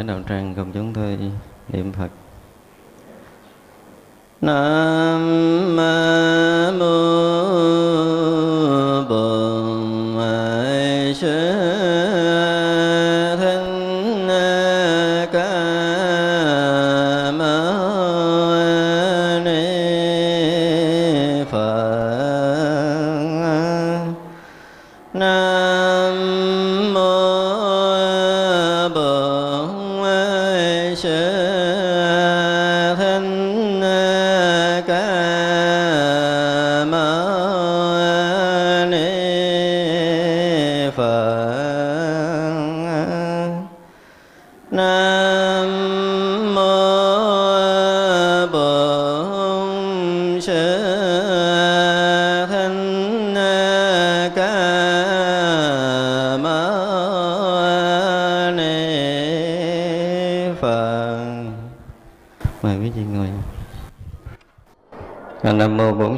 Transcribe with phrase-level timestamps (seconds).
[0.00, 1.18] thể đạo tràng cùng chúng tôi
[1.68, 2.08] niệm Phật.
[4.40, 6.29] Nam mô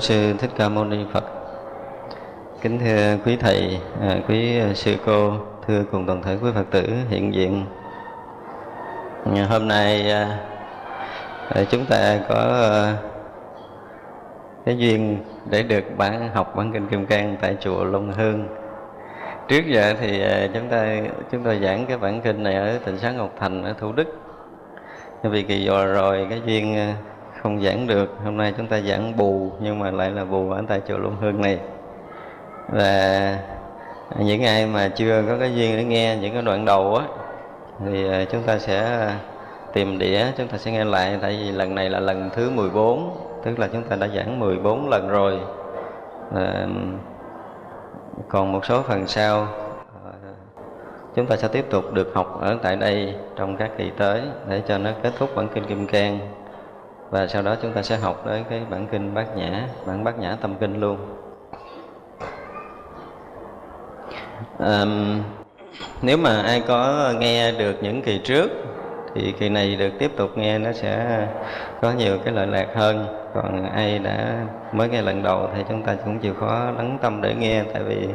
[0.02, 1.24] sư Thích Ca Mâu Ni Phật.
[2.60, 5.32] Kính thưa quý thầy, à, quý sư cô,
[5.66, 7.64] thưa cùng toàn thể quý Phật tử hiện diện.
[9.36, 10.38] À, hôm nay à,
[11.70, 12.68] chúng ta có
[14.64, 15.18] cái duyên
[15.50, 18.48] để được bản học bản kinh Kim Cang tại chùa Long Hương.
[19.48, 20.24] Trước giờ thì
[20.54, 20.96] chúng ta
[21.32, 24.08] chúng tôi giảng cái bản kinh này ở tỉnh sáng Ngọc Thành ở Thủ Đức.
[25.22, 26.94] Vì kỳ vừa rồi cái duyên
[27.42, 28.16] không giảng được.
[28.24, 31.16] Hôm nay chúng ta giảng bù nhưng mà lại là bù ở tại chùa Luân
[31.20, 31.58] Hương này.
[32.68, 33.38] Và
[34.18, 37.04] những ai mà chưa có cái duyên để nghe những cái đoạn đầu á
[37.84, 39.10] thì ờ, chúng ta sẽ ờ,
[39.72, 41.18] tìm đĩa chúng ta sẽ nghe lại.
[41.22, 44.88] Tại vì lần này là lần thứ 14 tức là chúng ta đã giảng 14
[44.88, 45.40] lần rồi.
[46.34, 46.66] À,
[48.28, 49.48] còn một số phần sau
[50.04, 50.12] ờ,
[51.14, 54.62] chúng ta sẽ tiếp tục được học ở tại đây trong các kỳ tới để
[54.68, 56.41] cho nó kết thúc bản kinh kim cang
[57.12, 60.18] và sau đó chúng ta sẽ học tới cái bản kinh bát nhã bản bát
[60.18, 60.96] nhã tâm kinh luôn.
[64.58, 64.84] À,
[66.02, 68.50] nếu mà ai có nghe được những kỳ trước
[69.14, 71.26] thì kỳ này được tiếp tục nghe nó sẽ
[71.82, 73.06] có nhiều cái lợi lạc hơn.
[73.34, 77.22] Còn ai đã mới nghe lần đầu thì chúng ta cũng chịu khó lắng tâm
[77.22, 78.08] để nghe tại vì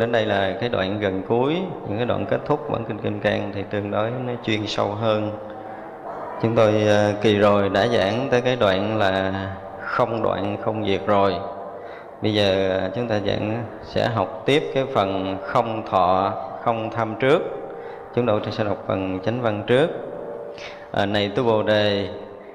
[0.00, 1.56] đến đây là cái đoạn gần cuối
[1.88, 4.88] những cái đoạn kết thúc bản kinh kim cang thì tương đối nó chuyên sâu
[4.88, 5.30] hơn
[6.42, 9.32] chúng tôi ờ, kỳ rồi đã giảng tới cái đoạn là
[9.80, 11.34] không đoạn không diệt rồi.
[12.22, 16.32] Bây giờ ờ, chúng ta giảng sẽ học tiếp cái phần không thọ
[16.64, 17.42] không tham trước.
[18.14, 19.90] Chúng tôi sẽ đọc phần chánh văn trước.
[20.92, 22.08] À, này tu bồ đề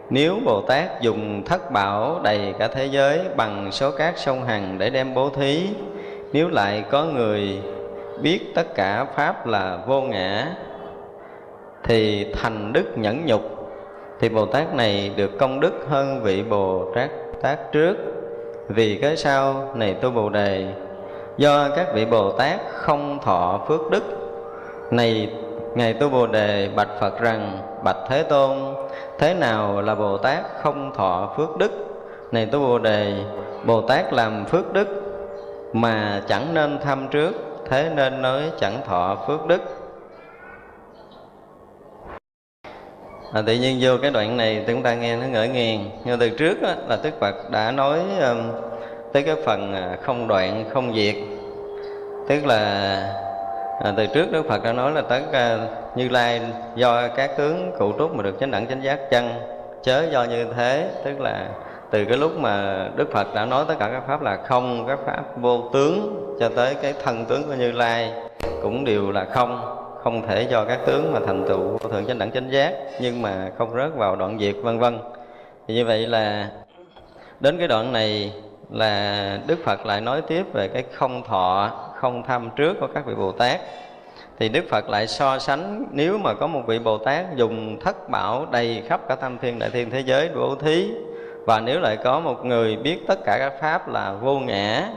[0.10, 4.76] nếu bồ tát dùng thất bảo đầy cả thế giới bằng số cát sông hằng
[4.78, 5.70] để đem bố thí
[6.34, 7.62] nếu lại có người
[8.22, 10.48] biết tất cả pháp là vô ngã
[11.84, 13.55] thì thành đức nhẫn nhục
[14.20, 17.10] thì Bồ Tát này được công đức hơn vị Bồ Tát
[17.42, 17.96] Tát trước.
[18.68, 20.68] Vì cái sau này tu Bồ Đề?
[21.38, 24.04] Do các vị Bồ Tát không thọ phước đức.
[24.92, 25.30] Này,
[25.76, 28.58] ngài tu Bồ Đề bạch Phật rằng, bạch Thế Tôn,
[29.20, 31.72] thế nào là Bồ Tát không thọ phước đức?
[32.32, 33.14] Này tu Bồ Đề,
[33.66, 34.88] Bồ Tát làm phước đức
[35.74, 37.32] mà chẳng nên tham trước,
[37.70, 39.62] thế nên nói chẳng thọ phước đức.
[43.36, 45.90] À, tự nhiên vô cái đoạn này thì chúng ta nghe nó ngỡ ngàng.
[46.04, 48.52] Nhưng từ trước đó, là Đức Phật đã nói um,
[49.14, 51.16] tới cái phần à, không đoạn không diệt.
[52.30, 52.58] Tức là
[53.84, 56.42] à, từ trước Đức Phật đã nói là tất uh, Như Lai
[56.76, 59.30] do các tướng cụ trúc mà được chánh đẳng chánh giác chân
[59.84, 60.90] chớ do như thế.
[61.06, 61.48] Tức là
[61.92, 65.00] từ cái lúc mà Đức Phật đã nói tất cả các pháp là không các
[65.06, 68.14] pháp vô tướng cho tới cái thân tướng của Như Lai
[68.62, 72.20] cũng đều là không không thể cho các tướng mà thành tựu vô thượng chánh
[72.20, 75.00] đẳng chánh giác, nhưng mà không rớt vào đoạn diệt, vân vân.
[75.68, 76.50] Thì như vậy là
[77.40, 78.34] đến cái đoạn này
[78.70, 83.06] là Đức Phật lại nói tiếp về cái không thọ, không tham trước của các
[83.06, 83.62] vị Bồ Tát.
[84.40, 88.10] Thì Đức Phật lại so sánh, nếu mà có một vị Bồ Tát dùng thất
[88.10, 90.92] bảo đầy khắp cả tam thiên đại thiên thế giới bố thí,
[91.46, 94.90] và nếu lại có một người biết tất cả các pháp là vô ngã,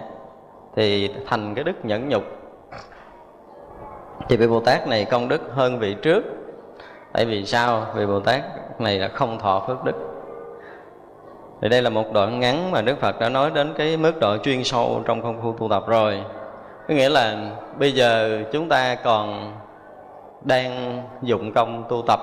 [0.77, 2.38] thì thành cái đức nhẫn nhục
[4.29, 6.25] thì vị bồ tát này công đức hơn vị trước.
[7.13, 7.87] Tại vì sao?
[7.95, 8.43] Vị bồ tát
[8.81, 9.95] này là không thọ phước đức.
[11.63, 14.37] Thì đây là một đoạn ngắn mà đức phật đã nói đến cái mức độ
[14.39, 16.23] chuyên sâu trong công phu tu tập rồi.
[16.89, 19.53] Có nghĩa là bây giờ chúng ta còn
[20.43, 22.21] đang dụng công tu tập.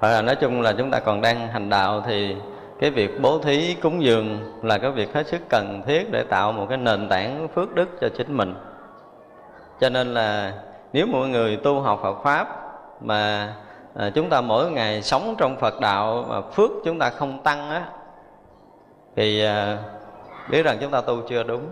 [0.00, 2.36] Hoặc là nói chung là chúng ta còn đang hành đạo thì
[2.80, 6.52] cái việc bố thí cúng dường là cái việc hết sức cần thiết để tạo
[6.52, 8.54] một cái nền tảng phước đức cho chính mình.
[9.80, 10.52] Cho nên là
[10.94, 12.48] nếu mọi người tu học Phật pháp
[13.00, 13.54] mà
[13.94, 17.70] à, chúng ta mỗi ngày sống trong Phật đạo mà phước chúng ta không tăng
[17.70, 17.88] á
[19.16, 19.78] thì à,
[20.50, 21.68] biết rằng chúng ta tu chưa đúng.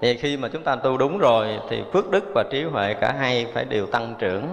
[0.00, 3.14] Thì khi mà chúng ta tu đúng rồi thì phước đức và trí huệ cả
[3.18, 4.48] hai phải đều tăng trưởng.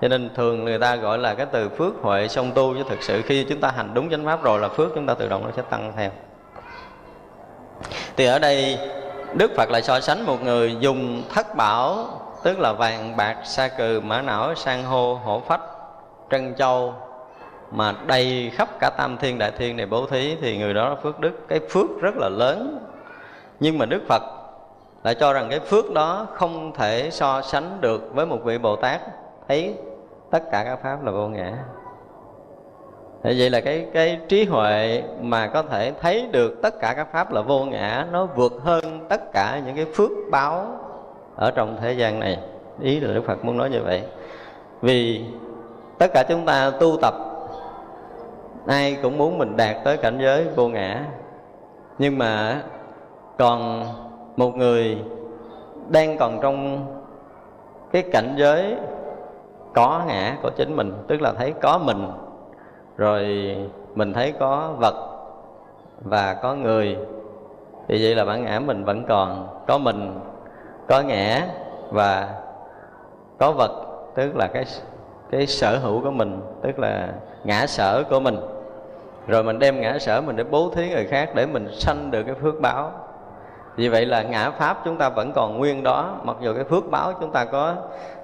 [0.00, 3.02] Cho nên thường người ta gọi là cái từ phước huệ song tu chứ thực
[3.02, 5.44] sự khi chúng ta hành đúng chánh pháp rồi là phước chúng ta tự động
[5.44, 6.10] nó sẽ tăng theo.
[8.16, 8.78] Thì ở đây
[9.34, 12.06] đức phật lại so sánh một người dùng thất bảo
[12.46, 15.60] tức là vàng bạc sa cừ mã não san hô hổ phách
[16.30, 16.94] trân châu
[17.70, 20.94] mà đầy khắp cả tam thiên đại thiên này bố thí thì người đó là
[20.94, 21.48] phước đức.
[21.48, 22.86] Cái phước rất là lớn.
[23.60, 24.22] Nhưng mà đức phật
[25.04, 28.76] lại cho rằng cái phước đó không thể so sánh được với một vị bồ
[28.76, 29.00] tát.
[29.48, 29.74] Thấy
[30.30, 31.52] tất cả các pháp là vô ngã.
[33.22, 37.08] Thế vậy là cái cái trí huệ mà có thể thấy được tất cả các
[37.12, 40.85] pháp là vô ngã, nó vượt hơn tất cả những cái phước báo
[41.36, 42.38] ở trong thế gian này.
[42.80, 44.02] Ý là đức phật muốn nói như vậy.
[44.80, 45.24] Vì
[45.98, 47.14] tất cả chúng ta tu tập,
[48.66, 51.04] ai cũng muốn mình đạt tới cảnh giới vô ngã.
[51.98, 52.62] Nhưng mà
[53.38, 53.84] còn
[54.36, 54.98] một người
[55.88, 56.86] đang còn trong
[57.92, 58.76] cái cảnh giới
[59.74, 62.08] có ngã của chính mình, tức là thấy có mình,
[62.96, 63.56] rồi
[63.94, 64.94] mình thấy có vật
[66.02, 66.96] và có người,
[67.88, 70.20] thì vậy là bản ngã mình vẫn còn, có mình
[70.88, 71.46] có ngã
[71.90, 72.34] và
[73.38, 73.70] có vật
[74.14, 74.64] tức là cái
[75.30, 77.08] cái sở hữu của mình tức là
[77.44, 78.36] ngã sở của mình.
[79.26, 82.22] Rồi mình đem ngã sở mình để bố thí người khác để mình sanh được
[82.22, 82.92] cái phước báo.
[83.76, 86.90] Vì vậy là ngã pháp chúng ta vẫn còn nguyên đó mặc dù cái phước
[86.90, 87.74] báo chúng ta có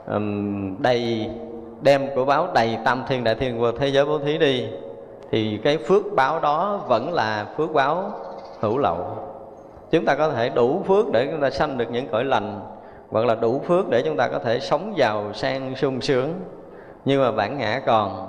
[0.06, 1.30] um, đầy
[1.80, 4.68] đem của báo đầy tam thiên đại thiên của thế giới bố thí đi
[5.30, 8.10] thì cái phước báo đó vẫn là phước báo
[8.60, 8.98] hữu lậu
[9.92, 12.60] chúng ta có thể đủ phước để chúng ta sanh được những cõi lành,
[13.10, 16.34] hoặc là đủ phước để chúng ta có thể sống giàu sang sung sướng.
[17.04, 18.28] Nhưng mà bản ngã còn,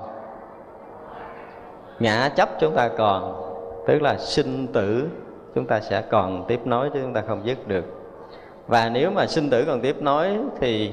[1.99, 3.43] ngã chấp chúng ta còn,
[3.87, 5.07] tức là sinh tử
[5.55, 7.85] chúng ta sẽ còn tiếp nối chứ chúng ta không dứt được.
[8.67, 10.29] Và nếu mà sinh tử còn tiếp nối
[10.59, 10.91] thì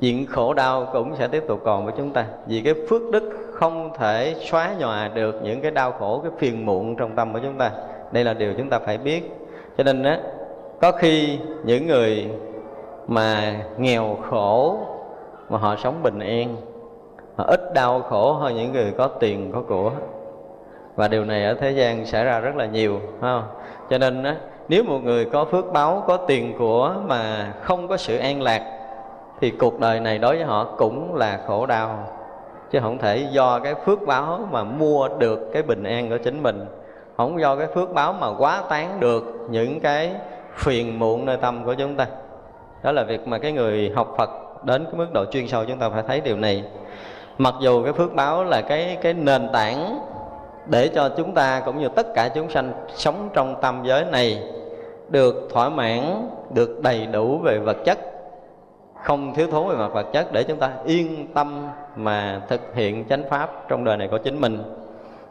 [0.00, 2.26] diện khổ đau cũng sẽ tiếp tục còn với chúng ta.
[2.46, 6.66] Vì cái phước đức không thể xóa nhòa được những cái đau khổ, cái phiền
[6.66, 7.70] muộn trong tâm của chúng ta.
[8.12, 9.30] Đây là điều chúng ta phải biết
[9.78, 10.18] cho nên á,
[10.80, 12.30] có khi những người
[13.06, 14.78] mà nghèo khổ
[15.48, 16.56] mà họ sống bình yên
[17.36, 19.92] họ ít đau khổ hơn những người có tiền, có của.
[20.96, 23.42] Và điều này ở thế gian xảy ra rất là nhiều không?
[23.90, 24.36] Cho nên á,
[24.68, 28.62] nếu một người có phước báo, có tiền, của mà không có sự an lạc,
[29.40, 31.98] thì cuộc đời này đối với họ cũng là khổ đau.
[32.70, 36.42] Chứ không thể do cái phước báo mà mua được cái bình an của chính
[36.42, 36.66] mình
[37.16, 40.12] không do cái phước báo mà quá tán được những cái
[40.54, 42.06] phiền muộn nơi tâm của chúng ta.
[42.82, 44.30] Đó là việc mà cái người học Phật
[44.64, 46.64] đến cái mức độ chuyên sâu chúng ta phải thấy điều này.
[47.38, 49.98] Mặc dù cái phước báo là cái cái nền tảng
[50.66, 54.42] để cho chúng ta cũng như tất cả chúng sanh sống trong tam giới này
[55.08, 57.98] được thỏa mãn, được đầy đủ về vật chất,
[59.02, 63.04] không thiếu thốn về mặt vật chất để chúng ta yên tâm mà thực hiện
[63.08, 64.62] chánh pháp trong đời này của chính mình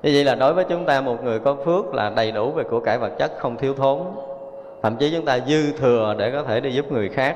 [0.03, 2.63] như vậy là đối với chúng ta, một người có phước là đầy đủ về
[2.63, 3.99] của cải vật chất, không thiếu thốn.
[4.81, 7.35] Thậm chí chúng ta dư thừa để có thể đi giúp người khác.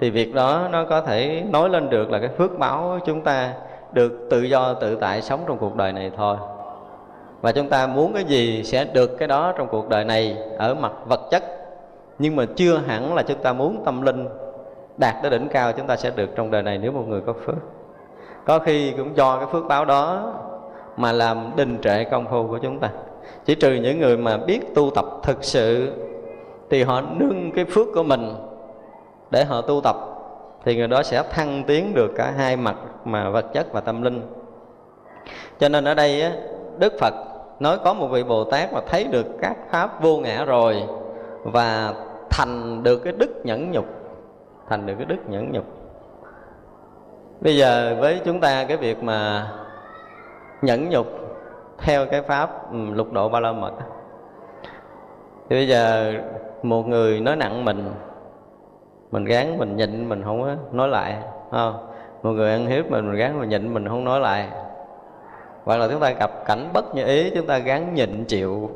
[0.00, 3.52] Thì việc đó nó có thể nói lên được là cái phước báo chúng ta
[3.92, 6.36] được tự do, tự tại sống trong cuộc đời này thôi.
[7.40, 10.74] Và chúng ta muốn cái gì sẽ được cái đó trong cuộc đời này ở
[10.74, 11.42] mặt vật chất.
[12.18, 14.28] Nhưng mà chưa hẳn là chúng ta muốn tâm linh
[14.96, 17.32] đạt tới đỉnh cao chúng ta sẽ được trong đời này nếu một người có
[17.46, 17.56] phước.
[18.44, 20.32] Có khi cũng do cái phước báo đó
[20.96, 22.90] mà làm đình trệ công phu của chúng ta.
[23.44, 25.92] Chỉ trừ những người mà biết tu tập thực sự
[26.70, 28.34] thì họ nâng cái phước của mình
[29.30, 29.96] để họ tu tập
[30.64, 34.02] thì người đó sẽ thăng tiến được cả hai mặt mà vật chất và tâm
[34.02, 34.22] linh.
[35.58, 36.32] Cho nên ở đây á,
[36.78, 37.14] đức phật
[37.60, 40.82] nói có một vị bồ tát mà thấy được các pháp vô ngã rồi
[41.42, 41.94] và
[42.30, 43.86] thành được cái đức nhẫn nhục
[44.68, 45.64] thành được cái đức nhẫn nhục.
[47.40, 49.48] Bây giờ với chúng ta cái việc mà
[50.62, 51.06] nhẫn nhục
[51.78, 53.72] theo cái pháp ừ, lục độ ba la mật.
[55.48, 56.14] Thì bây giờ
[56.62, 57.90] một người nói nặng mình
[59.10, 61.16] mình gán, mình nhịn, mình không có nói lại
[61.50, 61.86] không?
[62.22, 64.48] Một người ăn hiếp mình mình gán, mình nhịn, mình không nói lại.
[65.64, 68.70] Hoặc là chúng ta gặp cảnh bất như ý, chúng ta gán nhịn chịu.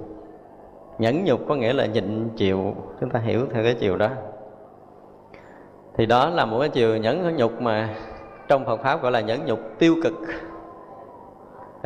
[0.98, 4.08] Nhẫn nhục có nghĩa là nhịn chịu, chúng ta hiểu theo cái chiều đó.
[5.96, 7.88] Thì đó là một cái chiều nhẫn nhục mà
[8.48, 10.12] trong Phật pháp gọi là nhẫn nhục tiêu cực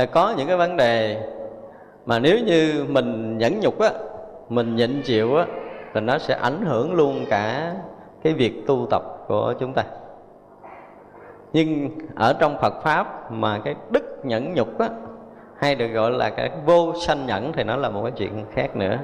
[0.01, 1.23] là có những cái vấn đề
[2.07, 3.91] mà nếu như mình nhẫn nhục á,
[4.49, 5.47] mình nhịn chịu á,
[5.95, 7.75] thì nó sẽ ảnh hưởng luôn cả
[8.23, 9.83] cái việc tu tập của chúng ta.
[11.53, 14.89] Nhưng ở trong Phật pháp mà cái đức nhẫn nhục á,
[15.57, 18.77] hay được gọi là cái vô sanh nhẫn thì nó là một cái chuyện khác
[18.77, 18.99] nữa.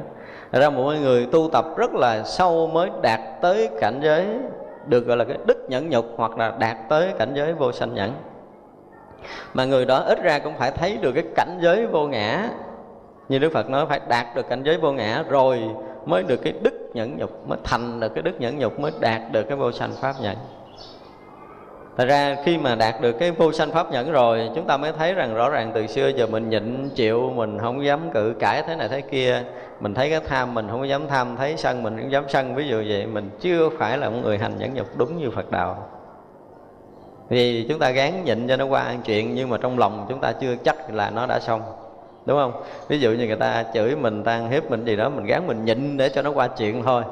[0.53, 4.27] Thật ra một người tu tập rất là sâu mới đạt tới cảnh giới,
[4.87, 7.95] được gọi là cái đức nhẫn nhục hoặc là đạt tới cảnh giới vô sanh
[7.95, 8.13] nhẫn
[9.55, 12.49] mà người đó ít ra cũng phải thấy được cái cảnh giới vô ngã.
[13.29, 15.61] Như Đức Phật nói, phải đạt được cảnh giới vô ngã rồi
[16.07, 19.21] mới được cái đức nhẫn nhục, mới thành được cái đức nhẫn nhục, mới đạt
[19.33, 20.37] được cái vô sanh pháp nhẫn.
[21.97, 24.93] Thật ra khi mà đạt được cái vô sanh pháp nhẫn rồi, Chúng ta mới
[24.93, 28.63] thấy rằng rõ ràng từ xưa giờ mình nhịn, chịu, Mình không dám cự cãi
[28.67, 29.43] thế này thế kia.
[29.81, 32.55] Mình thấy cái tham mình không dám tham, Thấy sân mình cũng dám sân.
[32.55, 35.51] Ví dụ vậy, mình chưa phải là một người hành nhẫn nhục đúng như Phật
[35.51, 35.89] Đạo.
[37.29, 40.21] Vì chúng ta gán nhịn cho nó qua ăn chuyện Nhưng mà trong lòng chúng
[40.21, 41.63] ta chưa chắc là nó đã xong.
[42.27, 42.53] Đúng không?
[42.89, 45.47] Ví dụ như người ta chửi mình, ta ăn hiếp mình gì đó Mình gán
[45.47, 47.03] mình nhịn để cho nó qua chuyện thôi.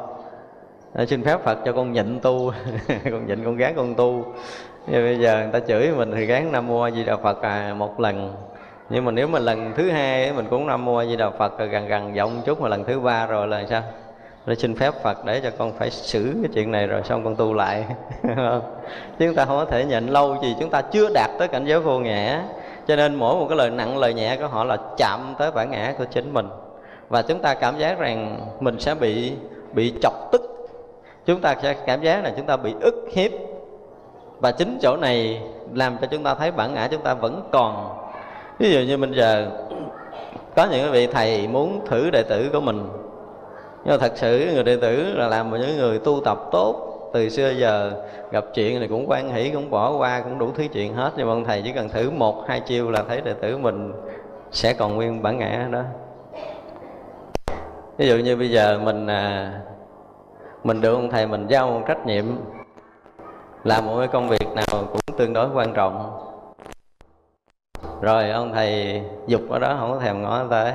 [0.95, 2.53] Ờ, xin phép Phật cho con nhịn tu.
[3.05, 4.25] Con nhịn con gán con tu.
[4.87, 7.75] Nhưng bây giờ người ta chửi mình thì gán nam mô di đà phật à,
[7.79, 8.35] một lần.
[8.91, 11.69] Nhưng mà nếu mà lần thứ hai mình cũng nam mô di đà phật rồi
[11.69, 13.83] gần gần giọng chút mà lần thứ ba rồi là sao?
[14.47, 17.37] Để xin phép Phật để cho con phải xử cái chuyện này rồi xong con
[17.37, 17.85] tu lại.
[19.19, 21.65] Chứ chúng ta không có thể nhận lâu vì chúng ta chưa đạt tới cảnh
[21.65, 22.43] giới vô ngã.
[22.87, 25.71] Cho nên mỗi một cái lời nặng, lời nhẹ của họ là chạm tới bản
[25.71, 26.49] ngã của chính mình.
[27.09, 29.33] Và chúng ta cảm giác rằng mình sẽ bị
[29.73, 30.43] bị chọc tức.
[31.27, 33.31] Chúng ta sẽ cảm giác là chúng ta bị ức hiếp.
[34.41, 37.99] Và chính chỗ này làm cho chúng ta thấy bản ngã chúng ta vẫn còn.
[38.59, 39.51] Ví dụ như bây giờ,
[40.57, 42.89] có những vị thầy muốn thử đệ tử của mình
[43.85, 46.91] nhưng mà thật sự người đệ tử là làm một những người tu tập tốt
[47.13, 47.93] từ xưa giờ
[48.31, 51.11] gặp chuyện thì cũng quan hỷ cũng bỏ qua cũng đủ thứ chuyện hết.
[51.17, 53.93] Nhưng mà ông thầy chỉ cần thử một hai chiêu là thấy đệ tử mình
[54.51, 55.83] sẽ còn nguyên bản ngã đó.
[57.97, 59.53] Ví dụ như bây giờ mình à,
[60.65, 62.25] mình được ông thầy mình giao một trách nhiệm
[63.65, 66.21] làm một cái công việc nào cũng tương đối quan trọng.
[68.01, 70.73] Rồi ông thầy dục ở đó không có thèm ngó tới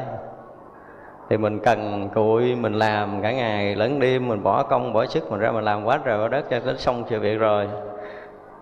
[1.29, 5.31] thì mình cần cụi mình làm cả ngày lẫn đêm mình bỏ công bỏ sức
[5.31, 7.67] mình ra mình làm quá trời quá đất cho tới xong sự việc rồi.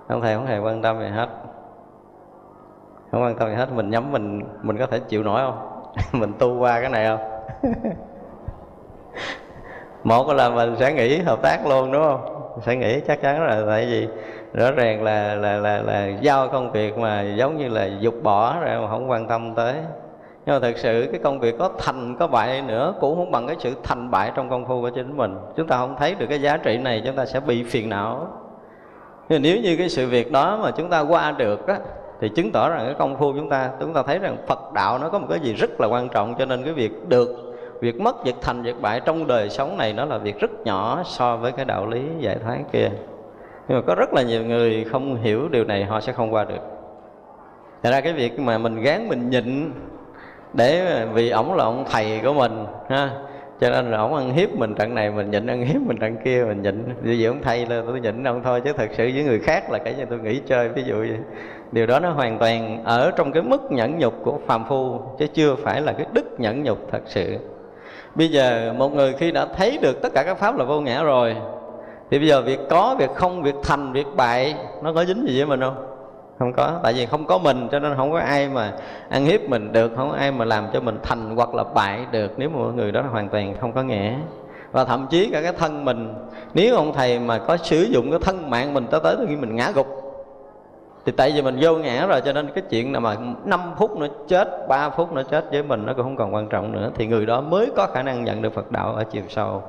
[0.07, 1.29] Ông thầy không hề quan tâm gì hết.
[3.11, 5.81] Không quan tâm gì hết mình nhắm mình mình có thể chịu nổi không?
[6.19, 7.19] Mình tu qua cái này không?
[10.03, 12.51] Một là mình sẽ nghĩ hợp tác luôn đúng không?
[12.61, 14.07] Sẽ nghĩ chắc chắn là tại vì
[14.53, 18.59] rõ ràng là là là là giao công việc mà giống như là dục bỏ
[18.59, 19.75] rồi mà không quan tâm tới
[20.47, 23.47] nhưng mà thực sự cái công việc có thành, có bại nữa cũng không bằng
[23.47, 25.35] cái sự thành bại trong công phu của chính mình.
[25.55, 28.27] Chúng ta không thấy được cái giá trị này, chúng ta sẽ bị phiền não.
[29.29, 31.77] Nhưng nếu như cái sự việc đó mà chúng ta qua được á,
[32.21, 34.97] thì chứng tỏ rằng cái công phu chúng ta chúng ta thấy rằng Phật đạo
[34.99, 36.35] nó có một cái gì rất là quan trọng.
[36.39, 37.29] Cho nên cái việc được,
[37.81, 41.01] việc mất, việc thành, việc bại trong đời sống này nó là việc rất nhỏ
[41.05, 42.89] so với cái đạo lý giải thoát kia.
[43.67, 46.43] Nhưng mà có rất là nhiều người không hiểu điều này, họ sẽ không qua
[46.43, 46.61] được.
[47.83, 49.71] Thật ra cái việc mà mình gán, mình nhịn
[50.53, 53.09] để vì ổng là ông thầy của mình, ha.
[53.61, 56.17] Cho nên là ổng ăn hiếp mình trận này, mình nhịn ăn hiếp mình trận
[56.25, 56.83] kia, mình nhịn.
[57.01, 59.71] Ví dụ ông thầy là tôi nhịn ông thôi, chứ thật sự với người khác
[59.71, 61.17] là cái như tôi nghĩ chơi, ví dụ vậy.
[61.71, 65.27] Điều đó nó hoàn toàn ở trong cái mức nhẫn nhục của phàm phu, chứ
[65.27, 67.37] chưa phải là cái đức nhẫn nhục thật sự.
[68.15, 71.03] Bây giờ một người khi đã thấy được tất cả các pháp là vô ngã
[71.03, 71.35] rồi,
[72.11, 75.37] thì bây giờ việc có, việc không, việc thành, việc bại, nó có dính gì
[75.37, 75.96] với mình không?
[76.39, 78.73] Không có, tại vì không có mình, cho nên không có ai mà
[79.09, 82.05] ăn hiếp mình được, không có ai mà làm cho mình thành hoặc là bại
[82.11, 84.13] được nếu mà người đó hoàn toàn không có nghĩa.
[84.71, 86.13] Và thậm chí cả cái thân mình,
[86.53, 89.55] nếu ông thầy mà có sử dụng cái thân mạng mình tới tới khi mình
[89.55, 89.87] ngã gục,
[91.05, 93.15] thì tại vì mình vô ngã rồi cho nên cái chuyện nào mà
[93.45, 96.49] 5 phút nữa chết 3 phút nữa chết với mình nó cũng không còn quan
[96.49, 99.23] trọng nữa, thì người đó mới có khả năng nhận được Phật đạo ở chiều
[99.29, 99.63] sâu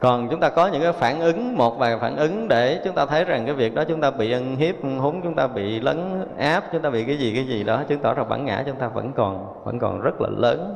[0.00, 3.06] còn chúng ta có những cái phản ứng một vài phản ứng để chúng ta
[3.06, 6.24] thấy rằng cái việc đó chúng ta bị ăn hiếp húng chúng ta bị lấn
[6.38, 8.76] áp chúng ta bị cái gì cái gì đó chứng tỏ rằng bản ngã chúng
[8.76, 10.74] ta vẫn còn vẫn còn rất là lớn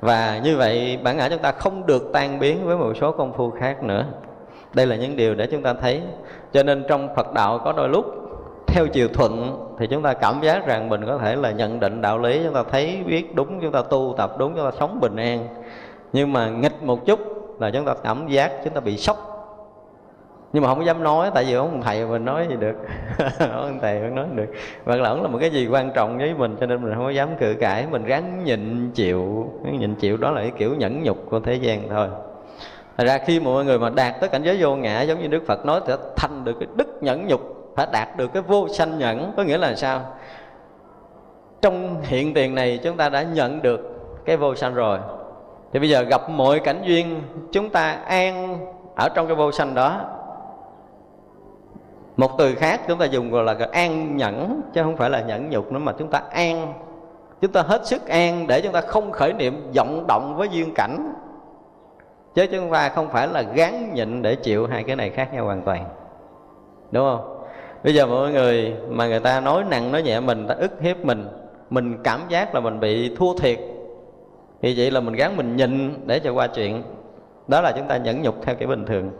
[0.00, 3.32] và như vậy bản ngã chúng ta không được tan biến với một số công
[3.32, 4.04] phu khác nữa
[4.74, 6.02] đây là những điều để chúng ta thấy
[6.52, 8.04] cho nên trong Phật đạo có đôi lúc
[8.66, 12.00] theo chiều thuận thì chúng ta cảm giác rằng mình có thể là nhận định
[12.00, 15.00] đạo lý chúng ta thấy biết đúng chúng ta tu tập đúng chúng ta sống
[15.00, 15.48] bình an
[16.12, 19.28] nhưng mà nghịch một chút là chúng ta cảm giác chúng ta bị sốc.
[20.52, 22.76] Nhưng mà không dám nói, tại vì ông thầy mình nói gì được.
[23.52, 24.46] Ông thầy không nói được.
[24.84, 27.10] Và lẫn là một cái gì quan trọng với mình, cho nên mình không có
[27.10, 29.50] dám cự cãi, mình ráng nhịn chịu.
[29.78, 32.08] Nhịn chịu đó là cái kiểu nhẫn nhục của thế gian thôi.
[32.96, 35.42] Thật ra khi mọi người mà đạt tới cảnh giới vô ngã, giống như Đức
[35.46, 38.98] Phật nói sẽ thành được cái đức nhẫn nhục phải đạt được cái vô sanh
[38.98, 39.32] nhẫn.
[39.36, 40.00] Có nghĩa là sao?
[41.62, 43.80] Trong hiện tiền này, chúng ta đã nhận được
[44.24, 44.98] cái vô sanh rồi
[45.72, 48.58] thì bây giờ gặp mọi cảnh duyên chúng ta an
[48.96, 50.00] ở trong cái vô sanh đó.
[52.16, 55.50] Một từ khác chúng ta dùng gọi là an nhẫn, chứ không phải là nhẫn
[55.50, 56.74] nhục nữa, mà chúng ta an.
[57.40, 60.74] Chúng ta hết sức an để chúng ta không khởi niệm vọng động với duyên
[60.74, 61.14] cảnh.
[62.34, 65.44] Chứ chúng ta không phải là gán nhịn để chịu hai cái này khác nhau
[65.44, 65.84] hoàn toàn.
[66.90, 67.44] Đúng không?
[67.84, 71.04] Bây giờ mọi người mà người ta nói nặng nói nhẹ mình, ta ức hiếp
[71.04, 71.28] mình.
[71.70, 73.58] Mình cảm giác là mình bị thua thiệt
[74.62, 76.82] thì vậy là mình gắng mình nhịn để cho qua chuyện.
[77.48, 79.10] Đó là chúng ta nhẫn nhục theo kiểu bình thường.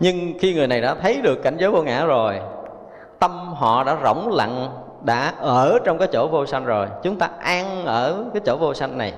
[0.00, 2.40] Nhưng khi người này đã thấy được cảnh giới vô ngã rồi,
[3.18, 4.70] tâm họ đã rỗng lặng,
[5.02, 6.86] đã ở trong cái chỗ vô sanh rồi.
[7.02, 9.14] Chúng ta an ở cái chỗ vô sanh này.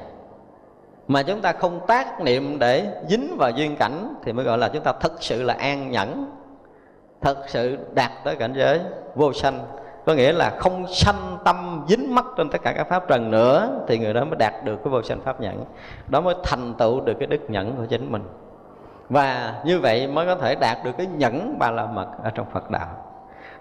[1.08, 4.68] Mà chúng ta không tác niệm để dính vào duyên cảnh thì mới gọi là
[4.68, 6.30] chúng ta thực sự là an nhẫn,
[7.20, 8.80] thật sự đạt tới cảnh giới
[9.14, 9.60] vô sanh
[10.08, 13.80] có nghĩa là không sanh tâm dính mắc trên tất cả các pháp trần nữa,
[13.88, 15.64] thì người đó mới đạt được cái vô sanh pháp nhẫn.
[16.08, 18.22] Đó mới thành tựu được cái đức nhẫn của chính mình.
[19.08, 22.46] Và như vậy mới có thể đạt được cái nhẫn ba la mật ở trong
[22.52, 22.86] phật đạo.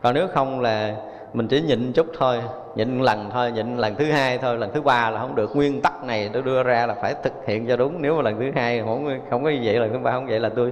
[0.02, 0.96] Còn nếu không là
[1.34, 2.42] mình chỉ nhịn chút thôi,
[2.76, 5.56] nhịn lần thôi, nhịn lần thứ hai thôi, lần thứ ba là không được.
[5.56, 8.02] Nguyên tắc này tôi đưa ra là phải thực hiện cho đúng.
[8.02, 10.40] Nếu mà lần thứ hai không không có như vậy, lần thứ ba không vậy
[10.40, 10.72] là tôi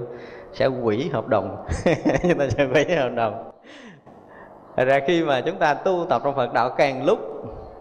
[0.52, 1.66] sẽ hủy hợp đồng.
[2.22, 3.55] Chúng ta sẽ hủy hợp đồng.
[4.76, 7.18] Thật ra khi mà chúng ta tu tập trong Phật đạo, càng lúc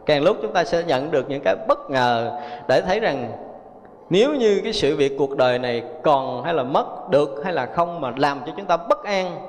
[0.06, 3.32] càng lúc chúng ta sẽ nhận được những cái bất ngờ để thấy rằng
[4.10, 7.66] nếu như cái sự việc cuộc đời này còn hay là mất được hay là
[7.66, 9.42] không mà làm cho chúng ta bất an,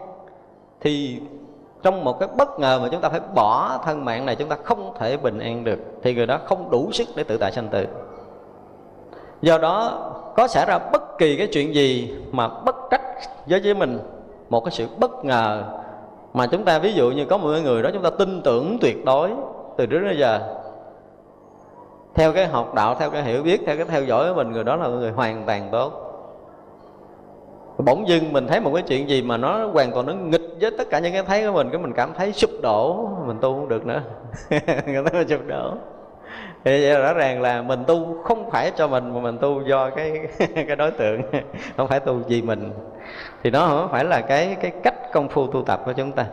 [0.81, 1.21] thì
[1.83, 4.57] trong một cái bất ngờ mà chúng ta phải bỏ thân mạng này, chúng ta
[4.65, 5.79] không thể bình an được.
[6.03, 7.87] Thì người đó không đủ sức để tự tại sanh tử.
[9.43, 9.99] Do đó,
[10.37, 13.03] có xảy ra bất kỳ cái chuyện gì mà bất trách
[13.47, 13.99] với với mình,
[14.49, 15.63] một cái sự bất ngờ
[16.37, 19.05] mà chúng ta ví dụ như có một người đó, chúng ta tin tưởng tuyệt
[19.05, 19.31] đối
[19.77, 20.41] từ trước đến giờ.
[22.15, 24.65] Theo cái học đạo, theo cái hiểu biết, theo cái theo dõi của mình, người
[24.65, 25.93] đó là người hoàn toàn tốt.
[27.79, 30.71] Bỗng dưng mình thấy một cái chuyện gì mà nó hoàn toàn nó nghịch với
[30.79, 33.09] tất cả những cái thấy của mình, cái mình cảm thấy sụp đổ.
[33.27, 34.03] Mình tu không được nữa.
[34.87, 35.75] Người ta sụp đổ
[36.67, 40.21] thì rõ ràng là mình tu không phải cho mình mà mình tu do cái
[40.67, 41.23] cái đối tượng
[41.77, 42.73] không phải tu vì mình.
[43.43, 46.27] Thì nó không phải là cái cái cách công phu tu tập của chúng ta.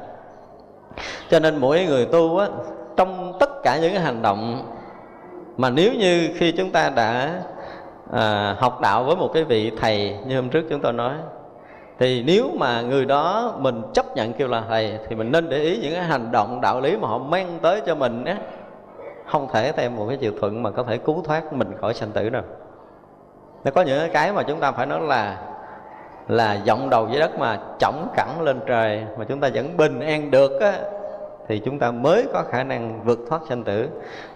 [1.30, 2.48] Cho nên mỗi người tu á
[2.98, 4.72] trong tất cả những cái hành động
[5.58, 7.42] mà nếu như khi chúng ta đã
[8.12, 11.14] à, học đạo với một cái vị thầy như hôm trước chúng tôi nói
[12.00, 15.58] thì nếu mà người đó mình chấp nhận kêu là thầy thì mình nên để
[15.58, 18.38] ý những cái hành động đạo lý mà họ mang tới cho mình á
[19.34, 22.12] không thể thêm một cái chiều thuận mà có thể cứu thoát mình khỏi sanh
[22.12, 22.44] tử đâu
[23.64, 25.38] nó có những cái mà chúng ta phải nói là
[26.28, 30.00] là giọng đầu dưới đất mà chỏng cẳng lên trời mà chúng ta vẫn bình
[30.00, 30.74] an được á,
[31.48, 33.90] thì chúng ta mới có khả năng vượt thoát sanh tử.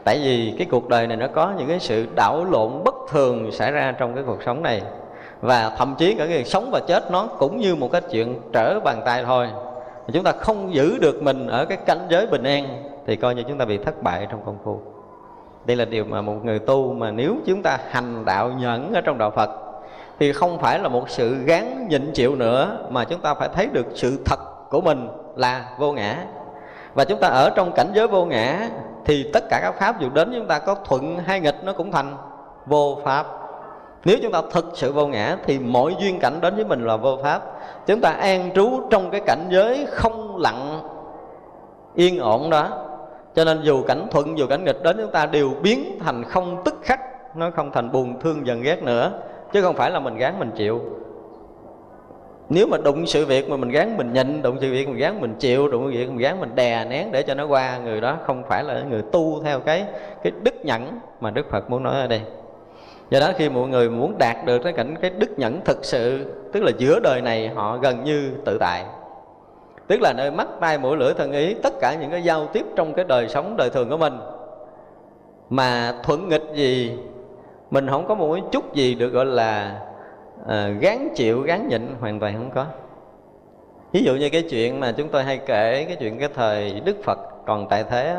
[0.04, 3.52] Tại vì cái cuộc đời này nó có những cái sự đảo lộn bất thường
[3.52, 4.82] xảy ra trong cái cuộc sống này.
[5.42, 8.80] Và thậm chí cả cái sống và chết nó cũng như một cái chuyện trở
[8.80, 9.48] bàn tay thôi.
[10.14, 13.44] Chúng ta không giữ được mình ở cái cảnh giới bình an thì coi như
[13.48, 14.80] chúng ta bị thất bại trong công phu.
[15.66, 19.02] Đây là điều mà một người tu mà nếu chúng ta hành đạo nhẫn ở
[19.02, 19.50] trong đạo Phật,
[20.20, 23.68] thì không phải là một sự gán nhịn chịu nữa, mà chúng ta phải thấy
[23.68, 24.40] được sự thật
[24.70, 26.26] của mình là vô ngã.
[26.94, 28.70] Và chúng ta ở trong cảnh giới vô ngã,
[29.06, 31.92] thì tất cả các pháp dù đến chúng ta có thuận hay nghịch nó cũng
[31.92, 32.16] thành
[32.66, 33.26] vô pháp.
[34.06, 36.98] Nếu chúng ta thực sự vô ngã, thì mọi duyên cảnh đến với mình là
[36.98, 37.42] vô pháp.
[37.86, 40.82] Chúng ta an trú trong cái cảnh giới không lặng,
[41.96, 42.70] yên ổn đó
[43.38, 46.62] cho nên dù cảnh thuận dù cảnh nghịch, đến chúng ta đều biến thành không
[46.66, 47.00] tức khắc,
[47.36, 49.12] nó không thành buồn thương giận ghét nữa.
[49.54, 50.82] Chứ không phải là mình gán mình chịu.
[52.50, 55.22] Nếu mà đụng sự việc mà mình gán mình nhịn, đụng sự việc mình gán
[55.22, 58.02] mình chịu, đụng sự việc mình gán mình đè nén để cho nó qua, người
[58.02, 59.86] đó không phải là người tu theo cái
[60.24, 62.22] cái đức nhẫn mà đức phật muốn nói ở đây.
[63.10, 66.26] Do đó khi mọi người muốn đạt được cái cảnh cái đức nhẫn thực sự,
[66.54, 68.86] tức là giữa đời này, họ gần như tự tại
[69.88, 72.66] tức là nơi mắt tai mũi lưỡi thân ý tất cả những cái giao tiếp
[72.76, 74.14] trong cái đời sống đời thường của mình.
[75.50, 76.98] Mà thuận nghịch gì
[77.72, 79.82] mình không có một cái chút gì được gọi là
[80.48, 82.66] à, gán chịu gán nhịn hoàn toàn không có.
[83.92, 86.98] Ví dụ như cái chuyện mà chúng tôi hay kể cái chuyện cái thời đức
[87.04, 88.16] phật còn tại thế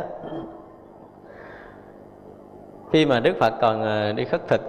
[2.93, 4.61] khi mà đức phật còn ờ, đi khất thực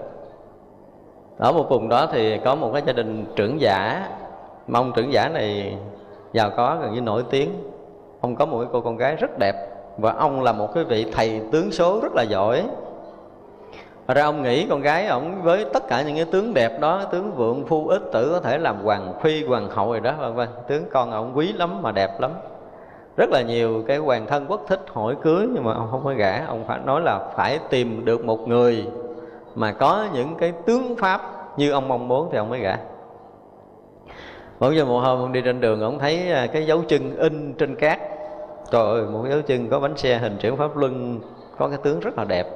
[1.37, 4.07] ở một vùng đó thì có một cái gia đình trưởng giả.
[4.67, 5.77] Mong trưởng giả này
[6.33, 7.49] giàu có gần như nổi tiếng.
[8.21, 9.55] Ông có một cái cô con gái rất đẹp
[9.97, 12.63] và ông là một cái vị thầy tướng số rất là giỏi.
[14.07, 17.03] Thật ra ông nghĩ con gái ông với tất cả những cái tướng đẹp đó,
[17.11, 20.35] tướng vượng, phu ích tử có thể làm hoàng phi, hoàng hậu rồi đó, vân
[20.35, 20.47] vân.
[20.67, 22.31] Tướng con ông quý lắm mà đẹp lắm.
[23.17, 26.13] Rất là nhiều cái hoàng thân quốc thích hỏi cưới nhưng mà ông không có
[26.13, 26.45] gả.
[26.47, 28.87] Ông phải nói là phải tìm được một người
[29.55, 31.21] mà có những cái tướng pháp
[31.57, 32.77] như ông mong muốn thì ông mới gả
[34.59, 37.53] bỗng giờ một hôm ông đi trên đường, ông thấy à, cái dấu chân in
[37.53, 37.99] trên cát.
[38.71, 41.19] Trời ơi, một dấu chân có bánh xe hình chuyển pháp luân,
[41.57, 42.47] có cái tướng rất là đẹp.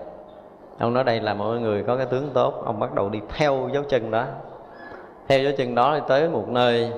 [0.80, 3.70] Ông nói đây là mọi người có cái tướng tốt, ông bắt đầu đi theo
[3.74, 4.26] dấu chân đó.
[5.28, 6.92] Theo dấu chân đó đi tới một nơi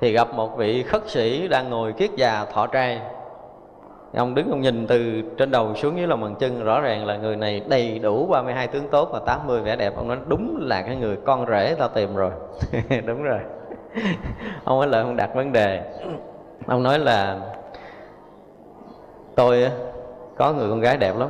[0.00, 3.00] thì gặp một vị khất sĩ đang ngồi kiết già thọ trai.
[4.16, 7.16] Ông đứng, ông nhìn từ trên đầu xuống dưới lòng bàn chân, rõ ràng là
[7.16, 9.96] người này đầy đủ 32 tướng tốt và 80 vẻ đẹp.
[9.96, 12.30] Ông nói, đúng là cái người con rể ta tìm rồi.
[13.06, 13.38] Đúng rồi.
[14.64, 15.82] ông ấy lại không đặt vấn đề.
[16.66, 17.38] Ông nói là,
[19.34, 19.70] tôi
[20.36, 21.28] có người con gái đẹp lắm.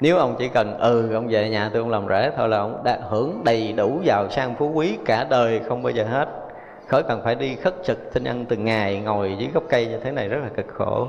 [0.00, 2.82] Nếu ông chỉ cần ừ ông về nhà tôi ông làm rể thôi là ông
[2.84, 6.28] đã hưởng đầy đủ giàu sang phú quý cả đời không bao giờ hết.
[6.86, 9.98] Khỏi cần phải đi khất thực xin ăn từng ngày, ngồi dưới gốc cây như
[9.98, 11.06] thế này rất là cực khổ.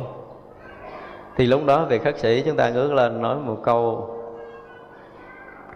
[1.36, 4.10] Thì lúc đó vị khất sĩ chúng ta ngước lên nói một câu.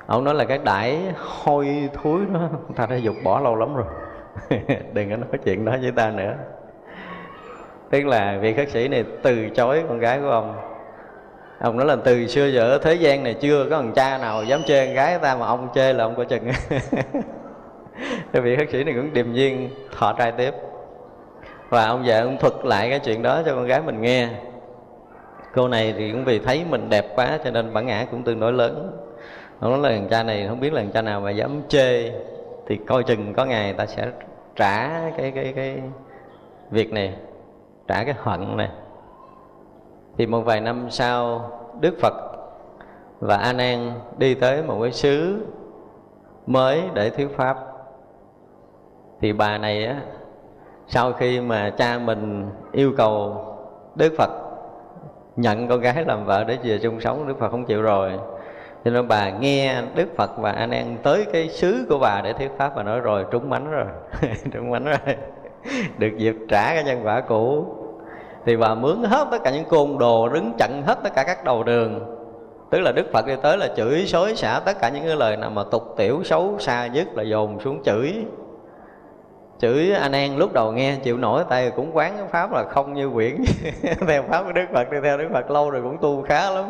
[0.08, 2.40] Ông nói là cái đãi hôi thối đó
[2.76, 3.86] ta đã dục bỏ lâu lắm rồi.
[4.94, 6.36] đừng có nói chuyện đó với ta nữa.
[7.90, 10.56] Tức là vị khất sĩ này từ chối con gái của ông.
[11.60, 14.44] Ông nói là từ xưa giờ ở thế gian này chưa có thằng cha nào
[14.44, 16.44] dám chê con gái ta mà ông chê là ông có chừng.
[18.34, 20.54] Cái vị khất sĩ này cũng điềm nhiên thọ trai tiếp.
[21.70, 24.30] Và ông già ông thuật lại cái chuyện đó cho con gái mình nghe.
[25.54, 28.40] Cô này thì cũng vì thấy mình đẹp quá cho nên bản ngã cũng tương
[28.40, 28.92] đối lớn.
[29.60, 32.12] Ông nói là thằng cha này không biết là thằng cha nào mà dám chê
[32.68, 34.12] thì coi chừng có ngày ta sẽ
[34.56, 35.82] trả cái cái cái
[36.72, 37.16] việc này,
[37.88, 38.70] trả cái hận này.
[40.18, 41.50] Thì một vài năm sau,
[41.80, 42.14] đức phật
[43.20, 45.46] và a nan đi tới một cái xứ
[46.46, 47.58] mới để thuyết pháp.
[49.22, 50.02] Thì bà này á,
[50.88, 53.46] sau khi mà cha mình yêu cầu
[53.96, 54.30] đức phật
[55.36, 58.20] nhận con gái làm vợ để về chung sống, đức phật không chịu rồi
[58.86, 62.34] cho nên bà nghe đức phật và anh em tới cái xứ của bà để
[62.34, 63.86] thuyết pháp và nói rồi, trúng bánh rồi.
[64.54, 65.16] Trúng bánh rồi.
[65.98, 67.66] Được dịp trả cái nhân quả cũ.
[68.46, 71.44] Thì bà mướn hết tất cả những côn đồ, đứng chặn hết tất cả các
[71.44, 72.18] đầu đường.
[72.70, 75.38] Tức là đức phật đi tới là chửi, xối xả tất cả những cái lời
[75.38, 78.14] nào mà tục tiểu, xấu, xa nhất là dồn xuống chửi.
[79.60, 83.10] Chửi anh an lúc đầu nghe, chịu nổi tay cũng quán pháp là không như
[83.10, 83.44] quyển.
[84.08, 86.66] Theo pháp của đức phật đi theo đức phật lâu rồi cũng tu khá lắm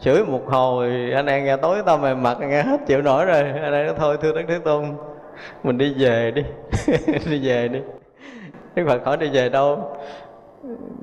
[0.00, 3.36] chửi một hồi, anh an nghe tối tao mềm mặt, nghe hết chịu nổi rồi.
[3.36, 4.84] Anh an nói thôi, thưa đức thế tôn,
[5.62, 6.42] mình đi về đi.
[7.30, 7.80] Đi về đi.
[8.74, 9.96] Đức phật hỏi đi về đâu?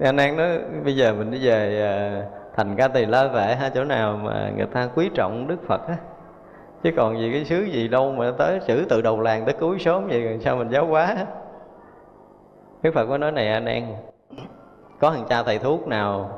[0.01, 1.97] Anh an nói, bây giờ mình đi về à,
[2.55, 5.87] thành ca tỳ la vệ hai chỗ nào mà người ta quý trọng đức phật
[5.87, 5.95] á.
[6.83, 9.79] Chứ còn gì, cái xứ gì đâu mà tới chữ từ đầu làng tới cuối
[9.79, 11.15] sớm vậy sao mình giáo quá
[12.85, 13.83] đức phật có nói này, anh em,
[14.99, 16.29] có thằng cha thầy thuốc nào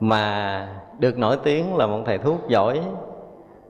[0.00, 0.68] mà
[1.00, 2.80] được nổi tiếng là một thầy thuốc giỏi.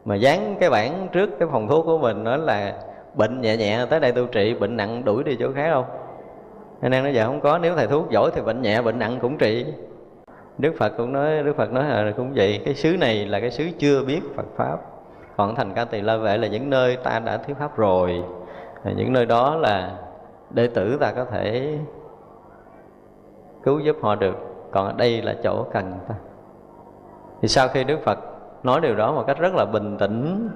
[0.04, 2.74] Mà dán cái bảng trước cái phòng thuốc của mình nói là
[3.14, 5.84] bệnh nhẹ nhẹ, tới đây tôi trị, bệnh nặng đuổi đi chỗ khác không?
[6.80, 9.18] Anh em nói giờ không có, nếu thầy thuốc giỏi thì bệnh nhẹ, bệnh nặng
[9.22, 9.66] cũng trị.
[10.58, 13.50] Đức phật cũng nói, đức phật nói là cũng vậy, cái xứ này là cái
[13.50, 14.76] xứ chưa biết phật pháp.
[15.36, 18.24] Còn thành ca tỳ la vệ là những nơi ta đã thuyết pháp rồi.
[18.96, 19.96] Những nơi đó là
[20.50, 21.78] đệ tử ta có thể
[23.62, 24.36] cứu giúp họ được.
[24.70, 26.14] Còn ở đây là chỗ cần ta
[27.42, 28.18] thì sau khi đức phật
[28.62, 30.48] nói điều đó một cách rất là bình tĩnh,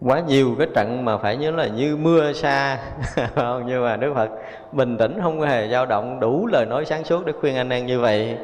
[0.00, 2.78] quá nhiều cái trận mà phải nhớ là như mưa xa
[3.66, 4.30] nhưng mà đức phật
[4.72, 7.86] bình tĩnh, không hề dao động, đủ lời nói sáng suốt để khuyên anh em
[7.86, 8.38] như vậy.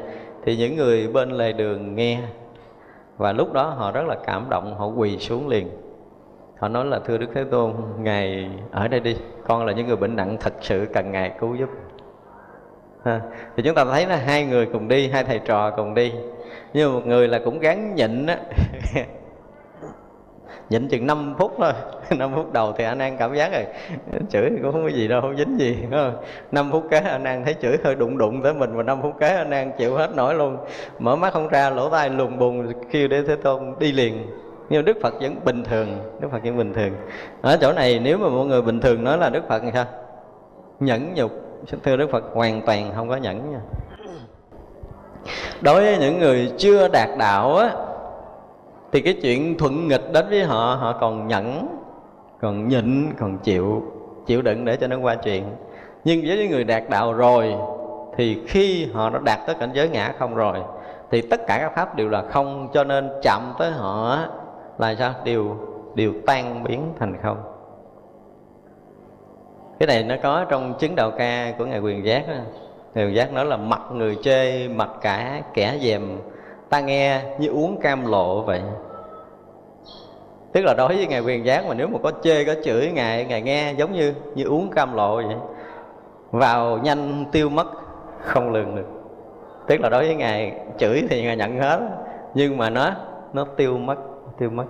[0.45, 2.19] Thì những người bên lề đường nghe,
[3.17, 5.69] và lúc đó họ rất là cảm động, họ quỳ xuống liền.
[6.59, 9.97] Họ nói là, thưa đức thế tôn, ngài ở đây đi, con là những người
[9.97, 11.69] bệnh nặng, thật sự cần ngài cứu giúp.
[13.05, 13.21] Ha.
[13.57, 16.13] thì chúng ta thấy là hai người cùng đi, hai thầy trò cùng đi
[16.73, 18.39] nhưng một người là cũng gắn nhịn á.
[20.71, 21.73] Nhịn chừng 5 phút thôi.
[22.19, 23.65] 5 phút đầu thì anh An cảm giác rồi.
[24.31, 26.17] Chửi cũng không có gì đâu, không dính gì không?
[26.53, 29.15] 5 phút kế anh An thấy chửi hơi đụng đụng tới mình và 5 phút
[29.21, 30.57] kế anh An chịu hết nổi luôn.
[30.99, 34.27] Mở mắt không ra, lỗ tai lùng bùng, kêu để thế tôn đi liền.
[34.69, 36.93] Nhưng Đức Phật vẫn bình thường, Đức Phật vẫn bình thường.
[37.43, 39.85] Ở chỗ này nếu mà mọi người bình thường nói là Đức Phật thì sao?
[40.81, 41.31] Nhẫn nhục.
[41.85, 43.61] Thưa Đức Phật, hoàn toàn không có nhẫn nha
[45.61, 47.71] đối với những người chưa đạt đạo á,
[48.93, 51.69] thì cái chuyện thuận nghịch đến với họ họ còn nhẫn,
[52.41, 53.83] còn nhịn, còn chịu
[54.27, 55.45] chịu đựng để cho nó qua chuyện.
[56.05, 57.55] Nhưng với những người đạt đạo rồi,
[58.17, 60.59] thì khi họ đã đạt tới cảnh giới ngã không rồi,
[61.11, 64.19] thì tất cả các pháp đều là không, cho nên chạm tới họ
[64.79, 65.15] là sao?
[65.25, 65.57] Đều
[65.95, 67.37] đều tan biến thành không.
[69.79, 72.35] Cái này nó có trong chứng đạo ca của ngài quyền giác đó
[72.95, 76.19] ngài giác nói là mặt người chê mặt cả kẻ dèm,
[76.69, 78.63] ta nghe như uống cam lộ vậy.
[80.53, 83.25] Tức là đối với ngài quyền giác mà nếu mà có chê, có chửi, ngài
[83.25, 85.37] ngài nghe giống như như uống cam lộ vậy,
[86.31, 87.67] vào nhanh, tiêu mất,
[88.21, 88.87] không lường được.
[89.67, 91.81] Tức là đối với ngài chửi thì ngài nhận hết,
[92.35, 92.91] nhưng mà nó
[93.33, 93.97] nó tiêu mất
[94.39, 94.65] tiêu mất.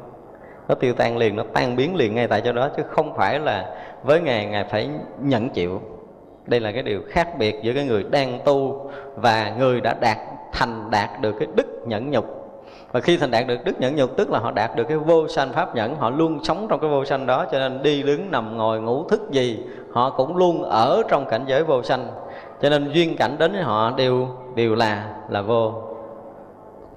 [0.68, 3.38] Nó tiêu tan liền, nó tan biến liền ngay tại chỗ đó, chứ không phải
[3.38, 5.80] là với ngài ngài phải nhận chịu
[6.50, 10.18] đây là cái điều khác biệt giữa cái người đang tu và người đã đạt,
[10.52, 12.24] thành đạt được cái đức nhẫn nhục.
[12.92, 15.28] Và khi thành đạt được đức nhẫn nhục, tức là họ đạt được cái vô
[15.28, 18.30] sanh pháp nhẫn, họ luôn sống trong cái vô sanh đó, cho nên đi đứng,
[18.30, 19.58] nằm, ngồi, ngủ, thức gì,
[19.92, 22.08] họ cũng luôn ở trong cảnh giới vô sanh.
[22.62, 25.72] Cho nên duyên cảnh đến với họ đều đều là là vô.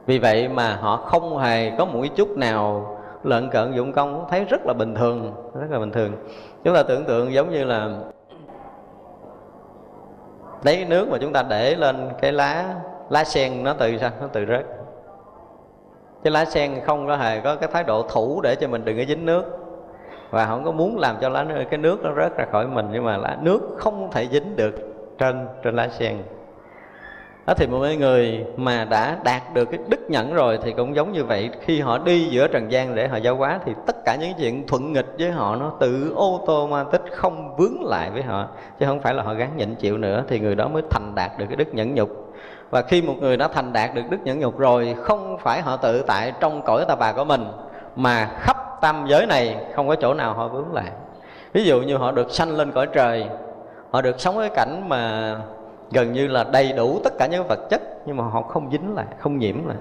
[0.06, 2.90] Vì vậy mà họ không hề có một chút nào
[3.24, 6.12] lợn cợn, dụng công, thấy rất là bình thường, rất là bình thường.
[6.64, 7.90] Chúng ta tưởng tượng giống như là
[10.64, 12.76] lấy nước mà chúng ta để lên cái lá
[13.10, 14.12] lá sen nó từ sao?
[14.22, 14.66] Nó từ rớt.
[16.24, 18.98] Cái lá sen không có hề có cái thái độ thủ để cho mình đừng
[18.98, 19.44] có dính nước.
[20.30, 23.06] Và không có muốn làm cho lá, cái nước nó rớt ra khỏi mình, nhưng
[23.06, 24.76] mà lá, nước không thể dính được
[25.18, 26.18] trên trên lá sen
[27.46, 31.12] đó thì một người mà đã đạt được cái đức nhẫn rồi thì cũng giống
[31.12, 31.50] như vậy.
[31.62, 34.68] Khi họ đi giữa trần gian để họ giáo hóa thì tất cả những chuyện
[34.68, 38.48] thuận nghịch với họ nó tự ô tô ma tích không vướng lại với họ.
[38.80, 41.32] Chứ không phải là họ gắn nhịn chịu nữa thì người đó mới thành đạt
[41.38, 42.10] được cái đức nhẫn nhục.
[42.70, 45.78] Và khi một người đã thành đạt được đức nhẫn nhục rồi, không phải họ
[45.78, 47.46] tự tại trong cõi ta bà của mình,
[47.96, 50.92] mà khắp tam giới này không có chỗ nào họ vướng lại.
[51.54, 53.26] Ví dụ như họ được sanh lên cõi trời,
[53.92, 55.36] họ được sống cái cảnh mà
[55.94, 58.96] gần như là đầy đủ tất cả những vật chất, nhưng mà họ không dính
[58.96, 59.78] lại, không nhiễm lại.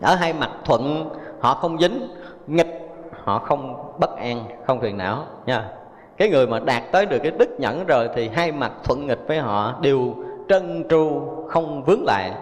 [0.00, 2.08] Ở hai mặt thuận, họ không dính,
[2.46, 2.88] nghịch,
[3.24, 5.68] họ không bất an, không phiền não, nha.
[6.16, 9.28] Cái người mà đạt tới được cái đức nhẫn rồi thì hai mặt thuận, nghịch
[9.28, 10.14] với họ đều
[10.48, 12.32] trân tru, không vướng lại,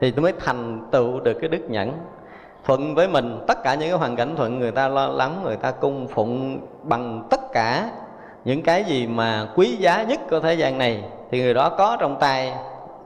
[0.00, 1.92] thì tôi mới thành tựu được cái đức nhẫn.
[2.64, 5.56] Thuận với mình, tất cả những cái hoàn cảnh thuận, người ta lo lắng, người
[5.56, 7.90] ta cung phụng bằng tất cả
[8.44, 11.96] những cái gì mà quý giá nhất của thế gian này thì người đó có
[12.00, 12.52] trong tay,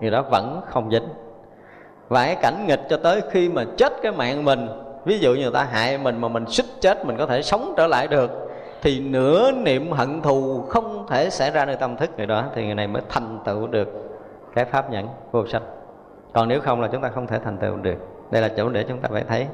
[0.00, 1.08] người đó vẫn không dính.
[2.08, 4.68] Và cái cảnh nghịch cho tới khi mà chết cái mạng mình,
[5.04, 7.74] ví dụ như người ta hại mình mà mình xích chết, mình có thể sống
[7.76, 8.30] trở lại được,
[8.82, 12.66] thì nửa niệm hận thù không thể xảy ra nơi tâm thức người đó, thì
[12.66, 13.88] người này mới thành tựu được
[14.54, 15.62] cái pháp nhẫn vô sanh.
[16.32, 17.96] Còn nếu không là chúng ta không thể thành tựu được.
[18.30, 19.46] Đây là chỗ để chúng ta phải thấy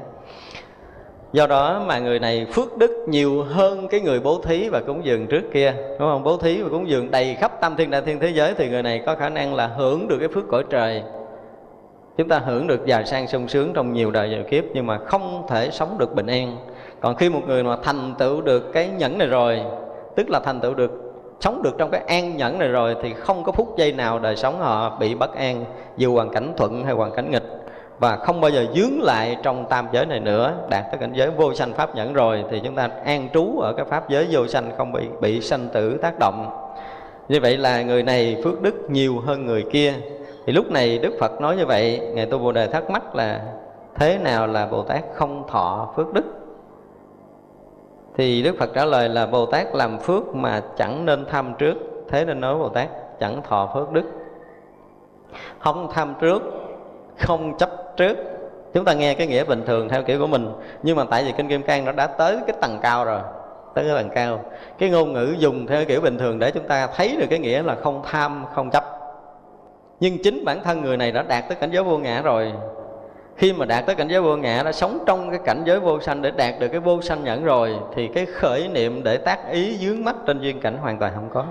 [1.33, 5.05] do đó mà người này phước đức nhiều hơn cái người bố thí và cúng
[5.05, 6.23] dường trước kia, đúng không?
[6.23, 8.83] Bố thí và cúng dường đầy khắp tam thiên đại thiên thế giới thì người
[8.83, 11.03] này có khả năng là hưởng được cái phước cõi trời.
[12.17, 14.97] Chúng ta hưởng được giàu sang sung sướng trong nhiều đời nhiều kiếp nhưng mà
[14.97, 16.57] không thể sống được bình an.
[16.99, 19.61] Còn khi một người mà thành tựu được cái nhẫn này rồi,
[20.15, 20.91] tức là thành tựu được,
[21.39, 24.35] sống được trong cái an nhẫn này rồi thì không có phút giây nào đời
[24.35, 25.65] sống họ bị bất an,
[25.97, 27.43] dù hoàn cảnh thuận hay hoàn cảnh nghịch
[27.99, 30.53] và không bao giờ dướng lại trong tam giới này nữa.
[30.69, 33.73] Đạt tới cảnh giới vô sanh pháp nhẫn rồi, thì chúng ta an trú ở
[33.73, 36.67] cái pháp giới vô sanh, không bị bị sanh tử tác động.
[37.29, 39.93] Như vậy là người này phước đức nhiều hơn người kia.
[40.45, 43.41] Thì lúc này đức phật nói như vậy, ngài tu bồ đề thắc mắc là,
[43.95, 46.23] thế nào là bồ tát không thọ phước đức?
[48.17, 51.75] Thì đức phật trả lời là, bồ tát làm phước mà chẳng nên tham trước.
[52.09, 52.87] Thế nên nói bồ tát
[53.19, 54.03] chẳng thọ phước đức.
[55.59, 56.43] Không tham trước,
[57.19, 58.17] không chấp trước.
[58.73, 60.51] Chúng ta nghe cái nghĩa bình thường theo kiểu của mình,
[60.83, 63.19] nhưng mà tại vì kinh kim cang nó đã tới cái tầng cao rồi,
[63.75, 64.41] tới cái tầng cao.
[64.77, 67.63] Cái ngôn ngữ dùng theo kiểu bình thường để chúng ta thấy được cái nghĩa
[67.63, 68.83] là không tham, không chấp.
[69.99, 72.53] Nhưng chính bản thân người này đã đạt tới cảnh giới vô ngã rồi.
[73.35, 75.99] Khi mà đạt tới cảnh giới vô ngã, đã sống trong cái cảnh giới vô
[75.99, 79.51] sanh, để đạt được cái vô sanh nhẫn rồi, thì cái khởi niệm để tác
[79.51, 81.45] ý dướng mắt trên duyên cảnh hoàn toàn không có.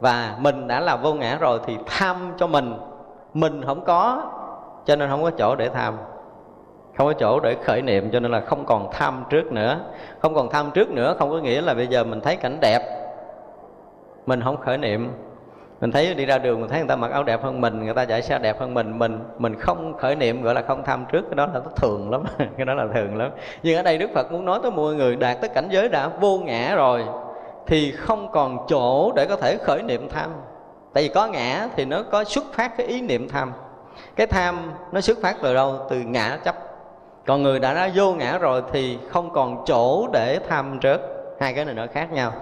[0.00, 2.74] Và mình đã là vô ngã rồi thì tham cho mình
[3.34, 4.22] mình không có
[4.88, 5.96] cho nên không có chỗ để tham.
[6.96, 9.80] Không có chỗ để khởi niệm, cho nên là không còn tham trước nữa.
[10.18, 12.80] Không còn tham trước nữa không có nghĩa là bây giờ mình thấy cảnh đẹp.
[14.26, 15.10] Mình không khởi niệm.
[15.80, 17.94] Mình thấy đi ra đường mình thấy người ta mặc áo đẹp hơn mình, người
[17.94, 21.04] ta chạy xe đẹp hơn mình mình mình không khởi niệm, gọi là không tham
[21.12, 22.24] trước, cái đó là thường lắm.
[22.56, 23.30] Cái đó là thường lắm.
[23.62, 26.08] Nhưng ở đây đức phật muốn nói tới mọi người đạt tới cảnh giới đã
[26.08, 27.04] vô ngã rồi,
[27.66, 30.30] thì không còn chỗ để có thể khởi niệm tham.
[30.92, 33.52] Tại vì có ngã thì nó có xuất phát cái ý niệm tham
[34.18, 35.86] cái tham nó xuất phát từ đâu?
[35.90, 36.54] Từ ngã chấp.
[37.26, 41.00] Còn người đã ra vô ngã rồi thì không còn chỗ để tham trước
[41.40, 42.32] hai cái này nó khác nhau.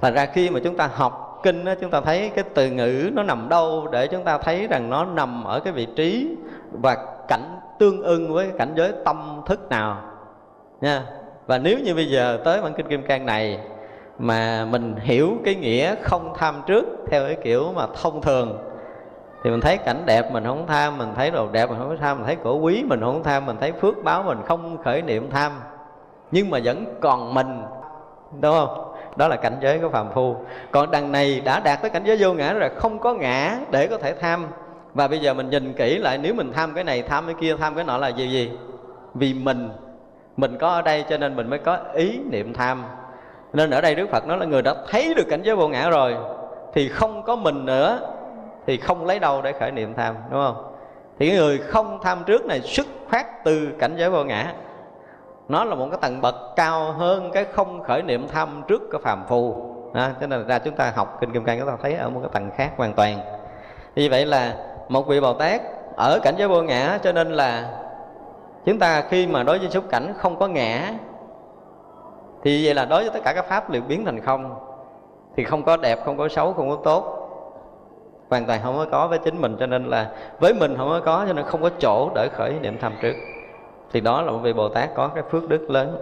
[0.00, 3.10] Thành ra khi mà chúng ta học kinh đó, chúng ta thấy cái từ ngữ
[3.12, 6.36] nó nằm đâu để chúng ta thấy rằng nó nằm ở cái vị trí
[6.82, 6.96] và
[7.28, 10.02] cảnh tương ưng với cảnh giới tâm thức nào.
[10.80, 11.02] Nha.
[11.46, 13.58] Và nếu như bây giờ tới bản kinh kim cang này
[14.18, 18.58] mà mình hiểu cái nghĩa không tham trước theo cái kiểu mà thông thường
[19.48, 22.16] thì mình thấy cảnh đẹp mình không tham, mình thấy đồ đẹp mình không tham,
[22.16, 25.30] mình thấy cổ quý mình không tham, mình thấy phước báo mình không khởi niệm
[25.30, 25.52] tham.
[26.30, 27.62] Nhưng mà vẫn còn mình,
[28.40, 28.94] đúng không?
[29.16, 30.36] Đó là cảnh giới của phàm phu.
[30.70, 33.86] Còn đằng này đã đạt tới cảnh giới vô ngã rồi, không có ngã để
[33.86, 34.46] có thể tham.
[34.94, 37.56] Và bây giờ mình nhìn kỹ lại, nếu mình tham cái này, tham cái kia,
[37.56, 38.50] tham cái nọ là gì gì?
[39.14, 39.70] Vì mình
[40.36, 42.84] mình có ở đây cho nên mình mới có ý niệm tham.
[43.52, 45.90] Nên ở đây đức phật nói là người đã thấy được cảnh giới vô ngã
[45.90, 46.16] rồi,
[46.74, 48.00] thì không có mình nữa
[48.68, 50.72] thì không lấy đâu để khởi niệm tham đúng không?
[51.18, 54.52] Thì cái người không tham trước này xuất phát từ cảnh giới vô ngã.
[55.48, 59.00] Nó là một cái tầng bậc cao hơn cái không khởi niệm tham trước cái
[59.04, 59.56] phàm phu.
[59.94, 62.20] À, cho nên ra chúng ta học kinh kim cang chúng ta thấy ở một
[62.20, 63.18] cái tầng khác hoàn toàn.
[63.96, 64.54] Như vậy là
[64.88, 65.60] một vị bồ tát
[65.96, 67.70] ở cảnh giới vô ngã cho nên là
[68.64, 70.92] chúng ta khi mà đối với xúc cảnh không có ngã
[72.42, 74.54] thì vậy là đối với tất cả các pháp đều biến thành không
[75.36, 77.17] thì không có đẹp không có xấu không có tốt
[78.28, 80.10] hoàn toàn không có có với chính mình cho nên là
[80.40, 83.14] với mình không có có cho nên không có chỗ để khởi niệm tham trước.
[83.92, 85.96] Thì đó là một vị bồ tát có cái phước đức lớn.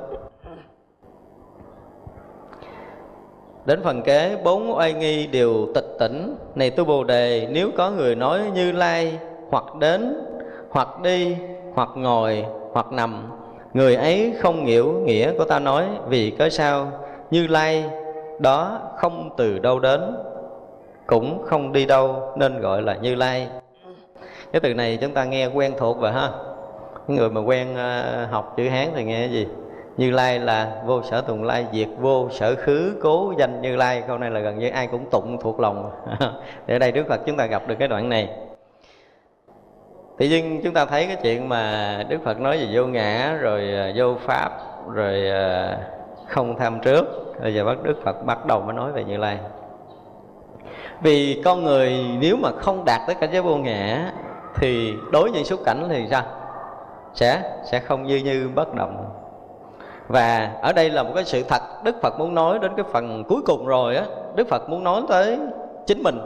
[3.65, 6.37] Đến phần kế bốn oai nghi đều tịch tỉnh.
[6.55, 9.19] Này tu Bồ Đề nếu có người nói như lai
[9.51, 10.23] Hoặc đến,
[10.71, 11.37] hoặc đi,
[11.75, 13.31] hoặc ngồi, hoặc nằm
[13.75, 16.93] Người ấy không hiểu nghĩa của ta nói Vì cớ sao?
[17.31, 17.85] Như lai
[18.39, 20.17] đó không từ đâu đến.
[21.07, 23.49] Cũng không đi đâu, nên gọi là Như Lai.
[24.53, 26.31] Cái từ này chúng ta nghe quen thuộc rồi ha.
[27.07, 29.47] Những Người mà quen ờ, học chữ Hán thì nghe cái gì?
[29.97, 34.03] Như lai là vô sở tùng lai diệt vô sở khứ, cố danh như lai.
[34.09, 35.91] Câu này là gần như ai cũng tụng thuộc lòng.
[36.67, 38.29] Để ở đây đức phật chúng ta gặp được cái đoạn này.
[40.19, 43.73] Tự nhiên chúng ta thấy cái chuyện mà đức phật nói về vô ngã, rồi
[43.73, 44.51] ờ, vô pháp,
[44.93, 45.79] rồi ờ,
[46.29, 47.05] không tham trước.
[47.43, 49.39] Bây giờ bắt đức phật bắt đầu mới nói về như lai
[51.01, 54.13] vì con người nếu mà không đạt tới cảnh giới vô ngã
[54.55, 56.23] thì đối với xúc cảnh thì sao?
[57.15, 59.11] Sẽ sẽ không như như bất động.
[60.09, 63.25] Và ở đây là một cái sự thật đức phật muốn nói đến cái phần
[63.29, 64.05] cuối cùng rồi á.
[64.35, 65.39] Đức phật muốn nói tới
[65.87, 66.19] chính mình,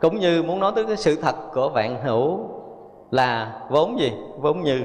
[0.00, 2.40] cũng như muốn nói tới cái sự thật của vạn hữu
[3.10, 4.12] là vốn gì?
[4.38, 4.80] Vốn như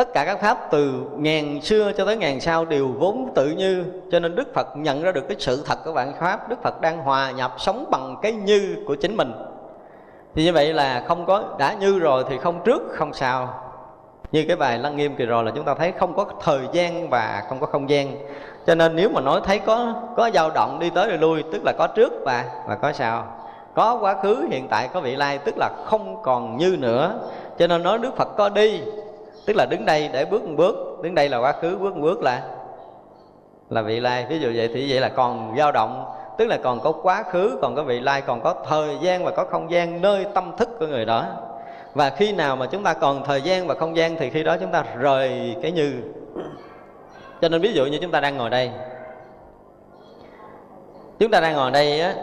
[0.00, 3.84] tất cả các pháp từ ngàn xưa cho tới ngàn sau đều vốn tự như,
[4.12, 6.48] cho nên đức phật nhận ra được cái sự thật của vạn pháp.
[6.48, 9.32] Đức phật đang hòa nhập, sống bằng cái như của chính mình.
[10.34, 13.54] Thì như vậy là không có đã như rồi thì không trước, không sau.
[14.32, 17.10] Như cái bài lăng nghiêm kỳ rồi là chúng ta thấy không có thời gian
[17.10, 18.16] và không có không gian.
[18.66, 21.62] Cho nên nếu mà nói thấy có có dao động đi tới rồi lui, tức
[21.64, 23.26] là có trước và và có sau.
[23.74, 27.20] Có quá khứ, hiện tại có vị lai, tức là không còn như nữa.
[27.58, 28.80] Cho nên nói đức phật có đi
[29.46, 31.02] tức là đứng đây để bước một bước.
[31.02, 32.42] Đứng đây là quá khứ, bước một bước là
[33.70, 34.26] là vị lai.
[34.28, 36.04] Ví dụ vậy thì vậy là còn dao động.
[36.38, 39.30] Tức là còn có quá khứ, còn có vị lai, còn có thời gian và
[39.30, 41.24] có không gian, nơi tâm thức của người đó.
[41.94, 44.56] Và khi nào mà chúng ta còn thời gian và không gian thì khi đó
[44.60, 45.92] chúng ta rời cái như.
[47.40, 48.70] Cho nên ví dụ như chúng ta đang ngồi đây.
[51.18, 52.14] Chúng ta đang ngồi đây á,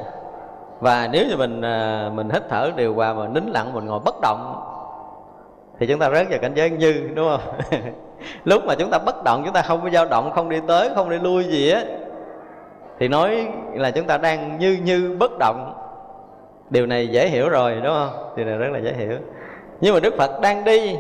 [0.80, 4.00] và nếu như mình à, mình hít thở điều hòa và nín lặng, mình ngồi
[4.00, 4.64] bất động
[5.80, 7.82] thì chúng ta rớt vào cảnh giới như, đúng không?
[8.44, 10.90] Lúc mà chúng ta bất động, chúng ta không có dao động, không đi tới,
[10.96, 11.84] không đi lui gì á,
[13.00, 15.74] thì nói là chúng ta đang như như bất động.
[16.70, 18.34] Điều này dễ hiểu rồi, đúng không?
[18.36, 19.18] Điều này rất là dễ hiểu.
[19.82, 20.96] Nhưng mà đức phật đang đi.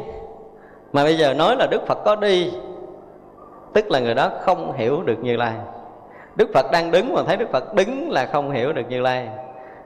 [0.93, 2.51] Mà bây giờ nói là đức phật có đi,
[3.73, 5.53] tức là người đó không hiểu được như lai.
[6.35, 9.27] Đức phật đang đứng mà thấy đức phật đứng là không hiểu được như lai.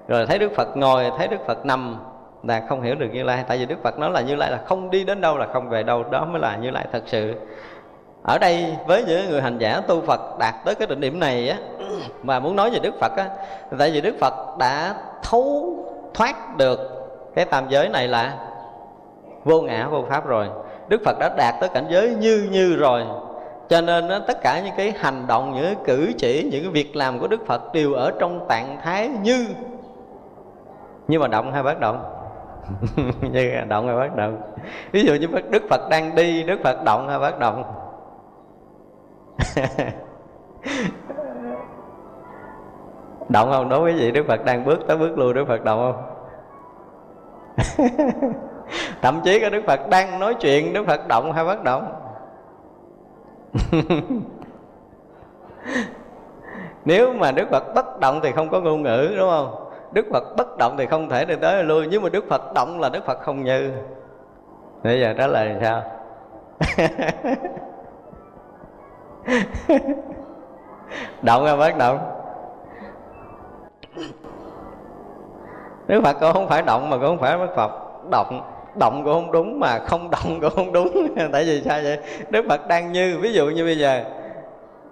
[0.08, 1.98] Rồi thấy đức phật ngồi, thấy đức phật nằm
[2.44, 4.58] là không hiểu được như lai tại vì đức phật nói là như lai là
[4.66, 7.34] không đi đến đâu là không về đâu đó mới là như lai thật sự.
[8.24, 11.50] Ở đây với những người hành giả tu phật đạt tới cái định điểm này
[11.50, 11.58] á
[12.24, 13.30] mà muốn nói về đức phật á
[13.80, 15.76] tại vì đức phật đã thấu
[16.14, 16.80] thoát được
[17.36, 18.38] cái tam giới này là
[19.44, 20.48] vô ngã vô pháp rồi.
[20.88, 23.04] Đức phật đã đạt tới cảnh giới như như rồi.
[23.70, 26.72] Cho nên đó, tất cả những cái hành động những cái cử chỉ những cái
[26.72, 29.48] việc làm của đức phật đều ở trong trạng thái như.
[31.08, 32.21] Nhưng mà động hay bất động?
[33.22, 34.42] như động hay bất động?
[34.92, 37.64] Ví dụ như đức phật đang đi, đức phật động hay bất động?
[43.30, 43.70] Động không?
[43.70, 46.04] Đối với vị đức phật đang bước tới bước lui, đức phật động không?
[49.02, 51.94] Thậm chí có đức phật đang nói chuyện, đức phật động hay bất động?
[56.86, 59.71] Nếu mà đức phật bất động thì không có ngôn ngữ, đúng không?
[59.92, 61.88] Đức phật bất động thì không thể đi tới lui.
[61.88, 63.72] Nhưng mà đức phật động là đức phật không như.
[64.84, 65.84] Bây giờ trả lời sao?
[71.22, 72.00] Động hay bất động?
[75.88, 77.72] Đức Phật cũng không phải động mà cũng không phải bất Phật
[78.12, 78.42] động.
[78.80, 81.08] Động cũng không đúng mà không động cũng không đúng.
[81.32, 82.00] Tại vì sao vậy?
[82.30, 83.18] Đức phật đang như.
[83.22, 84.04] Ví dụ như bây giờ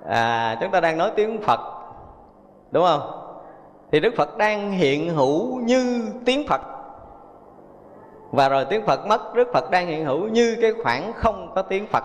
[0.09, 1.59] à, chúng ta đang nói tiếng phật
[2.71, 3.18] đúng không?
[3.91, 6.61] Thì đức phật đang hiện hữu như tiếng phật.
[8.31, 11.61] Và rồi tiếng phật mất, đức phật đang hiện hữu như cái khoảng không có
[11.61, 12.03] tiếng phật.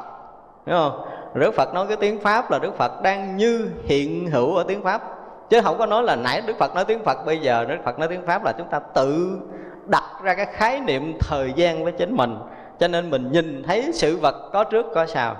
[0.66, 1.04] Đúng không?
[1.34, 4.82] Đức phật nói cái tiếng pháp là đức phật đang như hiện hữu ở tiếng
[4.82, 5.02] pháp.
[5.50, 7.98] Chứ không có nói là nãy đức phật nói tiếng phật, bây giờ đức phật
[7.98, 9.38] nói tiếng pháp là chúng ta tự
[9.86, 12.36] đặt ra cái khái niệm thời gian với chính mình.
[12.78, 15.36] Cho nên mình nhìn thấy sự vật có trước có sau.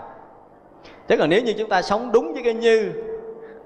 [1.08, 2.92] Chứ còn nếu như chúng ta sống đúng với cái như,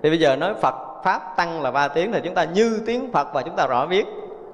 [0.03, 0.75] thì bây giờ nói phật
[1.05, 3.87] pháp tăng là ba tiếng thì chúng ta như tiếng phật và chúng ta rõ
[3.87, 4.07] biết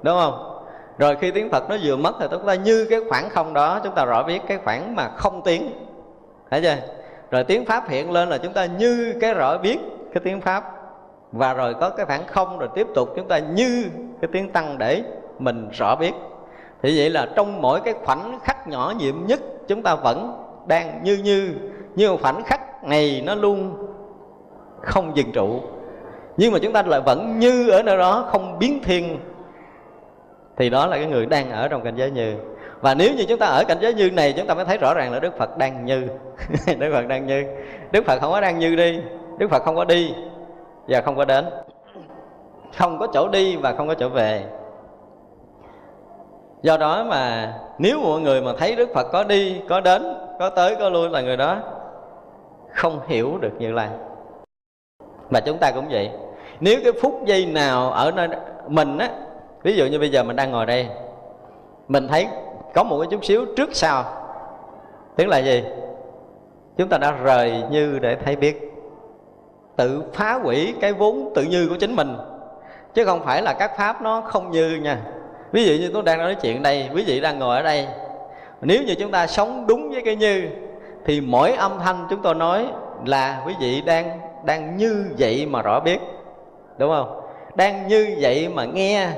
[0.03, 0.61] đúng không?
[0.99, 3.81] Rồi khi tiếng phật nó vừa mất thì chúng ta như cái khoảng không đó,
[3.85, 5.71] chúng ta rõ biết cái khoảng mà không tiếng,
[6.51, 6.77] thấy chưa?
[7.31, 9.79] Rồi tiếng pháp hiện lên là chúng ta như cái rõ biết
[10.15, 10.65] cái tiếng pháp,
[11.33, 13.85] và rồi có cái khoảng không rồi tiếp tục chúng ta như
[14.21, 15.03] cái tiếng tăng để
[15.39, 16.13] mình rõ biết
[16.83, 21.01] thì vậy là trong mỗi cái khoảnh khắc nhỏ nhiệm nhất, chúng ta vẫn đang
[21.03, 21.55] như như
[21.95, 23.87] như khoảnh khắc này nó luôn
[24.83, 25.61] không dừng trụ
[26.37, 29.19] nhưng mà chúng ta lại vẫn như ở nơi đó, không biến thiên.
[30.57, 32.35] Thì đó là cái người đang ở trong cảnh giới như.
[32.81, 34.95] Và nếu như chúng ta ở cảnh giới như này, chúng ta mới thấy rõ
[34.95, 36.09] ràng là đức phật đang như.
[36.79, 37.45] Đức phật đang như.
[37.93, 39.01] Đức phật không có đang như đi.
[39.39, 40.15] Đức phật không có đi
[40.89, 41.45] và không có đến.
[42.77, 44.45] Không có chỗ đi và không có chỗ về.
[46.63, 50.51] Do đó mà nếu mọi người mà thấy đức phật có đi, có đến, có
[50.51, 51.59] tới, có lui là người đó
[52.71, 53.89] không hiểu được như lai.
[55.31, 56.11] Mà chúng ta cũng vậy
[56.65, 58.29] nếu cái phút giây nào ở nơi
[58.69, 59.09] mình á,
[59.63, 60.89] ví dụ như bây giờ mình đang ngồi đây,
[61.89, 62.27] mình thấy
[62.75, 64.05] có một cái chút xíu trước sau,
[65.17, 65.65] tức là gì?
[66.77, 68.73] Chúng ta đã rời như để thấy biết,
[69.77, 72.17] tự phá hủy cái vốn tự như của chính mình.
[72.95, 74.99] Chứ không phải là các pháp nó không như nha.
[75.53, 77.87] Ví dụ như tôi đang nói chuyện đây, quý vị đang ngồi ở đây,
[78.61, 80.49] nếu như chúng ta sống đúng với cái như,
[81.05, 82.67] thì mỗi âm thanh chúng tôi nói
[83.07, 85.99] là quý vị đang đang như vậy mà rõ biết
[86.79, 87.21] đúng không?
[87.55, 89.09] Đang như vậy mà nghe,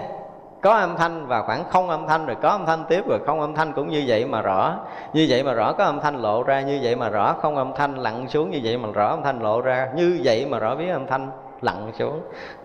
[0.63, 3.41] có âm thanh và khoảng không âm thanh, rồi có âm thanh tiếp rồi không
[3.41, 4.79] âm thanh cũng như vậy mà rõ.
[5.13, 7.73] Như vậy mà rõ có âm thanh lộ ra, như vậy mà rõ không âm
[7.77, 10.75] thanh lặn xuống, như vậy mà rõ âm thanh lộ ra, như vậy mà rõ
[10.75, 11.31] biết âm thanh
[11.61, 12.21] lặn xuống.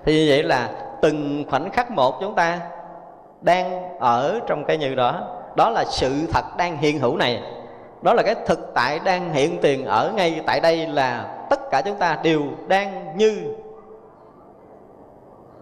[0.06, 0.70] Thì như vậy là
[1.02, 2.60] từng khoảnh khắc một chúng ta
[3.42, 5.22] đang ở trong cái như đó.
[5.56, 7.42] Đó là sự thật đang hiện hữu này.
[8.02, 11.82] Đó là cái thực tại đang hiện tiền ở ngay tại đây là tất cả
[11.82, 13.56] chúng ta đều đang như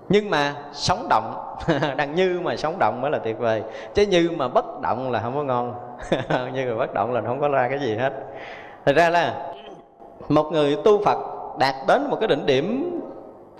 [0.10, 1.56] nhưng mà sống động,
[1.98, 3.64] đang như mà sống động mới là tuyệt vời.
[3.94, 5.74] Chứ như mà bất động là không có ngon.
[6.54, 8.14] Như mà bất động là không có ra cái gì hết.
[8.86, 9.54] Thật ra là
[10.30, 11.18] một người tu phật
[11.60, 13.00] đạt đến một cái đỉnh điểm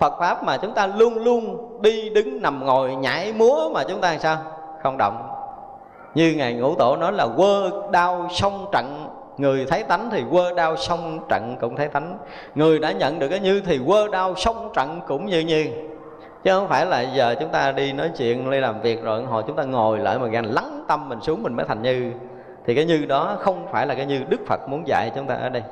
[0.00, 4.00] Phật pháp mà chúng ta luôn luôn đi đứng nằm ngồi nhảy múa mà chúng
[4.00, 4.36] ta làm sao?
[4.82, 5.30] Không động.
[6.14, 9.06] Như ngài ngũ tổ nói là quơ đau sông trận.
[9.38, 12.18] Người thấy tánh thì quơ đau sông trận cũng thấy tánh.
[12.54, 15.66] Người đã nhận được cái như thì quơ đau sông trận cũng như như
[16.44, 19.42] chứ không phải là giờ chúng ta đi nói chuyện, đi làm việc rồi hồi
[19.46, 22.12] chúng ta ngồi lại mà gan lắng tâm mình xuống mình mới thành như.
[22.66, 25.34] Thì cái như đó không phải là cái như đức phật muốn dạy chúng ta
[25.34, 25.62] ở đây.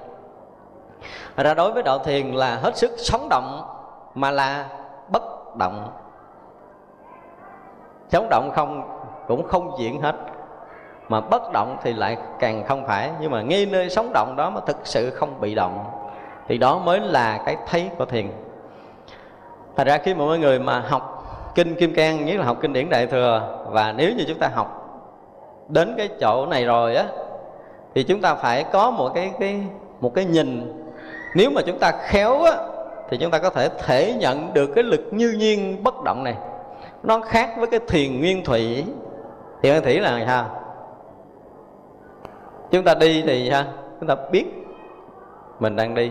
[1.36, 3.62] Ra đối với đạo thiền là hết sức sống động,
[4.14, 4.68] mà là
[5.08, 5.92] bất động.
[8.08, 8.98] Sống động không,
[9.28, 10.14] cũng không diễn hết.
[11.08, 13.10] Mà bất động thì lại càng không phải.
[13.20, 15.84] Nhưng mà ngay nơi sống động đó mà thực sự không bị động.
[16.48, 18.30] Thì đó mới là cái thấy của thiền.
[19.78, 21.24] Thật ra khi mà mọi người mà học
[21.54, 24.48] kinh Kim Cang, nhất là học kinh điển Đại thừa, và nếu như chúng ta
[24.48, 25.00] học
[25.68, 27.04] đến cái chỗ này rồi á,
[27.94, 29.60] thì chúng ta phải có một cái cái,
[30.00, 30.72] một cái nhìn.
[31.34, 32.52] Nếu mà chúng ta khéo á,
[33.10, 36.34] thì chúng ta có thể thể nhận được cái lực như nhiên bất động này.
[37.02, 38.84] Nó khác với cái thiền nguyên thủy.
[39.62, 40.46] Thiền nguyên thủy là sao
[42.70, 43.66] chúng ta đi thì ha?
[44.00, 44.44] Chúng ta biết
[45.58, 46.10] mình đang đi.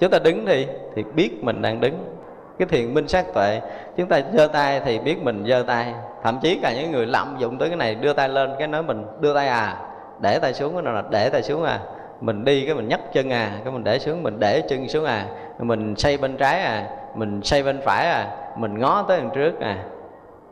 [0.00, 2.17] Chúng ta đứng thì thì biết mình đang đứng
[2.58, 3.60] cái thiền minh sát tuệ.
[3.96, 5.94] Chúng ta giơ tay thì biết mình giơ tay.
[6.22, 8.82] Thậm chí cả những người lạm dụng tới cái này đưa tay lên, cái nói
[8.82, 9.76] mình đưa tay à
[10.20, 11.80] để tay xuống, cái nào là để tay xuống à.
[12.20, 15.04] Mình đi cái mình nhấc chân à cái mình để xuống, mình để chân xuống
[15.04, 15.26] à.
[15.58, 19.60] Mình xây bên trái à mình xây bên phải à mình ngó tới đằng trước
[19.60, 19.84] à.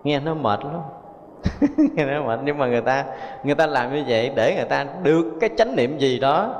[0.05, 0.81] Nghe nó mệt lắm.
[1.95, 3.05] Nghe nó mệt, nhưng mà người ta
[3.45, 6.55] người ta làm như vậy để người ta được cái chánh niệm gì đó.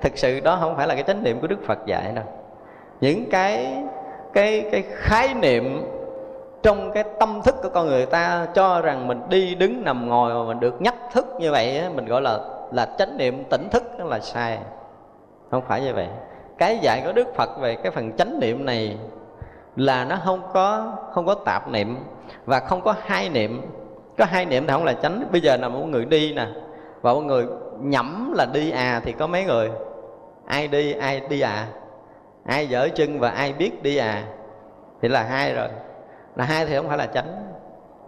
[0.00, 2.24] Thực sự đó không phải là cái chánh niệm của đức phật dạy đâu.
[3.00, 3.76] Những cái
[4.32, 5.82] cái cái khái niệm
[6.62, 10.34] trong cái tâm thức của con người ta cho rằng mình đi đứng nằm ngồi
[10.34, 12.38] mà mình được nhắc thức như vậy á, mình gọi là
[12.72, 14.58] là chánh niệm tỉnh thức đó là sai.
[15.50, 16.08] Không phải như vậy.
[16.58, 18.96] Cái dạy của đức phật về cái phần chánh niệm này
[19.76, 21.96] là nó không có không có tạp niệm
[22.44, 23.62] và không có hai niệm.
[24.18, 25.24] Có hai niệm thì không là chánh.
[25.32, 26.46] Bây giờ là một người đi nè
[27.00, 27.46] và một người
[27.80, 29.70] nhẩm là đi à thì có mấy người?
[30.46, 31.66] Ai đi ai đi à?
[32.46, 34.24] Ai dở chân và ai biết đi à?
[35.02, 35.68] Thì là hai rồi.
[36.36, 37.26] Là hai thì không phải là chánh.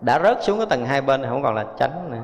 [0.01, 2.23] Đã rớt xuống cái tầng hai bên thì không còn là chánh nữa.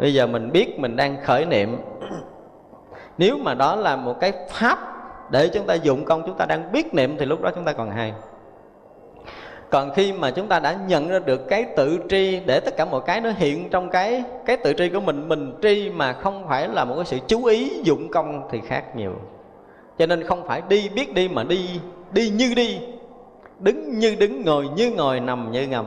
[0.00, 1.82] Bây giờ mình biết mình đang khởi niệm.
[3.18, 4.78] Nếu mà đó là một cái pháp
[5.30, 7.72] để chúng ta dụng công, chúng ta đang biết niệm thì lúc đó chúng ta
[7.72, 8.12] còn hay.
[9.70, 12.84] Còn khi mà chúng ta đã nhận ra được cái tự tri để tất cả
[12.84, 16.48] mọi cái nó hiện trong cái cái tự tri của mình mình tri mà không
[16.48, 19.12] phải là một cái sự chú ý dụng công thì khác nhiều
[19.98, 21.68] cho nên không phải đi biết đi mà đi
[22.12, 22.78] đi như đi.
[23.60, 25.84] Đứng như đứng, ngồi như ngồi, nằm như nằm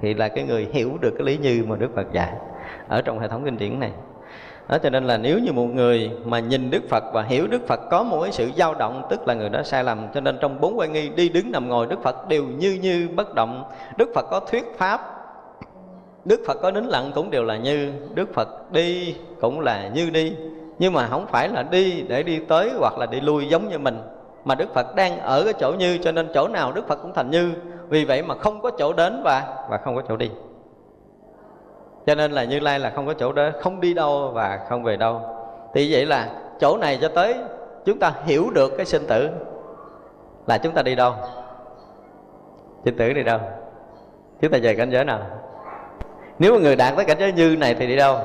[0.00, 2.32] thì là cái người hiểu được cái lý như mà đức phật dạy
[2.88, 3.90] ở trong hệ thống kinh điển này.
[4.68, 7.66] Đó, cho nên là nếu như một người mà nhìn Đức Phật và hiểu Đức
[7.66, 10.38] Phật có một cái sự dao động, tức là người đó sai lầm, cho nên
[10.40, 13.64] trong bốn quan nghi, đi đứng, nằm, ngồi, Đức Phật đều như như bất động.
[13.96, 15.00] Đức Phật có thuyết pháp,
[16.24, 20.10] Đức Phật có nín lặng cũng đều là như, Đức Phật đi cũng là như
[20.10, 20.36] đi
[20.78, 23.78] nhưng mà không phải là đi để đi tới hoặc là đi lui giống như
[23.78, 23.98] mình,
[24.44, 27.12] mà Đức Phật đang ở cái chỗ như, cho nên chỗ nào Đức Phật cũng
[27.14, 27.52] thành như.
[27.88, 30.30] Vì vậy mà không có chỗ đến và và không có chỗ đi.
[32.06, 34.82] Cho nên là như lai là không có chỗ đó, không đi đâu và không
[34.82, 35.20] về đâu.
[35.74, 36.28] Thì vậy là
[36.60, 37.34] chỗ này cho tới
[37.84, 39.28] chúng ta hiểu được cái sinh tử
[40.46, 41.14] là chúng ta đi đâu.
[42.84, 43.38] Sinh tử đi đâu?
[44.40, 45.20] Chúng ta về cảnh giới nào?
[46.38, 48.18] Nếu mà người đạt tới cảnh giới như này thì đi đâu?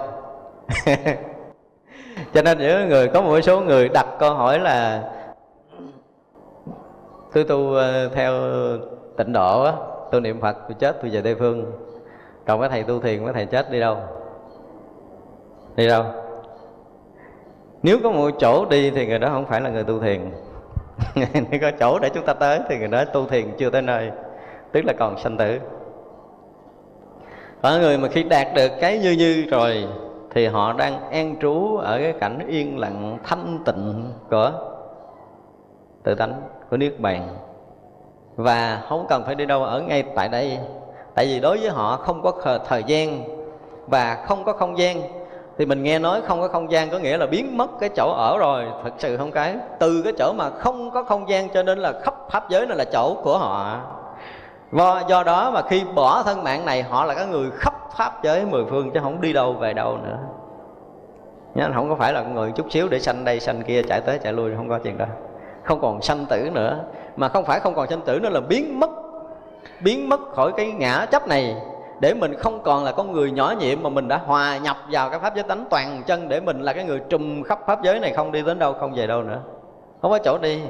[2.33, 5.03] cho nên những người, có một số người đặt câu hỏi là
[7.33, 8.33] tôi tu ờ, theo
[9.17, 9.73] tịnh độ á
[10.11, 11.71] tôi niệm phật tôi chết tôi về tây phương,
[12.45, 13.97] còn cái thầy tu thiền cái thầy chết đi đâu?
[15.75, 16.05] Đi đâu?
[17.83, 20.31] Nếu có một chỗ đi thì người đó không phải là người tu thiền.
[21.15, 24.11] Nếu có chỗ để chúng ta tới thì người đó tu thiền chưa tới nơi,
[24.71, 25.59] tức là còn sanh tử.
[27.61, 29.87] Có người mà khi đạt được cái như như rồi
[30.33, 34.51] thì họ đang an trú ở cái cảnh yên lặng thanh tịnh của
[36.03, 37.27] tự tánh của niết bàn.
[38.35, 40.57] Và không cần phải đi đâu ở ngay tại đây
[41.15, 42.31] tại vì đối với họ không có
[42.67, 43.23] thời gian
[43.87, 45.01] và không có không gian.
[45.57, 48.13] Thì mình nghe nói không có không gian có nghĩa là biến mất cái chỗ
[48.17, 49.55] ở rồi thật sự không cái.
[49.79, 52.77] Từ cái chỗ mà không có không gian cho nên là khắp pháp giới này
[52.77, 53.81] là chỗ của họ.
[54.71, 58.23] Do, do đó mà khi bỏ thân mạng này họ là cái người khắp pháp
[58.23, 60.17] giới mười phương chứ không đi đâu về đâu nữa.
[61.55, 64.19] Nhá, không có phải là người chút xíu để sanh đây sanh kia chạy tới
[64.19, 65.05] chạy lui không có chuyện đó.
[65.63, 66.79] Không còn sanh tử nữa.
[67.15, 68.89] Mà không phải không còn sanh tử nữa là biến mất
[69.83, 71.55] biến mất khỏi cái ngã chấp này.
[71.99, 75.09] Để mình không còn là con người nhỏ nhiệm mà mình đã hòa nhập vào
[75.09, 77.99] cái pháp giới tánh toàn chân để mình là cái người trùm khắp pháp giới
[77.99, 79.39] này không đi đến đâu không về đâu nữa.
[80.01, 80.61] Không có chỗ đi.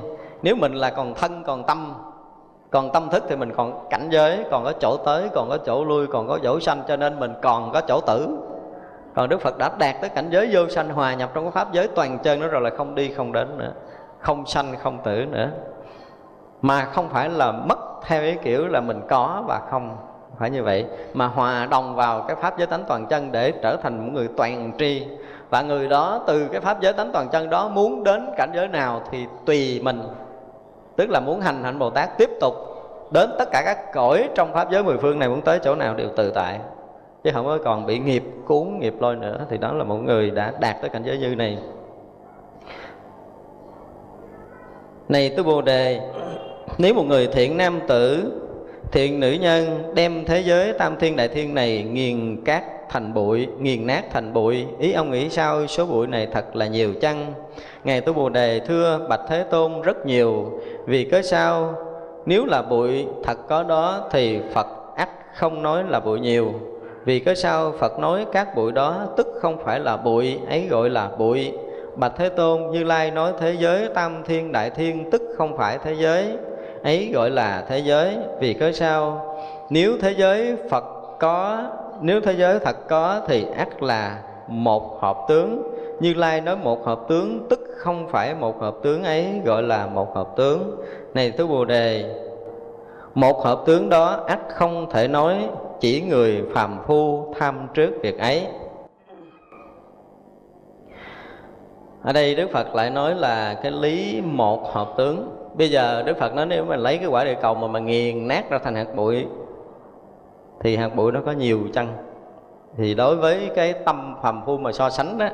[0.42, 1.94] Nếu mình là còn thân còn tâm
[2.72, 5.86] còn tâm thức thì mình còn cảnh giới, còn có chỗ tới, còn có chỗ
[5.86, 8.28] lui, còn có chỗ sanh, cho nên mình còn có chỗ tử.
[9.16, 11.74] Còn đức phật đã đạt tới cảnh giới vô sanh, hòa nhập trong cái pháp
[11.74, 13.72] giới toàn chân đó rồi là không đi, không đến nữa.
[14.20, 15.50] Không sanh, không tử nữa.
[16.62, 19.98] Mà không phải là mất theo cái kiểu là mình có và không
[20.40, 23.76] phải như vậy, mà hòa đồng vào cái pháp giới tánh toàn chân để trở
[23.76, 25.08] thành một người toàn tri.
[25.50, 28.68] Và người đó từ cái pháp giới tánh toàn chân đó muốn đến cảnh giới
[28.68, 30.02] nào thì tùy mình
[31.00, 32.54] tức là muốn hành hạnh bồ tát tiếp tục
[33.12, 35.96] đến tất cả các cõi trong pháp giới mười phương này muốn tới chỗ nào
[35.96, 36.60] đều tự tại.
[37.24, 40.32] Chứ không có còn bị nghiệp cuốn, nghiệp lôi nữa, thì đó là một người
[40.32, 41.58] đã đạt tới cảnh giới như này.
[45.10, 46.00] Này tôi bồ đề,
[46.78, 48.32] nếu một người thiện nam tử,
[48.92, 53.48] thiện nữ nhân đem thế giới tam thiên đại thiên này nghiền cát thành bụi,
[53.60, 54.66] nghiền nát thành bụi.
[54.80, 55.68] Ý ông nghĩ sao?
[55.68, 57.34] Số bụi này thật là nhiều chăng?
[57.84, 60.60] Ngài tu bồ đề thưa bạch thế tôn rất nhiều.
[60.86, 61.74] Vì cớ sao?
[62.26, 66.54] Nếu là bụi thật có đó thì phật ắt không nói là bụi nhiều.
[67.06, 67.74] Vì cớ sao?
[67.80, 71.52] Phật nói các bụi đó tức không phải là bụi, ấy gọi là bụi.
[71.96, 75.78] Bạch thế tôn như lai nói thế giới, tam thiên đại thiên tức không phải
[75.84, 76.38] thế giới,
[76.84, 78.18] ấy gọi là thế giới.
[78.40, 79.26] Vì cớ sao?
[79.70, 80.84] Nếu thế giới phật
[81.20, 81.64] có
[82.02, 85.64] nếu thế giới thật có thì ắt là một hợp tướng.
[86.00, 89.88] Như lai nói một hợp tướng, tức không phải một hợp tướng ấy gọi là
[89.88, 90.82] một hợp tướng.
[91.14, 92.16] Này thứ bồ đề,
[93.14, 98.20] một hợp tướng đó ắt không thể nói, chỉ người phàm phu tham trước việc
[98.20, 98.48] ấy.
[102.04, 105.36] Ở đây đức phật lại nói là cái lý một hợp tướng.
[105.58, 108.28] Bây giờ đức phật nói nếu mà lấy cái quả địa cầu mà mà nghiền
[108.28, 109.26] nát ra thành hạt bụi
[110.60, 111.88] thì hạt bụi nó có nhiều chăng?
[112.78, 115.28] Thì đối với cái tâm phàm phu mà so sánh đó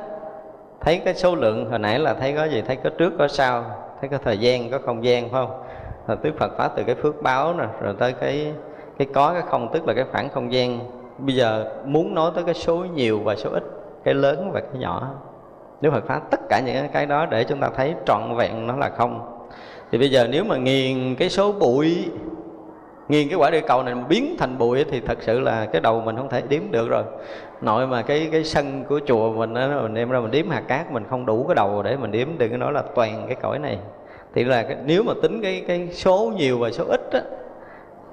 [0.80, 3.64] thấy cái số lượng, hồi nãy là thấy có gì, thấy có trước, có sau,
[4.00, 5.62] thấy có thời gian, có không gian, phải không?
[6.06, 8.52] Rồi tức phật pháp từ cái phước báo nè, rồi tới cái
[8.98, 10.78] cái có, cái không, tức là cái khoảng không gian.
[11.18, 13.64] Bây giờ muốn nói tới cái số nhiều và số ít,
[14.04, 15.10] cái lớn và cái nhỏ
[15.80, 18.76] nếu Phật phá tất cả những cái đó để chúng ta thấy trọn vẹn nó
[18.76, 19.38] là không.
[19.92, 22.10] Thì bây giờ nếu mà nghiền cái số bụi
[23.08, 26.00] nghiền cái quả địa cầu này biến thành bụi thì thật sự là cái đầu
[26.00, 27.02] mình không thể đếm được rồi.
[27.60, 30.62] Nội mà cái cái sân của chùa mình đó, mình đem ra mình đếm hạt
[30.68, 33.36] cát mình không đủ cái đầu để mình đếm đừng có nói là toàn cái
[33.42, 33.78] cõi này.
[34.34, 37.20] Thì là cái, nếu mà tính cái cái số nhiều và số ít á,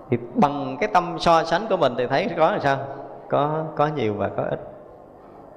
[0.09, 2.77] thì bằng cái tâm so sánh của mình thì thấy có là sao?
[3.29, 4.59] Có có nhiều và có ít.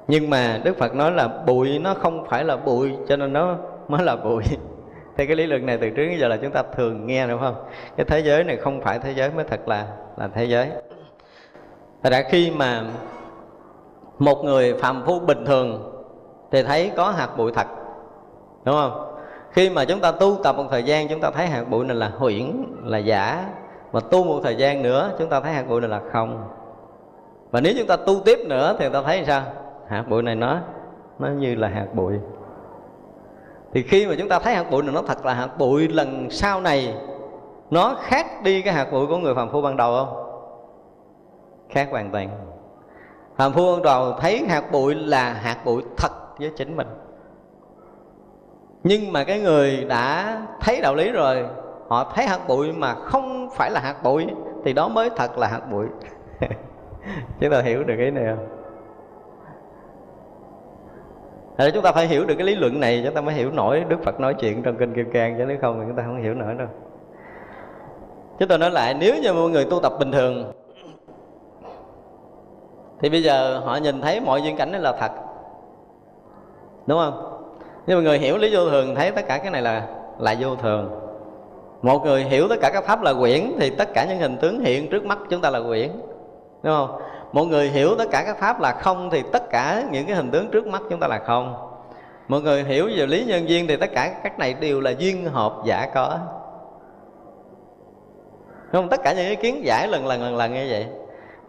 [0.08, 3.56] Nhưng mà đức phật nói là bụi nó không phải là bụi cho nên nó
[3.88, 4.42] mới là bụi
[5.16, 7.40] thì cái lý luận này từ trước đến giờ là chúng ta thường nghe đúng
[7.40, 7.54] không?
[7.96, 9.86] Cái thế giới này không phải thế giới mới thật là
[10.16, 10.70] là thế giới.
[12.02, 12.84] Thật ra khi mà
[14.18, 15.92] một người phàm phu bình thường
[16.50, 17.66] thì thấy có hạt bụi thật,
[18.64, 19.02] đúng không?
[19.50, 21.96] Khi mà chúng ta tu tập một thời gian, chúng ta thấy hạt bụi này
[21.96, 23.48] là huyễn, là giả.
[23.92, 26.48] Mà tu một thời gian nữa, chúng ta thấy hạt bụi này là không.
[27.50, 29.42] Và nếu chúng ta tu tiếp nữa thì ta thấy sao?
[29.88, 30.58] Hạt bụi này nó
[31.18, 32.14] nó như là hạt bụi
[33.76, 36.30] thì khi mà chúng ta thấy hạt bụi này, nó thật là hạt bụi lần
[36.30, 36.94] sau này,
[37.70, 40.16] nó khác đi cái hạt bụi của người phàm phu ban đầu không?
[41.70, 42.28] Khác hoàn toàn.
[43.36, 46.86] Phàm phu ban đầu thấy hạt bụi là hạt bụi thật với chính mình.
[48.84, 51.46] Nhưng mà cái người đã thấy đạo lý rồi,
[51.88, 54.26] họ thấy hạt bụi mà không phải là hạt bụi,
[54.64, 55.86] thì đó mới thật là hạt bụi.
[57.40, 58.55] Chúng ta hiểu được cái này không?
[61.58, 63.84] Thế chúng ta phải hiểu được cái lý luận này, chúng ta mới hiểu nổi
[63.88, 66.22] Đức Phật nói chuyện trong kinh Kim Cang, chứ nếu không thì chúng ta không
[66.22, 66.68] hiểu nổi đâu.
[68.38, 70.52] Chúng tôi nói lại, nếu như mọi người tu tập bình thường,
[73.00, 75.10] thì bây giờ họ nhìn thấy mọi duyên cảnh đó là thật.
[76.86, 77.40] Đúng không?
[77.86, 79.86] Nhưng mà người hiểu lý vô thường, thấy tất cả cái này là
[80.18, 81.00] là vô thường.
[81.82, 84.60] Một người hiểu tất cả các pháp là quyển, thì tất cả những hình tướng
[84.60, 85.90] hiện trước mắt chúng ta là quyển.
[86.62, 87.00] Đúng không?
[87.32, 90.30] Mọi người hiểu tất cả các pháp là không thì tất cả những cái hình
[90.30, 91.72] tướng trước mắt chúng ta là không.
[92.28, 95.26] Mọi người hiểu về lý nhân duyên thì tất cả các này đều là duyên
[95.26, 96.18] hợp giả có.
[98.72, 98.88] Không?
[98.88, 100.86] Tất cả những cái kiến giải lần lần lần lần như vậy.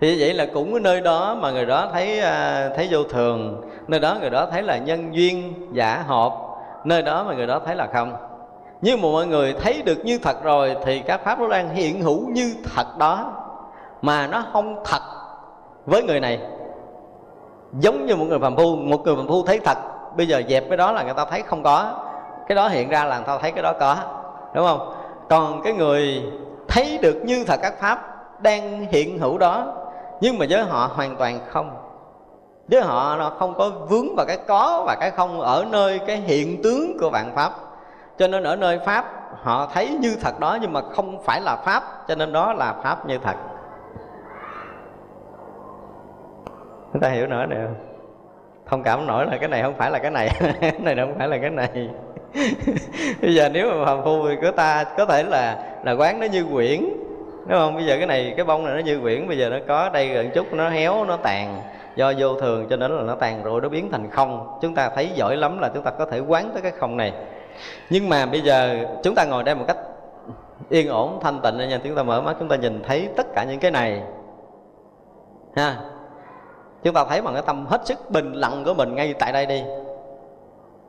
[0.02, 3.70] Thì vậy là cũng cái nơi đó mà người đó thấy à, thấy vô thường.
[3.88, 6.34] Nơi đó người đó thấy là nhân duyên giả hợp.
[6.84, 8.14] Nơi đó mà người đó thấy là không.
[8.82, 12.02] Nhưng mà mọi người thấy được như thật rồi thì các pháp nó đang hiện
[12.02, 13.34] hữu như thật đó.
[14.02, 15.02] Mà nó không thật
[15.88, 16.40] với người này,
[17.80, 19.78] giống như một người phàm phu, một người phàm phu thấy thật.
[20.18, 22.04] Bây giờ dẹp cái đó là người ta thấy không có.
[22.48, 23.96] Cái đó hiện ra là người ta thấy cái đó có,
[24.54, 24.94] đúng không?
[25.30, 26.24] Còn cái người
[26.68, 28.00] thấy được như thật các pháp
[28.42, 29.74] đang hiện hữu đó,
[30.22, 31.72] nhưng mà với họ hoàn toàn không.
[32.68, 36.18] Với họ nó không có vướng vào cái có và cái không ở nơi cái
[36.18, 37.52] hiện tướng của vạn pháp.
[38.18, 39.06] Cho nên ở nơi pháp
[39.44, 42.74] họ thấy như thật đó, nhưng mà không phải là pháp, cho nên đó là
[42.84, 43.36] pháp như thật.
[46.98, 47.68] Chúng ta hiểu nổi được
[48.66, 50.30] thông cảm nổi là cái này không phải là cái này.
[50.62, 51.90] Cái này không phải là cái này.
[53.22, 56.26] Bây giờ nếu mà phàm phu thì của ta, có thể là là quán nó
[56.26, 56.80] như quyển.
[57.48, 57.76] Đúng không?
[57.76, 59.28] Bây giờ cái này, cái bông này nó như quyển.
[59.28, 61.62] Bây giờ nó có đây gần chút, nó héo, nó tàn.
[61.96, 64.58] Do vô thường cho nên là nó tàn rồi, nó biến thành không.
[64.62, 67.14] Chúng ta thấy giỏi lắm là chúng ta có thể quán tới cái không này.
[67.90, 69.78] Nhưng mà bây giờ chúng ta ngồi đây một cách
[70.70, 71.80] yên ổn, thanh tịnh nha.
[71.84, 74.02] Chúng ta mở mắt, chúng ta nhìn thấy tất cả những cái này.
[75.56, 75.76] Ha?
[76.84, 79.46] Chúng ta thấy bằng cái tâm hết sức bình lặng của mình ngay tại đây
[79.46, 79.64] đi.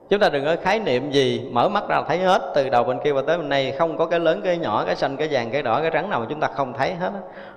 [0.08, 2.52] Chúng ta đừng có khái niệm gì, mở mắt ra thấy hết.
[2.54, 4.96] Từ đầu bên kia và tới bên này, không có cái lớn, cái nhỏ, cái
[4.96, 7.10] xanh, cái vàng, cái đỏ, cái trắng nào mà chúng ta không thấy hết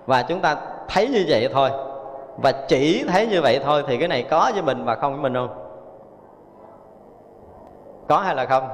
[0.06, 0.56] và chúng ta
[0.88, 1.70] thấy như vậy thôi.
[2.38, 5.22] Và chỉ thấy như vậy thôi thì cái này có với mình và không với
[5.22, 5.50] mình không?
[8.08, 8.70] Có hay là không?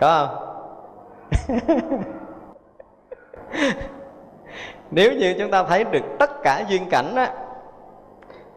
[0.00, 0.54] Có không?
[4.90, 7.30] Nếu như chúng ta thấy được tất cả duyên cảnh á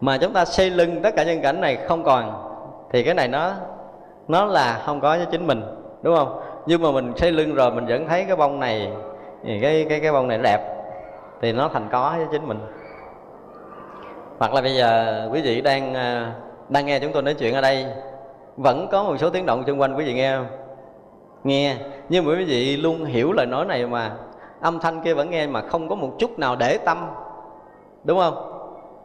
[0.01, 2.43] mà chúng ta xây lưng tất cả nhân cảnh này không còn,
[2.91, 3.51] thì cái này nó
[4.27, 5.61] nó là không có với chính mình,
[6.01, 6.39] đúng không?
[6.65, 8.91] Nhưng mà mình xây lưng rồi mình vẫn thấy cái bông này,
[9.61, 10.59] cái cái cái bông này đẹp,
[11.41, 12.59] thì nó thành có với chính mình.
[14.39, 16.33] Hoặc là bây giờ quý vị đang à,
[16.69, 17.85] đang nghe chúng tôi nói chuyện ở đây,
[18.57, 20.47] vẫn có một số tiếng động xung quanh quý vị nghe không?
[21.43, 21.75] Nghe.
[22.09, 24.11] Nhưng mà quý vị luôn hiểu lời nói này mà,
[24.61, 27.07] âm thanh kia vẫn nghe mà không có một chút nào để tâm,
[28.03, 28.56] đúng không?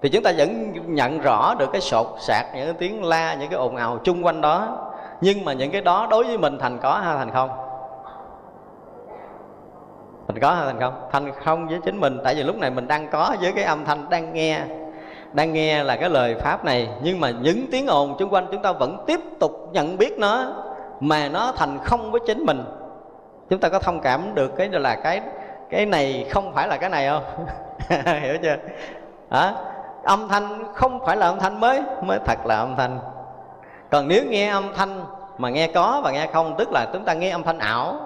[0.03, 3.50] Thì chúng ta vẫn nhận rõ được cái sột sạc, những cái tiếng la, những
[3.50, 4.78] cái ồn ào chung quanh đó.
[5.20, 7.50] Nhưng mà những cái đó đối với mình thành có hay thành không?
[10.28, 11.09] Thành có hay thành không?
[11.12, 12.18] Thành không với chính mình.
[12.24, 14.61] Tại vì lúc này mình đang có với cái âm thanh đang nghe.
[15.32, 16.88] Đang nghe là cái lời pháp này.
[17.03, 20.53] Nhưng mà những tiếng ồn chung quanh chúng ta vẫn tiếp tục nhận biết nó,
[21.00, 22.64] mà nó thành không với chính mình.
[23.50, 25.20] Chúng ta có thông cảm được cái là cái
[25.70, 27.46] cái này không phải là cái này không?
[28.22, 28.57] Hiểu chưa?
[29.30, 29.55] Hả?
[30.05, 32.98] Âm thanh không phải là âm thanh mới mới thật là âm thanh.
[33.90, 35.05] Còn nếu nghe âm thanh
[35.38, 38.00] mà nghe có và nghe không, tức là chúng ta nghe âm thanh ảo.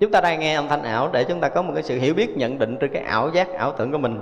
[0.00, 2.14] Chúng ta đang nghe âm thanh ảo để chúng ta có một cái sự hiểu
[2.14, 4.20] biết, nhận định trên cái ảo giác, ảo tưởng của mình.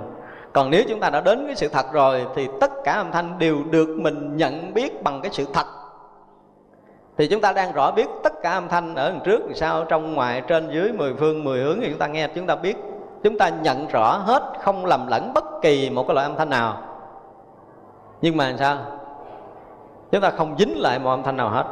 [0.53, 3.39] Còn nếu chúng ta đã đến cái sự thật rồi thì tất cả âm thanh
[3.39, 5.65] đều được mình nhận biết bằng cái sự thật.
[7.17, 9.85] Thì chúng ta đang rõ biết tất cả âm thanh ở đằng trước thì sao
[9.85, 12.77] trong, ngoài, trên, dưới, mười phương, mười hướng thì chúng ta nghe, chúng ta biết
[13.23, 16.49] chúng ta nhận rõ hết, không lầm lẫn bất kỳ một cái loại âm thanh
[16.49, 16.77] nào.
[18.21, 18.77] Nhưng mà sao?
[20.11, 21.65] Chúng ta không dính lại một âm thanh nào hết,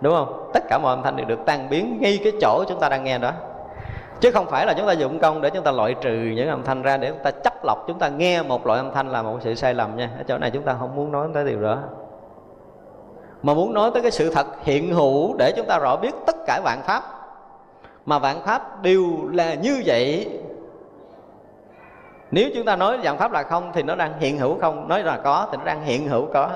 [0.00, 0.50] đúng không?
[0.52, 3.04] Tất cả mọi âm thanh đều được tan biến ngay cái chỗ chúng ta đang
[3.04, 3.30] nghe đó.
[4.20, 6.62] Chứ không phải là chúng ta dụng công để chúng ta loại trừ những âm
[6.62, 9.22] thanh ra để chúng ta chắc lọc, chúng ta nghe một loại âm thanh là
[9.22, 10.10] một sự sai lầm nha.
[10.18, 11.78] Ở chỗ này chúng ta không muốn nói tới điều đó.
[13.42, 16.36] Mà muốn nói tới cái sự thật hiện hữu để chúng ta rõ biết tất
[16.46, 17.02] cả vạn pháp.
[18.06, 20.28] Mà vạn pháp đều là như vậy
[22.34, 24.88] nếu chúng ta nói dạng pháp là không, thì nó đang hiện hữu không?
[24.88, 26.50] Nói là có, thì nó đang hiện hữu có.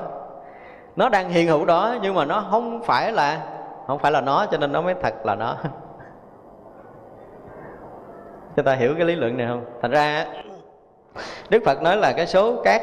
[0.95, 3.39] Nó đang hiện hữu đó, nhưng mà nó không phải là,
[3.87, 5.55] không phải là nó, cho nên nó mới thật là nó.
[8.55, 9.65] Chúng ta hiểu cái lý luận này không?
[9.81, 10.25] Thành ra,
[11.49, 12.81] đức phật nói là cái số cát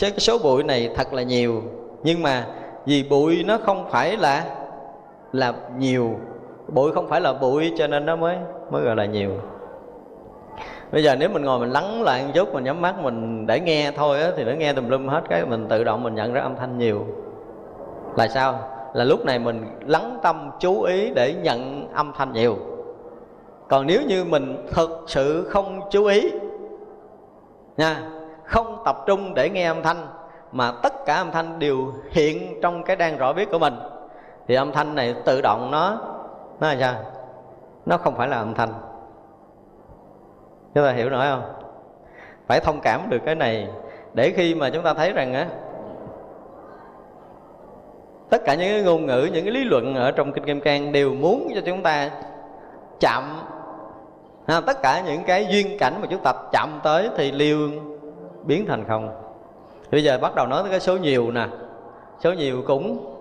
[0.00, 1.62] cái số bụi này thật là nhiều,
[2.02, 2.46] nhưng mà
[2.86, 4.44] vì bụi nó không phải là
[5.32, 6.20] là nhiều.
[6.68, 8.36] Bụi không phải là bụi cho nên nó mới
[8.70, 9.30] mới gọi là nhiều
[10.92, 13.60] bây giờ nếu mình ngồi mình lắng lại một chút, mình nhắm mắt, mình để
[13.60, 16.32] nghe thôi á, thì nó nghe tùm lum hết cái, mình tự động mình nhận
[16.32, 17.06] ra âm thanh nhiều.
[18.16, 18.58] Là sao?
[18.94, 22.56] Là lúc này mình lắng tâm, chú ý để nhận âm thanh nhiều.
[23.68, 26.30] Còn nếu như mình thực sự không chú ý,
[27.76, 28.02] nha,
[28.44, 30.06] không tập trung để nghe âm thanh,
[30.52, 33.74] mà tất cả âm thanh đều hiện trong cái đang rõ biết của mình,
[34.48, 35.98] thì âm thanh này tự động nó
[36.60, 36.94] nó là sao?
[37.86, 38.68] Nó không phải là âm thanh
[40.74, 41.52] chúng ta hiểu nổi không?
[42.46, 43.68] Phải thông cảm được cái này
[44.14, 45.46] để khi mà chúng ta thấy rằng á
[48.30, 50.92] tất cả những cái ngôn ngữ những cái lý luận ở trong kinh kim cang
[50.92, 52.10] đều muốn cho chúng ta
[53.00, 53.42] chậm
[54.46, 57.58] ha, tất cả những cái duyên cảnh mà chúng ta chậm tới thì liêu
[58.42, 59.22] biến thành không.
[59.90, 61.46] Bây giờ bắt đầu nói tới cái số nhiều nè.
[62.20, 63.14] Số nhiều cũng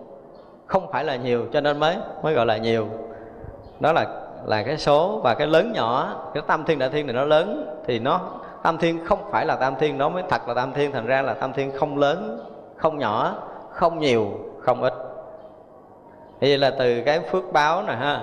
[0.65, 2.87] không phải là nhiều cho nên mới mới gọi là nhiều.
[3.79, 7.15] Đó là là cái số và cái lớn nhỏ cái tam thiên đại thiên này
[7.15, 8.21] nó lớn thì nó
[8.63, 11.21] tam thiên không phải là tam thiên nó mới thật là tam thiên thành ra
[11.21, 12.39] là tam thiên không lớn
[12.75, 13.35] không nhỏ
[13.71, 14.27] không nhiều
[14.59, 14.93] không ít.
[16.41, 18.21] Vậy là từ cái phước báo nè ha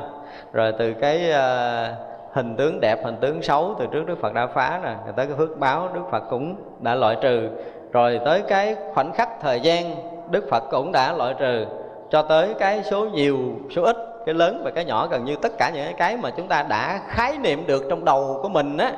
[0.53, 1.97] rồi từ cái uh,
[2.33, 5.27] hình tướng đẹp hình tướng xấu từ trước đức phật đã phá nè rồi tới
[5.27, 7.49] cái phước báo đức phật cũng đã loại trừ.
[7.93, 9.95] Rồi tới cái khoảnh khắc thời gian
[10.31, 11.67] đức phật cũng đã loại trừ
[12.11, 13.39] cho tới cái số nhiều
[13.75, 13.97] số ít
[14.27, 17.01] cái lớn và cái nhỏ gần như tất cả những cái mà chúng ta đã
[17.09, 18.93] khái niệm được trong đầu của mình á,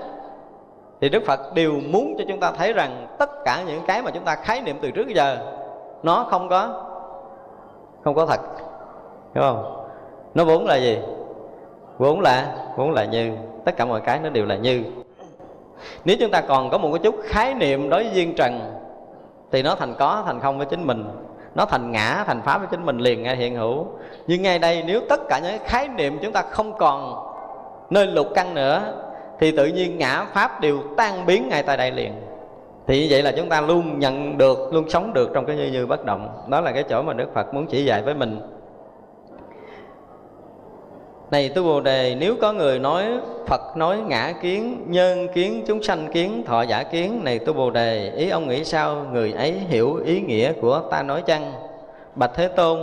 [1.00, 4.10] thì đức phật đều muốn cho chúng ta thấy rằng tất cả những cái mà
[4.10, 5.36] chúng ta khái niệm từ trước giờ,
[6.02, 6.84] nó không có
[8.04, 8.40] không có thật.
[9.34, 9.86] Hiểu không?
[10.34, 10.98] Nó vốn là gì?
[11.98, 13.32] Vốn là vốn là như.
[13.64, 14.84] Tất cả mọi cái nó đều là như.
[16.04, 18.60] Nếu chúng ta còn có một cái chút khái niệm đối với duyên trần,
[19.50, 21.04] thì nó thành có, thành không với chính mình
[21.54, 23.86] nó thành ngã, thành pháp với chính mình liền ngay hiện hữu.
[24.26, 27.24] Nhưng ngay đây, nếu tất cả những khái niệm chúng ta không còn
[27.90, 28.82] nơi lục căn nữa,
[29.40, 32.12] thì tự nhiên ngã pháp đều tan biến ngay tại đây liền.
[32.86, 35.66] Thì như vậy là chúng ta luôn nhận được, luôn sống được trong cái như
[35.66, 36.28] như bất động.
[36.48, 38.40] Đó là cái chỗ mà đức phật muốn chỉ dạy với mình
[41.30, 43.04] này tôi bồ đề, nếu có người nói
[43.46, 47.70] phật nói ngã kiến, nhân kiến, chúng sanh kiến, thọ giả kiến, này tôi bồ
[47.70, 49.06] đề, ý ông nghĩ sao?
[49.12, 51.52] Người ấy hiểu ý nghĩa của ta nói chăng?
[52.14, 52.78] Bạch thế tôn,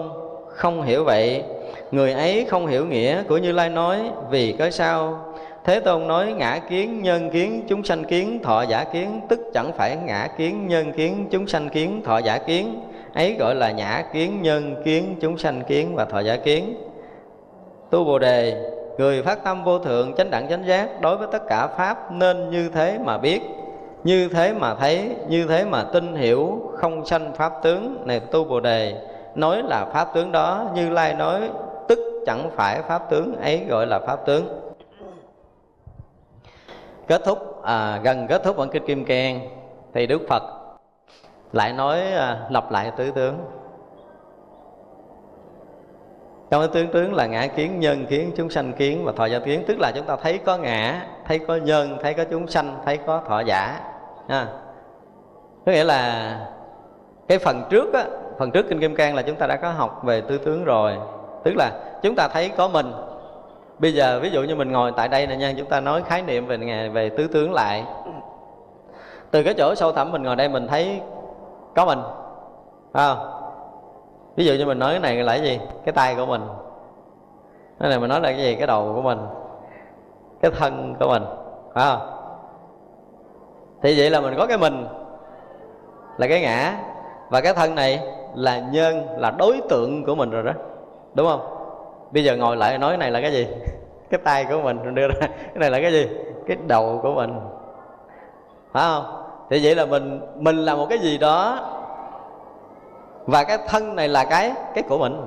[0.50, 1.44] không hiểu vậy.
[1.92, 5.26] Người ấy không hiểu nghĩa của như lai nói, vì cớ sao?
[5.64, 9.72] Thế tôn nói ngã kiến, nhân kiến, chúng sanh kiến, thọ giả kiến, tức chẳng
[9.78, 12.80] phải ngã kiến, nhân kiến, chúng sanh kiến, thọ giả kiến.
[13.14, 16.76] Ấy gọi là nhã kiến, nhân kiến, chúng sanh kiến và thọ giả kiến
[17.96, 21.48] tu bồ đề người phát tâm vô thượng chánh đẳng chánh giác đối với tất
[21.48, 23.42] cả pháp nên như thế mà biết
[24.04, 28.08] như thế mà thấy như thế mà tin hiểu không sanh pháp tướng.
[28.08, 28.96] Này tu bồ đề
[29.36, 31.50] nói là pháp tướng đó như lai nói
[31.88, 34.48] tức chẳng phải pháp tướng ấy gọi là pháp tướng.
[37.08, 39.40] Kết thúc à, gần kết thúc bản kinh kim cang
[39.94, 40.44] thì đức phật
[41.52, 43.36] lại nói à, lặp lại tứ tướng
[46.50, 49.40] trong cái tướng tướng là ngã kiến nhân kiến chúng sanh kiến và thọ giả
[49.40, 49.64] kiến.
[49.68, 52.98] Tức là chúng ta thấy có ngã, thấy có nhân, thấy có chúng sanh, thấy
[52.98, 53.80] có thọ giả.
[54.30, 54.48] Ha.
[55.66, 56.32] Có nghĩa là
[57.28, 58.04] cái phần trước á,
[58.40, 60.98] phần trước kinh kim cang là chúng ta đã có học về tư tướng rồi.
[61.44, 61.72] Tức là
[62.04, 62.92] chúng ta thấy có mình.
[63.80, 66.22] Bây giờ ví dụ như mình ngồi tại đây nè nha, chúng ta nói khái
[66.22, 67.84] niệm về ngày về tứ tướng lại.
[69.32, 71.02] Từ cái chỗ sâu thẳm mình ngồi đây mình thấy
[71.76, 72.00] có mình.
[72.94, 73.35] Phải không?
[74.36, 75.60] Ví dụ như mình nói cái này là cái gì?
[75.86, 76.42] Cái tay của mình.
[77.80, 78.56] Cái này mình nói là cái gì?
[78.56, 79.20] Cái đầu của mình.
[80.42, 81.24] Cái thân của mình.
[81.74, 82.10] Phải không?
[83.82, 84.88] Thì vậy là mình có cái mình,
[86.18, 86.80] là cái ngã.
[87.30, 88.00] Và cái thân này
[88.36, 90.52] là nhân, là đối tượng của mình rồi đó.
[91.14, 91.42] Đúng không?
[92.12, 93.48] Bây giờ ngồi lại nói cái này là cái gì?
[94.10, 95.14] Cái tay của mình đưa ra.
[95.20, 96.10] Cái này là cái gì?
[96.48, 97.40] Cái đầu của mình.
[98.72, 99.24] Phải không?
[99.50, 101.60] Thì vậy là mình mình là một cái gì đó
[103.26, 105.22] và cái thân này là cái cái của mình.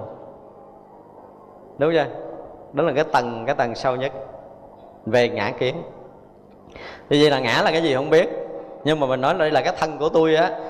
[1.79, 2.07] Đúng chưa?
[2.73, 4.13] Đó là cái tầng cái tầng sâu nhất
[5.07, 5.83] về ngã kiến.
[7.09, 8.29] Thì vậy là ngã là cái gì không biết.
[8.85, 10.61] Nhưng mà mình nói đây là cái thân của tôi á.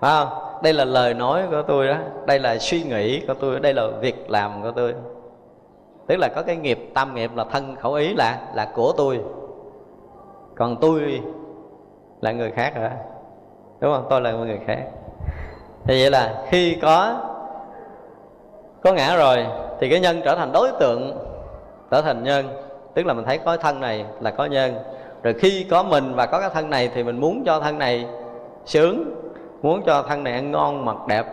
[0.00, 0.28] Phải không?
[0.62, 1.96] Đây là lời nói của tôi đó
[2.26, 3.60] đây là suy nghĩ của tôi.
[3.60, 4.94] Đây là việc làm của tôi.
[6.06, 9.20] Tức là có cái nghiệp tam nghiệp là thân khẩu ý là là của tôi.
[10.56, 11.20] Còn tôi
[12.20, 12.90] là người khác rồi
[13.80, 14.06] đúng không?
[14.10, 14.82] Tôi là người khác
[15.90, 17.20] thì vậy là khi có
[18.82, 19.46] có ngã rồi,
[19.80, 21.18] thì cái nhân trở thành đối tượng,
[21.90, 22.48] trở thành nhân.
[22.94, 24.74] Tức là mình thấy có thân này là có nhân.
[25.22, 28.06] Rồi khi có mình và có cái thân này thì mình muốn cho thân này
[28.64, 29.04] sướng,
[29.62, 31.26] muốn cho thân này ăn ngon, mặc đẹp,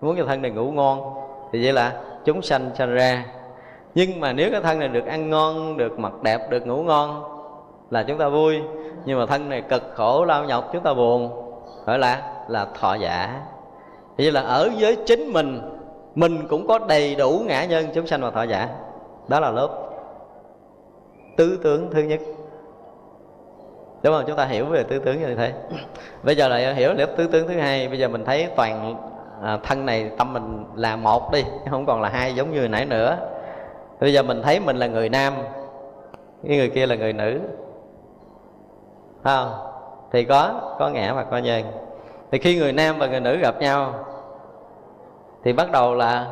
[0.00, 1.14] muốn cho thân này ngủ ngon.
[1.52, 1.92] Thì vậy là
[2.24, 3.24] chúng sanh sanh ra.
[3.94, 7.22] Nhưng mà nếu cái thân này được ăn ngon, được mặc đẹp, được ngủ ngon
[7.90, 8.60] là chúng ta vui.
[9.04, 11.30] Nhưng mà thân này cực khổ, lao nhọc, chúng ta buồn.
[11.86, 13.40] Gọi là là thọ giả
[14.16, 15.60] vậy là ở với chính mình
[16.14, 18.68] mình cũng có đầy đủ ngã nhân chúng sanh và thọ giả.
[19.28, 19.68] Đó là lớp
[21.36, 22.20] tư tưởng thứ nhất.
[24.02, 24.24] Đúng không?
[24.26, 25.52] Chúng ta hiểu về tư tưởng như thế.
[26.22, 27.88] Bây giờ lại hiểu lớp tư tưởng thứ hai.
[27.88, 28.96] Bây giờ mình thấy toàn
[29.42, 32.86] à, thân này tâm mình là một đi không còn là hai giống như nãy
[32.86, 33.16] nữa.
[34.00, 35.34] Bây giờ mình thấy mình là người nam
[36.48, 37.40] cái người kia là người nữ.
[39.24, 39.52] Không?
[40.12, 41.62] Thì có có ngã và có nhân
[42.32, 43.94] thì khi người nam và người nữ gặp nhau,
[45.44, 46.26] thì bắt đầu là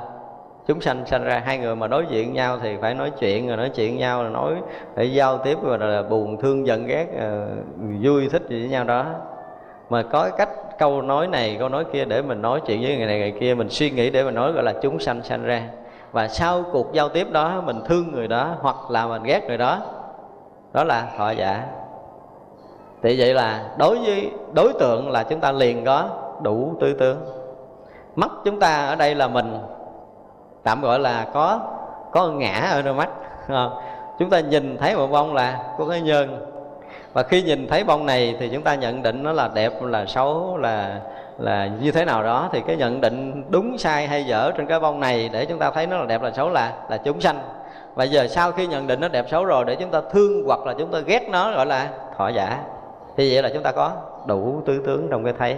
[0.67, 1.43] chúng sanh sanh ra.
[1.45, 4.29] Hai người mà đối diện nhau thì phải nói chuyện, rồi nói chuyện nhau là
[4.29, 4.55] nói
[4.97, 7.47] để giao tiếp, rồi là buồn, thương, giận, ghét ờ,
[8.03, 9.07] vui, thích gì với nhau đó.
[9.91, 10.49] Mà có cách,
[10.79, 13.55] câu nói này, câu nói kia để mình nói chuyện với người này, người kia,
[13.55, 15.63] mình suy nghĩ để mình nói, gọi là chúng sanh sanh ra.
[16.13, 19.59] Và sau cuộc giao tiếp đó, mình thương người đó, hoặc là mình ghét người
[19.59, 19.79] đó
[20.73, 21.67] đó là thọ giả
[23.03, 26.09] thì vậy là đối với đối tượng là chúng ta liền có
[26.43, 27.41] đủ tư tướng
[28.17, 29.59] mắt chúng ta ở đây là mình,
[30.63, 31.61] tạm gọi là có
[32.13, 33.09] có ngã ở đôi mắt.
[33.49, 33.71] Ờ,
[34.19, 36.47] chúng ta nhìn thấy một bông là có cái nhân
[37.13, 40.07] và khi nhìn thấy bông này thì chúng ta nhận định nó là đẹp, là
[40.07, 41.01] xấu, là
[41.39, 42.49] là như thế nào đó.
[42.53, 45.71] Thì cái nhận định đúng, sai hay dở trên cái bông này để chúng ta
[45.71, 47.39] thấy nó là đẹp, là xấu là là chúng sanh.
[47.95, 50.67] Và giờ sau khi nhận định nó đẹp, xấu rồi để chúng ta thương hoặc
[50.67, 52.59] là chúng ta ghét nó, gọi là thọ giả
[53.17, 53.93] thì vậy là chúng ta có
[54.27, 55.57] đủ tứ tướng trong cái thấy.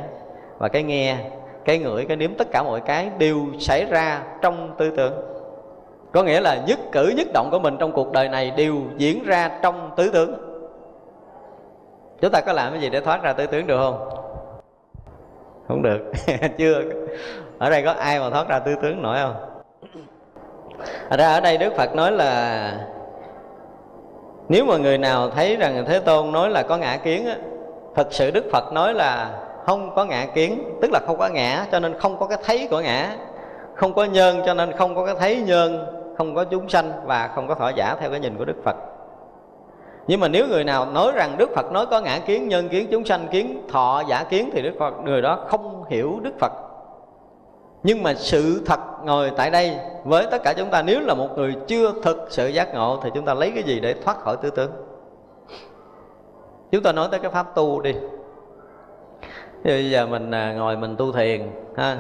[0.59, 1.17] Và cái nghe,
[1.65, 5.13] cái ngửi, cái nếm tất cả mọi cái đều xảy ra trong tư tưởng.
[6.13, 9.25] Có nghĩa là nhất cử nhất động của mình trong cuộc đời này đều diễn
[9.25, 10.53] ra trong tứ tướng
[12.23, 14.09] chúng ta có làm cái gì để thoát ra tứ tướng được không?
[15.69, 16.13] Không được.
[16.59, 16.83] Chưa.
[17.59, 19.35] Ở đây có ai mà thoát ra tư tướng nổi không?
[21.09, 22.73] Ở ra ở đây đức phật nói là
[24.53, 27.37] nếu mà người nào thấy rằng thế tôn nói là có ngã kiến á
[27.95, 29.31] thật sự đức phật nói là
[29.67, 32.69] không có ngã kiến, tức là không có ngã, cho nên không có cái thấy
[32.71, 33.17] của ngã.
[33.75, 35.87] Không có nhân cho nên không có cái thấy nhân
[36.19, 38.77] không có chúng sanh và không có thọ giả theo cái nhìn của đức phật.
[40.07, 42.89] Nhưng mà nếu người nào nói rằng đức phật nói có ngã kiến nhân kiến,
[42.91, 46.53] chúng sanh kiến, thọ giả kiến thì đức phật, người đó không hiểu đức phật
[47.83, 51.29] nhưng mà sự thật ngồi tại đây với tất cả chúng ta, nếu là một
[51.37, 54.37] người chưa thực sự giác ngộ thì chúng ta lấy cái gì để thoát khỏi
[54.43, 54.71] tư tưởng?
[56.71, 57.95] Chúng ta nói tới cái pháp tu đi.
[59.65, 61.97] Bây giờ mình à, ngồi mình tu thiền, ha.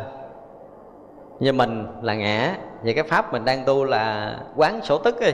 [1.41, 5.33] Như mình là ngã vậy cái pháp mình đang tu là quán sổ tức đi.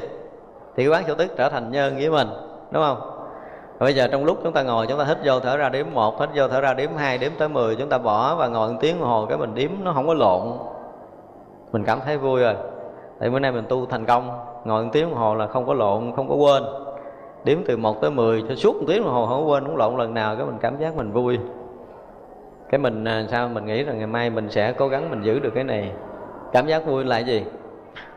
[0.76, 2.28] Thì quán sổ tức trở thành nhân với mình,
[2.70, 3.17] đúng không?
[3.79, 6.20] Bây giờ trong lúc chúng ta ngồi, chúng ta hít vô thở ra đếm một,
[6.20, 8.79] hít vô thở ra đếm hai, đếm tới 10 chúng ta bỏ và ngồi một
[8.81, 10.49] tiếng đồng hồ, cái mình đếm nó không có lộn.
[11.72, 12.55] Mình cảm thấy vui rồi.
[13.18, 14.31] Tại bữa nay mình tu thành công,
[14.64, 16.62] ngồi một tiếng đồng hồ là không có lộn, không có quên.
[17.45, 19.76] Đếm từ 1 tới 10 cho suốt một tiếng đồng hồ không có quên, không
[19.76, 21.39] lộn lần nào, cái mình cảm giác mình vui.
[22.70, 25.39] Cái mình à, sao mình nghĩ rằng ngày mai mình sẽ cố gắng mình giữ
[25.39, 25.93] được cái này?
[26.53, 27.45] Cảm giác vui là gì?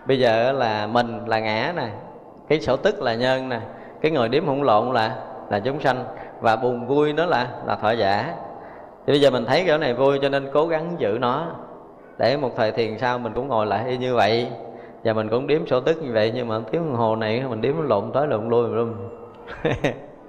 [0.05, 1.87] Bây giờ là mình là ngã nè,
[2.47, 3.59] cái sổ tức là nhân nè,
[4.01, 5.15] cái người điếm không lộn là
[5.51, 6.05] là chúng sanh.
[6.41, 8.33] Và buồn vui đó là là thọ giả.
[9.05, 11.47] Thì bây giờ mình thấy cái này vui cho nên cố gắng giữ nó.
[12.17, 14.47] Để một thời thiền sau mình cũng ngồi lại như vậy.
[15.03, 17.61] Và mình cũng điếm sổ tức như vậy, nhưng mà tiếng đồng hồ này mình
[17.61, 18.95] điếm lộn tới lộn lui luôn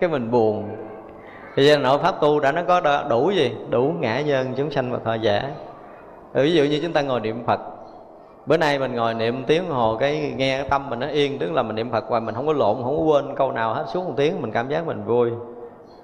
[0.00, 0.76] cái mình buồn.
[1.56, 3.56] Bây giờ nội pháp tu đã, nó có đủ gì?
[3.70, 5.50] Đủ ngã nhân chúng sanh và thọ giả.
[6.32, 7.60] Ừ, ví dụ như chúng ta ngồi niệm phật
[8.46, 11.52] bữa nay mình ngồi niệm tiếng hồ, cái nghe cái tâm mình nó yên, tức
[11.52, 13.84] là mình niệm phật hoài, mình không có lộn, không có quên câu nào hết,
[13.92, 15.30] xuống một tiếng mình cảm giác mình vui.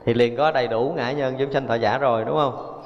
[0.05, 2.81] Thì liền có đầy đủ ngã nhân chúng sanh thọ giả rồi, đúng không?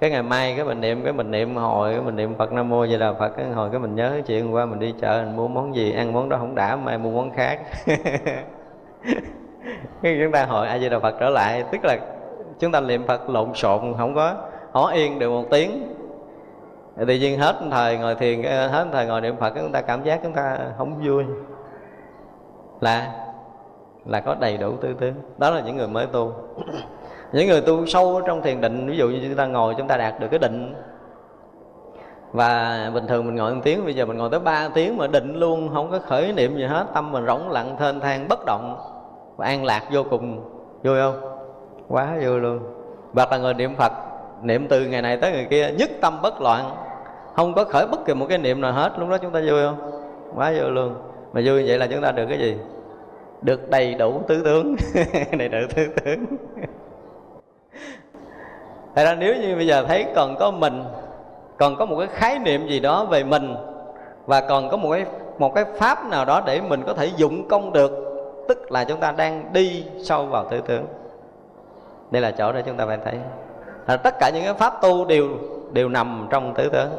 [0.00, 2.68] Cái ngày mai cái mình niệm, cái mình niệm hồi, cái mình niệm phật nam
[2.68, 5.36] mô vậy là phật, cái hồi cái mình nhớ chuyện qua mình đi chợ, mình
[5.36, 7.60] mua món gì, ăn món đó không đã, mai mua món khác.
[10.02, 11.98] Cái chúng ta hỏi a di đà phật trở lại, tức là
[12.58, 14.34] chúng ta niệm phật lộn xộn, không có
[14.72, 15.96] hó yên được một tiếng
[16.96, 20.20] tự nhiên hết thời ngồi thiền hết thời ngồi niệm phật chúng ta cảm giác
[20.22, 21.24] chúng ta không vui.
[22.80, 23.12] Là
[24.06, 26.32] là có đầy đủ tư tướng đó là những người mới tu.
[27.32, 29.96] Những người tu sâu trong thiền định, ví dụ như chúng ta ngồi, chúng ta
[29.96, 30.74] đạt được cái định.
[32.32, 35.06] Và bình thường mình ngồi một tiếng, bây giờ mình ngồi tới 3 tiếng mà
[35.06, 36.86] định luôn, không có khởi niệm gì hết.
[36.94, 38.76] Tâm mình rỗng lặng, thênh thang, bất động.
[39.36, 40.40] Và an lạc vô cùng.
[40.84, 41.20] Vui không?
[41.88, 42.58] Quá vui luôn.
[43.14, 43.92] Hoặc là người niệm phật,
[44.42, 46.85] niệm từ ngày này tới ngày kia, nhất tâm bất loạn
[47.36, 48.92] không có khởi bất kỳ một cái niệm nào hết.
[48.98, 49.90] Lúc đó chúng ta vui không?
[50.34, 50.94] Quá vui luôn.
[51.32, 52.56] Mà vui vậy là chúng ta được cái gì?
[53.42, 54.76] Được đầy đủ tứ tướng.
[55.38, 56.26] Đầy đủ tứ tướng.
[58.94, 60.84] Thật ra nếu như bây giờ thấy còn có mình,
[61.58, 63.54] Còn có một cái khái niệm gì đó về mình,
[64.26, 65.04] Và còn có một cái
[65.38, 67.90] một cái pháp nào đó để mình có thể dụng công được,
[68.48, 70.86] Tức là chúng ta đang đi sâu vào tư tưởng
[72.10, 73.14] Đây là chỗ để chúng ta phải thấy.
[73.86, 75.28] Là Tất cả những cái pháp tu đều
[75.72, 76.90] đều nằm trong tứ tưởng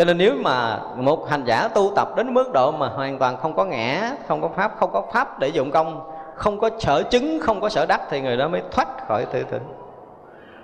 [0.00, 3.36] cho nên nếu mà một hành giả tu tập đến mức độ mà hoàn toàn
[3.36, 7.02] không có ngã, không có pháp, không có pháp để dụng công, không có sở
[7.02, 9.62] chứng, không có sở đắc, thì người đó mới thoát khỏi tư tưởng.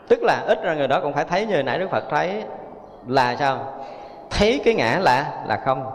[0.08, 2.42] Tức là ít ra người đó cũng phải thấy như nãy đức phật thấy
[3.06, 3.58] là sao?
[4.30, 5.90] Thấy cái ngã là là không.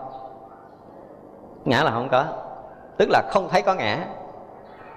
[1.65, 2.25] Ngã là không có.
[2.97, 3.97] Tức là không thấy có ngã.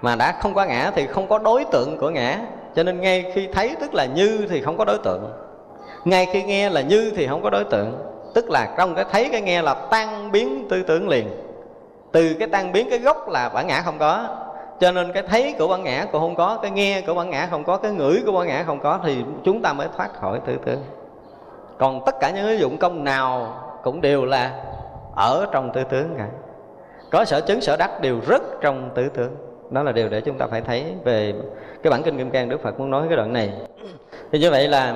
[0.01, 2.39] Mà đã không có ngã thì không có đối tượng của ngã.
[2.75, 5.31] Cho nên ngay khi thấy tức là như thì không có đối tượng.
[6.05, 9.29] Ngay khi nghe là như thì không có đối tượng tức là trong cái thấy
[9.31, 11.29] cái nghe là tan biến tư tưởng liền.
[12.11, 14.27] Từ cái tan biến cái gốc là bản ngã không có.
[14.79, 17.47] Cho nên cái thấy của bản ngã cũng không có, cái nghe của bản ngã
[17.51, 20.39] không có, cái ngửi của bản ngã không có thì chúng ta mới thoát khỏi
[20.45, 20.83] tư tưởng.
[21.77, 24.51] Còn tất cả những cái dụng công nào cũng đều là
[25.15, 26.27] ở trong tư tưởng cả.
[27.11, 29.35] Có sở chứng, sở đắc đều rất trong tư tưởng.
[29.69, 31.33] Đó là điều để chúng ta phải thấy về
[31.83, 33.53] cái bản kinh kim cang đức phật muốn nói cái đoạn này.
[34.31, 34.95] Thì như vậy là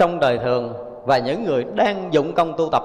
[0.00, 0.74] trong đời thường
[1.04, 2.82] và những người đang dụng công tu tập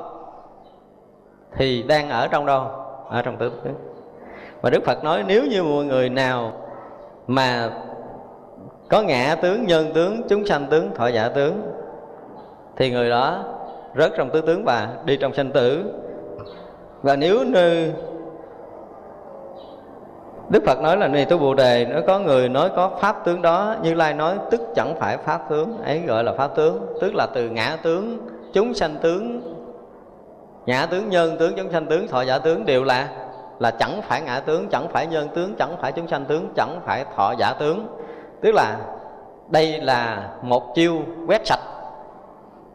[1.57, 2.67] thì đang ở trong đâu
[3.09, 3.73] ở trong tứ tướng
[4.61, 6.53] và đức phật nói nếu như mọi người nào
[7.27, 7.69] mà
[8.89, 11.61] có ngã tướng, nhân tướng, chúng sanh tướng, thọ giả tướng,
[12.77, 13.43] thì người đó
[13.97, 15.93] rớt trong tứ tướng và đi trong sanh tử.
[17.01, 17.91] Và nếu như
[20.49, 23.41] Đức Phật nói là này tôi Bồ Đề Nó có người nói có pháp tướng
[23.41, 27.15] đó Như Lai nói tức chẳng phải pháp tướng Ấy gọi là pháp tướng Tức
[27.15, 28.17] là từ ngã tướng,
[28.53, 29.41] chúng sanh tướng
[30.65, 33.07] Ngã tướng, nhân tướng, chúng sanh tướng, thọ giả tướng Đều là
[33.59, 36.81] là chẳng phải ngã tướng, chẳng phải nhân tướng Chẳng phải chúng sanh tướng, chẳng
[36.85, 37.87] phải thọ giả tướng.
[38.41, 38.77] Tức là
[39.47, 41.59] đây là một chiêu quét sạch.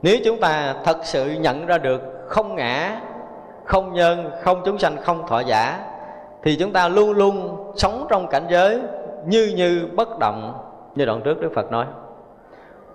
[0.03, 3.01] Nếu chúng ta thật sự nhận ra được không ngã
[3.65, 5.90] Không nhân, không chúng sanh, không thọ giả
[6.43, 8.81] thì chúng ta luôn luôn sống trong cảnh giới
[9.27, 10.53] như như bất động
[10.95, 11.87] như đoạn trước Đức Phật nói.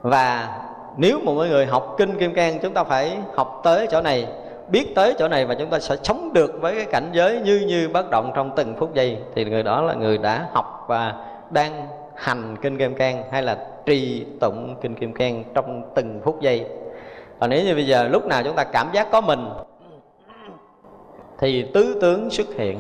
[0.01, 0.57] Và
[0.97, 4.27] nếu mà mọi người học kinh Kim Cang, chúng ta phải học tới chỗ này,
[4.69, 7.65] biết tới chỗ này và chúng ta sẽ sống được với cái cảnh giới như
[7.67, 9.17] như bất động trong từng phút giây.
[9.35, 11.13] Thì người đó là người đã học và
[11.49, 16.41] đang hành kinh Kim Cang hay là trì tụng kinh Kim Cang trong từng phút
[16.41, 16.65] giây.
[17.39, 19.49] Còn nếu như bây giờ lúc nào chúng ta cảm giác có mình,
[21.37, 22.77] thì tứ tướng xuất hiện.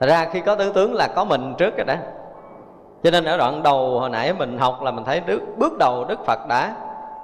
[0.00, 1.94] Thật ra khi có tứ tướng là có mình trước rồi đó
[3.02, 6.04] Cho nên ở đoạn đầu hồi nãy mình học là mình thấy trước bước đầu
[6.04, 6.74] Đức Phật đã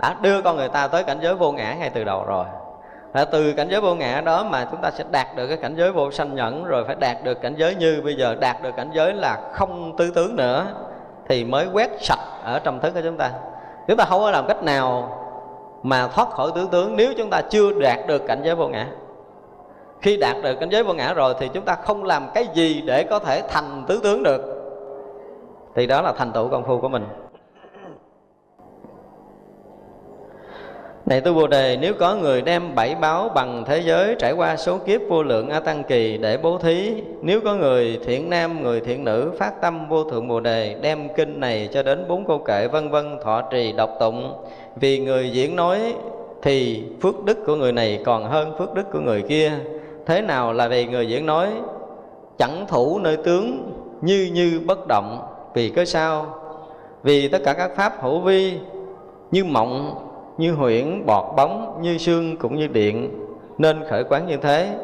[0.00, 2.44] đã đưa con người ta tới cảnh giới vô ngã ngay từ đầu rồi.
[3.12, 5.74] Và từ cảnh giới vô ngã đó mà chúng ta sẽ đạt được cái cảnh
[5.76, 8.76] giới vô sanh nhẫn, rồi phải đạt được cảnh giới như bây giờ, đạt được
[8.76, 10.66] cảnh giới là không tứ tướng nữa,
[11.28, 13.30] thì mới quét sạch ở trong thức của chúng ta.
[13.88, 15.18] Chúng ta không có làm cách nào
[15.82, 18.86] mà thoát khỏi tứ tướng nếu chúng ta chưa đạt được cảnh giới vô ngã
[20.04, 22.82] khi đạt được cảnh giới vô ngã rồi thì chúng ta không làm cái gì
[22.86, 24.42] để có thể thành tứ tướng được.
[25.74, 27.04] Thì đó là thành tựu công phu của mình.
[31.06, 34.56] Này tu Bồ Đề, nếu có người đem bảy báo bằng thế giới trải qua
[34.56, 38.62] số kiếp vô lượng A Tăng Kỳ để bố thí, nếu có người thiện nam,
[38.62, 42.26] người thiện nữ phát tâm vô thượng Bồ Đề đem kinh này cho đến bốn
[42.26, 44.44] câu kệ vân vân thọ trì đọc tụng,
[44.76, 45.94] vì người diễn nói
[46.42, 49.52] thì phước đức của người này còn hơn phước đức của người kia
[50.06, 51.48] thế nào là vì người diễn nói,
[52.38, 56.26] chẳng thủ nơi tướng, như như bất động, vì cớ sao?
[57.02, 58.58] Vì tất cả các pháp hữu vi,
[59.30, 59.94] như mộng,
[60.38, 63.10] như huyễn, bọt bóng, như sương cũng như điện,
[63.58, 64.76] nên khởi quán như thế.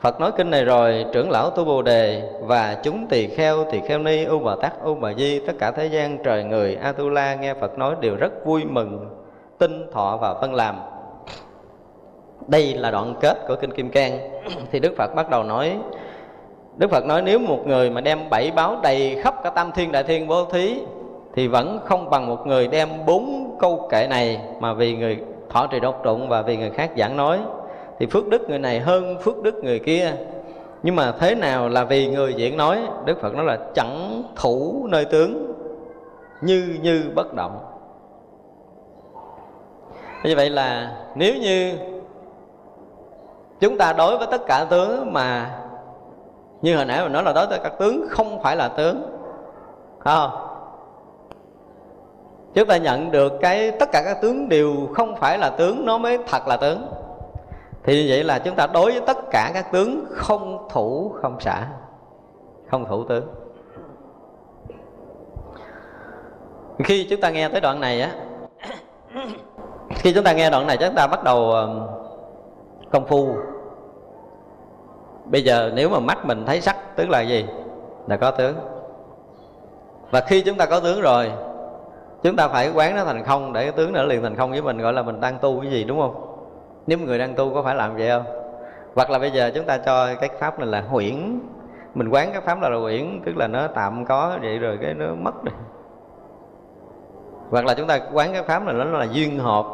[0.00, 3.80] Phật nói kinh này rồi, trưởng lão tu bồ đề và chúng tỳ kheo tỳ
[3.80, 6.92] kheo ni, u bà tát u bà di, tất cả thế gian, trời, người, a
[6.92, 9.06] tu la nghe Phật nói đều rất vui mừng
[9.58, 10.76] tinh thọ và phân làm
[12.50, 14.18] đây là đoạn kết của kinh kim cang.
[14.72, 15.78] Thì đức phật bắt đầu nói,
[16.76, 19.92] đức phật nói nếu một người mà đem bảy báo đầy khắp cả tam thiên
[19.92, 20.80] đại thiên bố thí,
[21.34, 25.18] thì vẫn không bằng một người đem bốn câu kệ này mà vì người
[25.50, 27.38] thọ trì độc tụng và vì người khác giảng nói.
[27.98, 30.12] Thì phước đức người này hơn phước đức người kia.
[30.82, 32.78] Nhưng mà thế nào là vì người diễn nói?
[33.04, 35.52] Đức phật nói là chẳng thủ nơi tướng,
[36.40, 37.58] như như bất động.
[40.24, 41.72] Như vậy là nếu như
[43.60, 45.60] chúng ta đối với tất cả tướng mà
[46.62, 49.02] như hồi nãy mình nói là đối với các tướng, không phải là tướng.
[49.98, 50.30] Không?
[52.54, 55.98] Chúng ta nhận được cái tất cả các tướng đều không phải là tướng, nó
[55.98, 56.86] mới thật là tướng.
[57.84, 61.40] Thì như vậy là chúng ta đối với tất cả các tướng không thủ không
[61.40, 61.66] xả,
[62.70, 63.26] không thủ tướng.
[66.84, 68.10] Khi chúng ta nghe tới đoạn này á,
[69.88, 71.52] khi chúng ta nghe đoạn này, chúng ta bắt đầu
[72.90, 73.36] công phu
[75.30, 77.46] bây giờ nếu mà mắt mình thấy sắc tức là gì?
[78.06, 78.56] Là có tướng.
[80.10, 81.32] Và khi chúng ta có tướng rồi
[82.22, 84.62] chúng ta phải quán nó thành không để cái tướng nó liền thành không với
[84.62, 86.26] mình gọi là mình đang tu cái gì đúng không?
[86.86, 88.24] Nếu người đang tu có phải làm vậy không?
[88.94, 91.40] Hoặc là bây giờ chúng ta cho cái pháp này là huyễn.
[91.94, 94.94] Mình quán cái pháp là, là huyễn tức là nó tạm có vậy rồi cái
[94.94, 95.54] nó mất rồi
[97.50, 99.66] hoặc là chúng ta quán cái pháp này nó là duyên hợp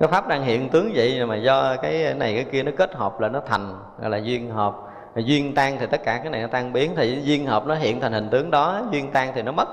[0.00, 3.20] cái pháp đang hiện tướng vậy mà do cái này cái kia nó kết hợp
[3.20, 4.74] là nó thành, gọi là duyên hợp.
[5.16, 8.00] Duyên tan thì tất cả cái này nó tan biến, thì duyên hợp nó hiện
[8.00, 9.68] thành hình tướng đó, duyên tan thì nó mất.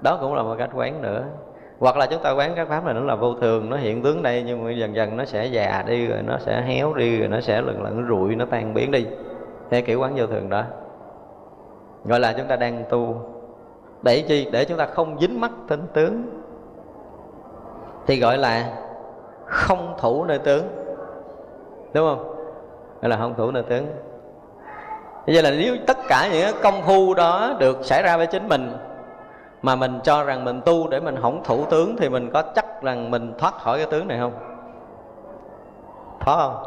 [0.00, 1.24] Đó cũng là một cách quán nữa.
[1.78, 4.22] Hoặc là chúng ta quán các pháp này nó là vô thường, nó hiện tướng
[4.22, 7.28] đây, nhưng mà dần dần nó sẽ già đi, rồi nó sẽ héo đi, rồi
[7.28, 9.06] nó sẽ lần lần nó rụi, nó tan biến đi.
[9.70, 10.64] Theo kiểu quán vô thường đó.
[12.04, 13.16] Gọi là chúng ta đang tu.
[14.02, 14.48] Để chi?
[14.52, 16.41] Để chúng ta không dính mắc tính tướng
[18.06, 18.64] thì gọi là
[19.46, 20.68] không thủ nơi tướng.
[21.92, 22.34] Đúng không?
[23.02, 23.86] Gọi là không thủ nơi tướng.
[25.26, 28.76] Vậy là nếu tất cả những công phu đó được xảy ra với chính mình,
[29.62, 32.82] mà mình cho rằng mình tu để mình không thủ tướng, thì mình có chắc
[32.82, 34.32] rằng mình thoát khỏi cái tướng này không?
[36.20, 36.66] Thoát không?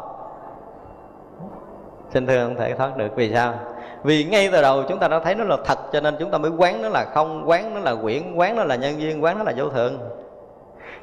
[2.10, 3.08] Xin thưa không thể thoát được.
[3.16, 3.54] Vì sao?
[4.02, 6.38] Vì ngay từ đầu chúng ta đã thấy nó là thật, cho nên chúng ta
[6.38, 9.38] mới quán nó là không, quán nó là quyển, quán nó là nhân duyên, quán
[9.38, 9.98] nó là vô thường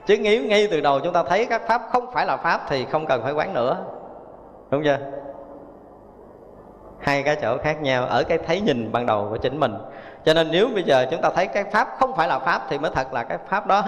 [0.06, 2.86] chứ nếu ngay từ đầu chúng ta thấy các pháp không phải là pháp thì
[2.86, 3.78] không cần phải quán nữa.
[4.70, 4.98] Đúng chưa?
[7.00, 9.76] Hai cái chỗ khác nhau ở cái thấy nhìn ban đầu của chính mình.
[10.26, 12.80] Cho nên nếu bây giờ chúng ta thấy cái pháp không phải là pháp thì
[12.80, 13.84] mới thật là cái pháp đó.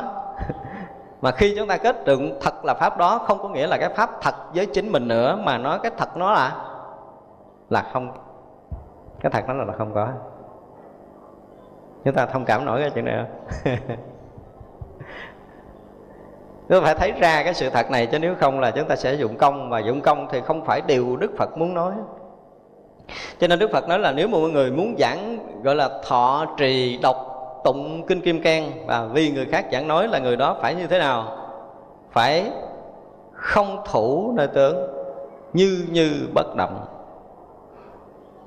[1.21, 3.89] Mà khi chúng ta kết đựng thật là pháp đó, không có nghĩa là cái
[3.89, 6.55] pháp thật với chính mình nữa, mà nói cái thật nó là
[7.69, 8.11] là không,
[9.21, 10.07] cái thật nó là không có.
[12.05, 13.25] Chúng ta thông cảm nổi cái chuyện này
[13.63, 13.75] không?
[16.69, 18.95] chúng ta phải thấy ra cái sự thật này chứ nếu không là chúng ta
[18.95, 21.93] sẽ dụng công, và dụng công thì không phải điều đức phật muốn nói.
[23.39, 26.45] Cho nên đức phật nói là nếu mà mọi người muốn giảng, gọi là thọ
[26.57, 27.31] trì, đọc
[27.63, 30.87] tụng kinh kim cang, và vì người khác giảng nói là người đó phải như
[30.87, 31.37] thế nào?
[32.11, 32.51] Phải
[33.31, 34.87] không thủ nơi tướng,
[35.53, 36.85] như như bất động.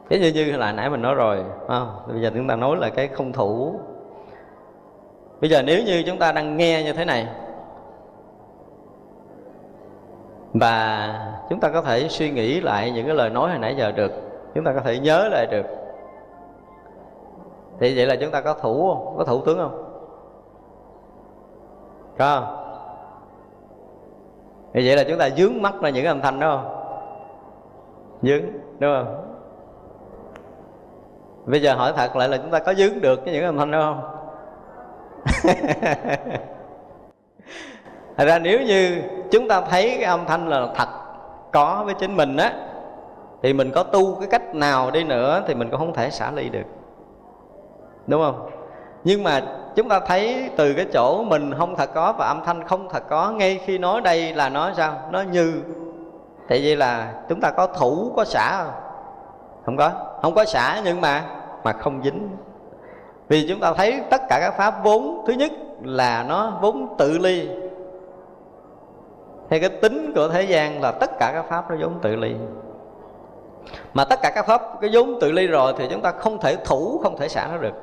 [0.08, 1.96] Cái như như là nãy mình nói rồi không?
[2.08, 3.74] bây giờ chúng ta nói là cái không thủ.
[5.40, 7.26] Bây giờ nếu như chúng ta đang nghe như thế này
[10.60, 11.08] và
[11.50, 14.12] chúng ta có thể suy nghĩ lại những cái lời nói hồi nãy giờ được.
[14.54, 15.66] Chúng ta có thể nhớ lại được.
[17.80, 19.14] Thì vậy là chúng ta có thủ không?
[19.18, 19.84] Có thủ tướng không?
[22.18, 22.64] Có không?
[24.72, 26.74] Thì vậy là chúng ta dướng mắt ra những âm thanh đó không?
[28.22, 28.42] Dướng,
[28.78, 29.24] đúng không?
[31.46, 33.70] Bây giờ hỏi thật lại là chúng ta có dướng được cái những âm thanh
[33.70, 34.14] đó không?
[38.18, 40.88] Thật ra nếu như chúng ta thấy cái âm thanh là thật,
[41.52, 42.52] có với chính mình á,
[43.42, 46.30] thì mình có tu cái cách nào đi nữa thì mình cũng không thể xả
[46.30, 46.66] ly được.
[48.06, 48.50] Đúng không?
[49.04, 49.42] Nhưng mà
[49.76, 53.02] chúng ta thấy từ cái chỗ mình không thật có và âm thanh không thật
[53.08, 54.94] có, ngay khi nói đây là nói sao?
[55.10, 55.62] Nó như.
[56.48, 58.72] Thì vậy là chúng ta có thủ, có xả không?
[59.64, 59.90] Không có.
[60.22, 61.24] Không có xả nhưng mà
[61.64, 62.28] mà không dính.
[63.28, 67.18] Vì chúng ta thấy tất cả các pháp vốn, thứ nhất là nó vốn tự
[67.18, 67.48] ly
[69.50, 72.34] thì cái tính của thế gian là tất cả các pháp nó vốn tự ly.
[73.94, 76.56] Mà tất cả các pháp cái vốn tự ly rồi thì chúng ta không thể
[76.56, 77.74] thủ, không thể xả nó được.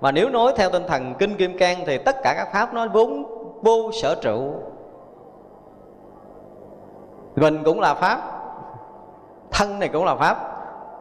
[0.00, 2.86] Mà nếu nói theo tinh thần kinh kim cang thì tất cả các pháp nó
[2.92, 3.24] vốn
[3.62, 4.52] vô sở trụ.
[7.36, 8.18] Mình cũng là pháp,
[9.50, 10.36] thân này cũng là pháp,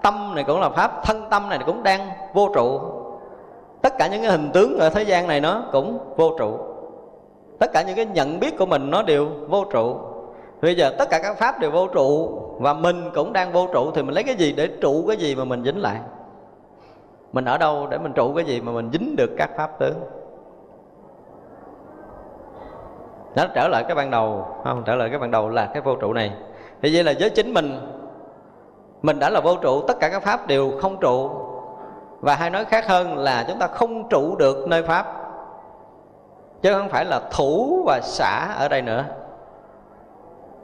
[0.01, 2.79] tâm này cũng là pháp, thân tâm này cũng đang vô trụ.
[3.81, 6.57] Tất cả những cái hình tướng ở thế gian này nó cũng vô trụ.
[7.59, 9.97] Tất cả những cái nhận biết của mình nó đều vô trụ
[10.61, 13.91] bây giờ tất cả các pháp đều vô trụ và mình cũng đang vô trụ,
[13.91, 15.99] thì mình lấy cái gì để trụ cái gì mà mình dính lại?
[17.33, 20.03] Mình ở đâu để mình trụ cái gì mà mình dính được các pháp tướng?
[23.35, 24.83] Nó trở lại cái ban đầu không?
[24.85, 26.31] Trở lại cái ban đầu là cái vô trụ này.
[26.81, 27.79] Thì vậy là với chính mình
[29.01, 31.29] mình đã là vô trụ, tất cả các pháp đều không trụ.
[32.19, 35.05] Và hay nói khác hơn là chúng ta không trụ được nơi pháp,
[36.61, 39.05] chứ không phải là thủ và xả ở đây nữa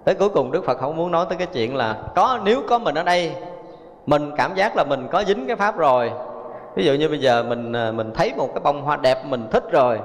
[0.07, 2.79] tới cuối cùng đức phật không muốn nói tới cái chuyện là có, nếu có
[2.79, 3.31] mình ở đây,
[4.05, 6.11] mình cảm giác là mình có dính cái pháp rồi.
[6.75, 9.47] Ví dụ như bây giờ mình à, mình thấy một cái bông hoa đẹp mình
[9.51, 9.99] thích rồi,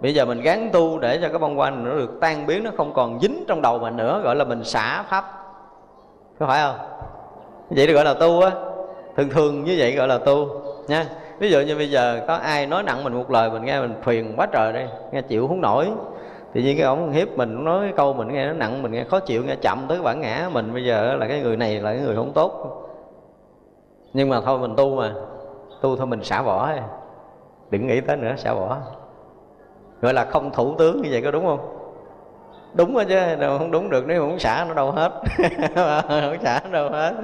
[0.00, 2.70] bây giờ mình gắng tu để cho cái bông hoa nó được tan biến, nó
[2.76, 5.24] không còn dính trong đầu mình nữa, gọi là mình xả pháp.
[6.38, 6.76] Có phải không?
[7.70, 8.50] Vậy thì gọi là tu á.
[9.16, 10.48] Thường thường như vậy gọi là tu,
[10.88, 11.06] nha.
[11.38, 13.94] Ví dụ như bây giờ có ai nói nặng mình một lời, mình nghe mình
[14.02, 15.88] phiền quá trời đây nghe chịu không nổi
[16.54, 19.04] thì như cái ông hiếp mình nói cái câu mình nghe nó nặng, mình nghe
[19.04, 20.72] khó chịu, nghe chậm tới bản ngã mình.
[20.72, 22.78] Bây giờ là cái người này là cái người không tốt.
[24.12, 25.14] Nhưng mà thôi mình tu mà.
[25.80, 26.72] Tu thôi mình xả bỏ.
[27.70, 28.76] Đừng nghĩ tới nữa, xả bỏ.
[30.02, 31.78] Gọi là không thủ tướng như vậy có đúng không?
[32.74, 35.12] Đúng rồi chứ không đúng được, nếu không xả nó đâu hết.
[35.74, 37.14] Không xả nó đâu hết.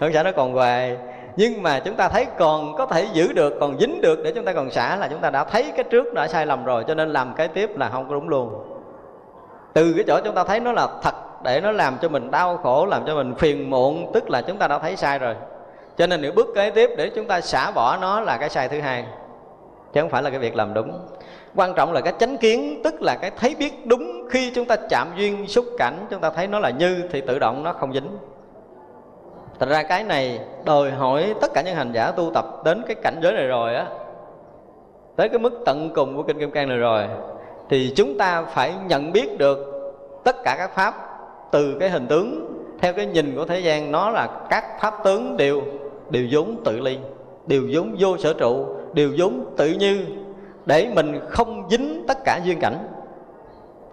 [0.00, 0.96] Không xả nó còn hoài
[1.38, 4.44] nhưng mà chúng ta thấy còn có thể giữ được, còn dính được để chúng
[4.44, 6.94] ta còn xả là chúng ta đã thấy cái trước đã sai lầm rồi, cho
[6.94, 8.52] nên làm cái tiếp là không có đúng luôn.
[9.72, 12.56] Từ cái chỗ chúng ta thấy nó là thật để nó làm cho mình đau
[12.56, 15.34] khổ, làm cho mình phiền muộn, tức là chúng ta đã thấy sai rồi.
[15.96, 18.68] Cho nên những bước kế tiếp để chúng ta xả bỏ nó là cái sai
[18.68, 19.04] thứ hai,
[19.92, 21.00] chứ không phải là cái việc làm đúng.
[21.54, 24.76] Quan trọng là cái chánh kiến, tức là cái thấy biết đúng khi chúng ta
[24.76, 27.92] chạm duyên xúc cảnh, chúng ta thấy nó là như thì tự động nó không
[27.92, 28.08] dính.
[29.58, 32.96] Thật ra cái này đòi hỏi tất cả những hành giả tu tập đến cái
[33.02, 33.86] cảnh giới này rồi á,
[35.16, 37.04] Tới cái mức tận cùng của Kinh Kim Cang này rồi,
[37.68, 39.58] Thì chúng ta phải nhận biết được
[40.24, 40.94] tất cả các pháp
[41.52, 45.36] từ cái hình tướng, Theo cái nhìn của thế gian, nó là các pháp tướng
[45.36, 45.62] đều
[46.10, 46.98] đều vốn tự ly,
[47.46, 50.06] Đều vốn vô sở trụ, Đều vốn tự như,
[50.66, 52.78] Để mình không dính tất cả duyên cảnh,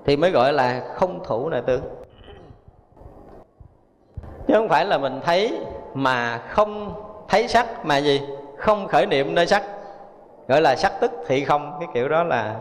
[0.06, 1.82] Thì mới gọi là không thủ nội tướng
[4.48, 5.60] chứ không phải là mình thấy
[5.94, 6.94] mà không
[7.28, 8.22] thấy sắc, mà gì?
[8.58, 9.64] Không khởi niệm nơi sắc.
[10.48, 12.56] Gọi là sắc tức thị không, cái kiểu đó là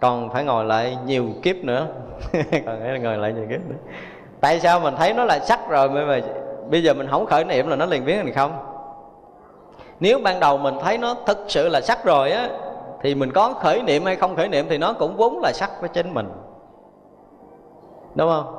[0.00, 1.86] còn phải ngồi lại nhiều kiếp nữa.
[2.66, 3.76] Còn phải ngồi lại nhiều kiếp nữa.
[4.40, 6.20] Tại sao mình thấy nó là sắc rồi mà
[6.70, 8.52] bây giờ mình không khởi niệm là nó liền biến thành không?
[10.00, 12.48] Nếu ban đầu mình thấy nó thực sự là sắc rồi á,
[13.02, 15.70] thì mình có khởi niệm hay không khởi niệm thì nó cũng vốn là sắc
[15.80, 16.28] với chính mình.
[18.14, 18.56] Đúng không?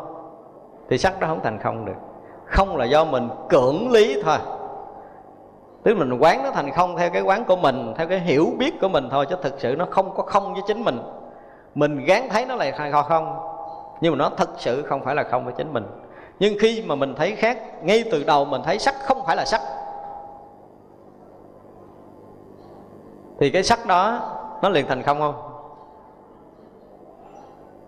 [0.89, 2.10] Thì sắc đó không thành không được
[2.51, 4.37] không là do mình cưỡng lý thôi.
[5.83, 8.81] Tức mình quán nó thành không theo cái quán của mình, theo cái hiểu biết
[8.81, 11.01] của mình thôi, chứ thực sự nó không có không với chính mình.
[11.75, 13.37] Mình gán thấy nó là thành không,
[14.01, 15.85] nhưng mà nó thật sự không phải là không với chính mình.
[16.39, 19.45] Nhưng khi mà mình thấy khác, ngay từ đầu mình thấy sắc không phải là
[19.45, 19.61] sắc.
[23.39, 24.19] Thì cái sắc đó,
[24.61, 25.35] nó liền thành không không?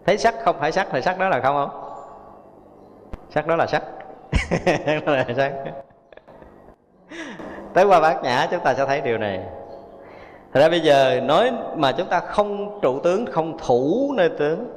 [0.06, 1.94] Thấy sắc không phải sắc thì sắc đó là không không?
[3.30, 3.84] Sắc đó là sắc
[5.05, 5.53] là sắc
[7.73, 9.39] tới qua bát nhã chúng ta sẽ thấy điều này.
[10.53, 14.68] Thật ra bây giờ nói mà chúng ta không trụ tướng, không thủ nơi tướng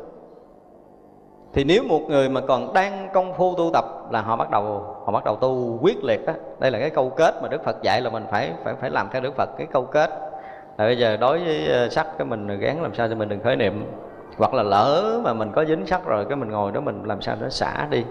[1.53, 4.85] Thì nếu một người mà còn đang công phu tu tập là họ bắt đầu
[5.05, 7.83] họ bắt đầu tu quyết liệt đó Đây là cái câu kết mà Đức Phật
[7.83, 10.11] dạy là mình phải phải phải làm theo Đức Phật cái câu kết.
[10.79, 13.41] Là bây giờ đối với ờ, sắc cái mình gán làm sao cho mình đừng
[13.41, 13.85] khởi niệm
[14.37, 17.23] hoặc là lỡ mà mình có dính sắc rồi cái mình ngồi đó mình làm
[17.23, 18.05] sao nó xả đi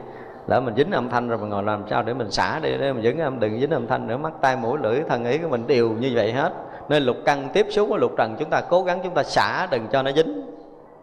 [0.47, 2.93] lỡ mình dính âm thanh rồi mình ngồi làm sao để mình xả đi, để
[2.93, 4.17] mình dính âm, đừng dính âm thanh nữa.
[4.17, 6.53] Mắt, tai, mũi, lưỡi, thân ý của mình đều như vậy hết.
[6.89, 9.67] Nên lục căn tiếp xúc với lục trần, chúng ta cố gắng chúng ta xả,
[9.71, 10.41] đừng cho nó dính.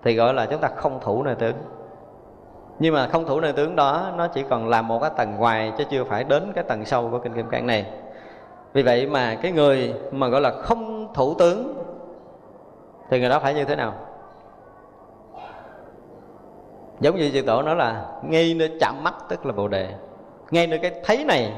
[0.05, 1.55] Thì gọi là chúng ta không thủ nơi tướng.
[2.78, 5.73] Nhưng mà không thủ nơi tướng đó, nó chỉ còn làm một cái tầng ngoài
[5.78, 7.86] chứ chưa phải đến cái tầng sâu của kinh kim cang này.
[8.73, 11.74] Vì vậy mà cái người mà gọi là không thủ tướng,
[13.10, 13.94] thì người đó phải như thế nào?
[17.03, 19.89] Giống như chư tổ nói là ngay nơi chạm mắt, tức là bồ đề.
[20.51, 21.53] Ngay nơi cái thấy này,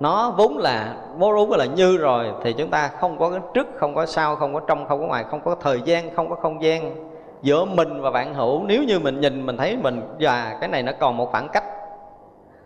[0.00, 3.66] nó vốn là, vốn đúng là như rồi, thì chúng ta không có cái trước,
[3.76, 6.36] không có sau, không có trong, không có ngoài, không có thời gian, không có
[6.36, 6.94] không gian.
[7.42, 10.82] Giữa mình và bạn hữu, nếu như mình nhìn, mình thấy mình, và cái này
[10.82, 11.64] nó còn một khoảng cách,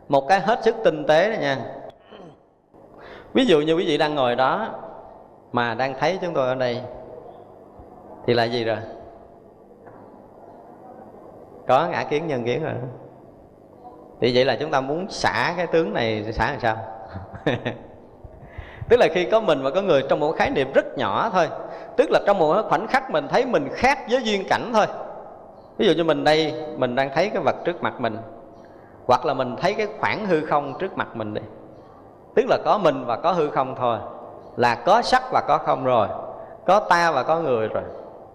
[0.09, 1.59] một cái hết sức tinh tế đó nha.
[3.33, 4.69] Ví dụ như quý vị đang ngồi đó,
[5.53, 6.81] mà đang thấy chúng tôi ở đây,
[8.27, 8.77] thì là gì rồi?
[11.69, 12.75] Có ngã kiến nhân kiến rồi.
[14.21, 16.77] Thì vậy là chúng ta muốn xả cái tướng này xả làm sao?
[18.89, 21.49] Tức là khi có mình và có người trong một khái niệm rất nhỏ thôi.
[21.97, 24.87] Tức là trong một khoảnh khắc mình thấy mình khác với duyên cảnh thôi.
[25.79, 28.17] Ví dụ như mình đây, mình đang thấy cái vật trước mặt mình.
[29.07, 31.43] Hoặc là mình thấy cái khoảng hư không trước mặt mình đi.
[32.35, 33.99] Tức là có mình và có hư không thôi.
[34.57, 36.09] Là có sắc và có không rồi.
[36.67, 37.83] Có ta và có người rồi.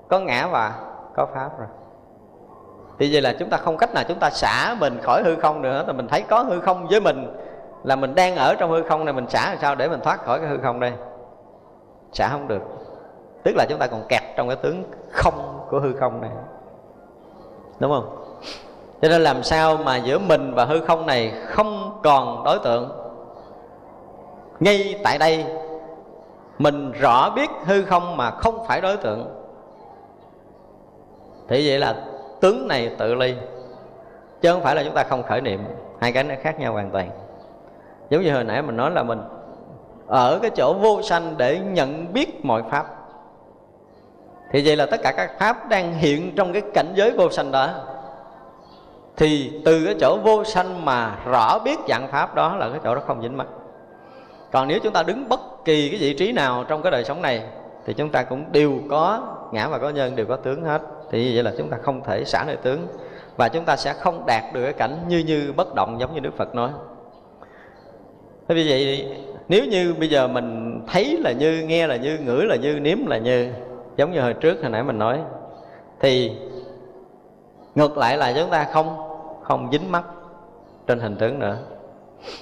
[0.09, 0.73] Có ngã và
[1.15, 1.67] có pháp rồi
[2.99, 5.61] thì vậy là chúng ta không cách nào chúng ta xả mình khỏi hư không
[5.61, 7.33] nữa là mình thấy có hư không với mình,
[7.83, 10.25] là mình đang ở trong hư không này, mình xả làm sao để mình thoát
[10.25, 10.93] khỏi cái hư không đây?
[12.13, 12.61] Xả không được.
[13.43, 16.31] Tức là chúng ta còn kẹt trong cái tướng không của hư không này.
[17.79, 18.35] Đúng không?
[19.01, 22.91] Cho nên làm sao mà giữa mình và hư không này không còn đối tượng?
[24.59, 25.45] Ngay tại đây,
[26.59, 29.27] mình rõ biết hư không mà không phải đối tượng.
[31.47, 31.95] Thì vậy là
[32.43, 33.35] tướng này tự ly.
[34.41, 35.65] Chứ không phải là chúng ta không khởi niệm,
[36.01, 37.09] hai cái nó khác nhau hoàn toàn.
[38.09, 39.21] Giống như hồi nãy mình nói là mình
[40.07, 42.85] ở cái chỗ vô sanh để nhận biết mọi pháp.
[44.51, 47.51] Thì vậy là tất cả các pháp đang hiện trong cái cảnh giới vô sanh
[47.51, 47.69] đó.
[49.17, 52.95] Thì từ cái chỗ vô sanh mà rõ biết dạng pháp đó là cái chỗ
[52.95, 53.47] đó không dính mắc
[54.53, 57.21] còn nếu chúng ta đứng bất kỳ cái vị trí nào trong cái đời sống
[57.21, 57.43] này,
[57.85, 59.21] thì chúng ta cũng đều có,
[59.51, 60.81] ngã và có nhân đều có tướng hết
[61.13, 62.87] thì như vậy là chúng ta không thể xả nơi tướng
[63.37, 66.19] và chúng ta sẽ không đạt được cái cảnh như như bất động giống như
[66.19, 66.69] Đức Phật nói.
[68.47, 69.07] Thế vì vậy
[69.47, 73.05] nếu như bây giờ mình thấy là như, nghe là như, ngửi là như, nếm
[73.05, 73.51] là như
[73.97, 75.19] Giống như hồi trước hồi nãy mình nói
[75.99, 76.31] Thì
[77.75, 78.97] ngược lại là chúng ta không
[79.43, 80.03] không dính mắt
[80.87, 81.57] trên hình tướng nữa.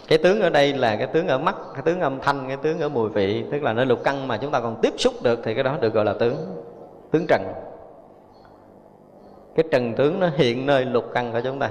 [0.08, 2.80] Cái tướng ở đây là cái tướng ở mắt cái tướng âm thanh cái tướng
[2.80, 5.40] ở mùi vị tức là nơi lục căn mà chúng ta còn tiếp xúc được
[5.44, 6.36] thì cái đó được gọi là tướng
[7.12, 7.42] tướng trần
[9.56, 11.70] cái trần tướng nó hiện nơi lục căn của chúng ta.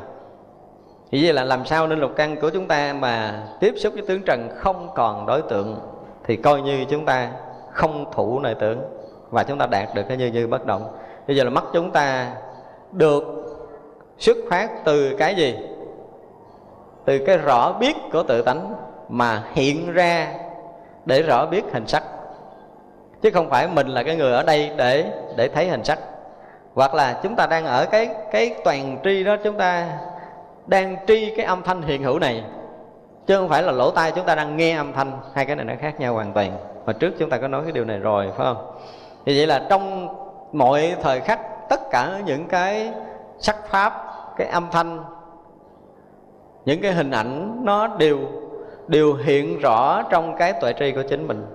[1.10, 4.02] Thì vậy là làm sao nên lục căn của chúng ta mà tiếp xúc với
[4.08, 5.80] tướng trần không còn đối tượng,
[6.24, 7.30] thì coi như chúng ta
[7.72, 8.80] không thủ nơi tưởng
[9.30, 10.92] và chúng ta đạt được cái như như bất động.
[11.26, 12.32] Bây giờ là mắt chúng ta
[12.92, 13.24] được
[14.18, 15.56] xuất phát từ cái gì?
[17.04, 18.74] Từ cái rõ biết của tự tánh
[19.08, 20.34] mà hiện ra
[21.04, 22.02] để rõ biết hình sắc.
[23.22, 25.98] Chứ không phải mình là cái người ở đây để để thấy hình sắc
[26.74, 29.98] hoặc là chúng ta đang ở cái cái toàn tri đó, chúng ta
[30.66, 32.44] đang tri cái âm thanh hiện hữu này,
[33.26, 35.64] chứ không phải là lỗ tai chúng ta đang nghe âm thanh, hai cái này
[35.64, 36.52] nó khác nhau hoàn toàn.
[36.86, 38.72] Mà trước chúng ta có nói cái điều này rồi, phải không?
[39.26, 40.08] Thì vậy là trong
[40.52, 42.92] mọi thời khắc, tất cả những cái
[43.38, 44.04] sắc pháp,
[44.36, 44.98] cái âm thanh,
[46.64, 48.18] những cái hình ảnh nó đều
[48.86, 51.46] đều hiện rõ trong cái tuệ tri của chính mình.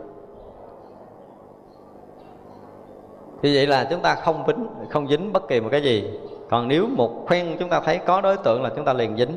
[3.41, 6.10] Thì vậy là chúng ta không dính không dính bất kỳ một cái gì.
[6.49, 9.36] Còn nếu một khoen chúng ta thấy có đối tượng là chúng ta liền dính.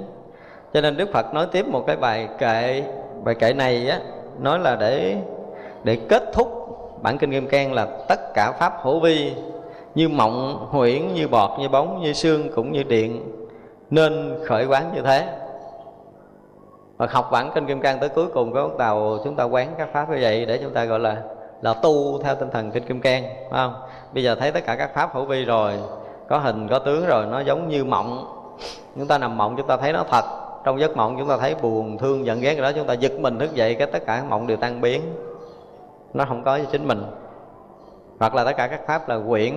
[0.75, 2.83] Cho nên đức phật nói tiếp một cái bài kệ
[3.25, 4.01] bài kệ này á,
[4.41, 5.17] nói là để
[5.85, 6.49] để kết thúc
[7.03, 9.33] bản kinh kim cang là tất cả pháp hữu vi
[9.95, 13.33] như mộng, huyễn, như bọt, như bóng, như xương cũng như điện
[13.91, 15.27] nên khởi quán như thế.
[16.97, 19.75] Và học bản kinh kim cang tới cuối cùng có bắt đầu chúng ta quán
[19.79, 21.23] các pháp như vậy để chúng ta gọi là
[21.63, 23.75] là tu theo tinh thần kinh kim cang, phải không?
[24.13, 25.73] Bây giờ thấy tất cả các pháp hữu vi rồi,
[26.29, 28.35] có hình, có tướng rồi, nó giống như mộng.
[28.97, 30.25] Chúng ta nằm mộng, chúng ta thấy nó thật.
[30.65, 33.39] Trong giấc mộng, chúng ta thấy buồn, thương, giận, ghét đó, chúng ta giật mình
[33.39, 35.03] thức dậy, cái tất cả mộng đều tan biến.
[36.15, 37.03] Nó không có cho chính mình.
[38.19, 39.55] Hoặc là tất cả các pháp là quyển.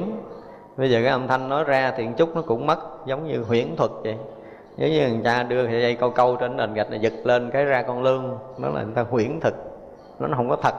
[0.77, 3.75] Bây giờ cái âm thanh nói ra thì chút nó cũng mất, giống như huyễn
[3.75, 4.17] thuật vậy.
[4.77, 7.65] Giống như người ta đưa dây câu câu trên nền gạch này giật lên cái
[7.65, 9.53] ra con lương nó là người ta huyễn thực.
[10.19, 10.75] Nó không có thật.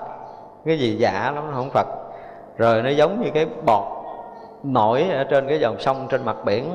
[0.65, 1.87] Cái gì giả lắm, nó không thật
[2.57, 3.83] rồi nó giống như cái bọt
[4.63, 6.71] nổi ở trên cái dòng sông trên mặt biển.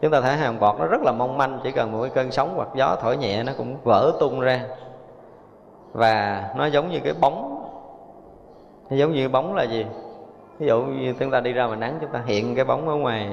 [0.00, 2.30] Chúng ta thấy hàng bọt nó rất là mong manh, chỉ cần một cái cơn
[2.30, 4.64] sóng hoặc gió thổi nhẹ nó cũng vỡ tung ra.
[5.92, 7.64] Và nó giống như cái bóng.
[8.90, 9.86] Nó giống như bóng là gì?
[10.58, 12.94] Ví dụ như chúng ta đi ra ngoài nắng chúng ta hiện cái bóng ở
[12.94, 13.28] ngoài.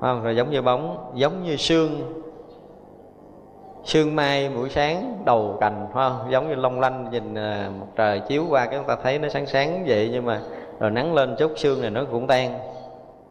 [0.00, 0.24] Không?
[0.24, 2.22] rồi giống như bóng, giống như sương.
[3.84, 6.30] Sương mai buổi sáng đầu cành, phải không?
[6.30, 9.28] Giống như long lanh nhìn à, mặt trời chiếu qua cái chúng ta thấy nó
[9.28, 10.40] sáng sáng vậy, nhưng mà
[10.78, 12.58] rồi nắng lên chút xương này nó cũng tan.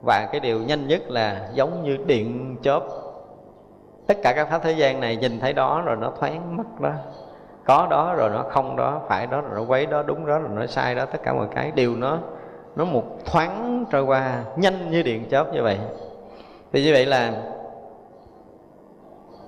[0.06, 2.84] Và cái điều nhanh nhất là giống như điện chớp.
[4.07, 6.91] Tất cả các pháp thế gian này nhìn thấy đó rồi nó thoáng mất đó.
[7.65, 10.49] Có đó rồi nó không đó, phải đó rồi nó quấy đó, đúng đó rồi
[10.56, 12.18] nó sai đó, tất cả mọi cái đều nó
[12.76, 15.80] nó một thoáng trôi qua, nhanh như điện chớp như vậy.
[16.74, 17.32] Thì như vậy là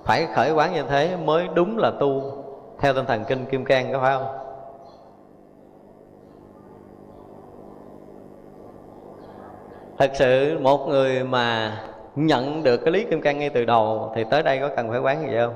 [0.04, 2.22] phải khởi quán như thế mới đúng là tu
[2.78, 4.45] theo tinh thần kinh kim cang, có phải không?
[9.98, 11.76] Thật sự, một người mà
[12.16, 15.00] nhận được cái lý kim cang ngay từ đầu thì tới đây có cần phải
[15.00, 15.54] quán gì không?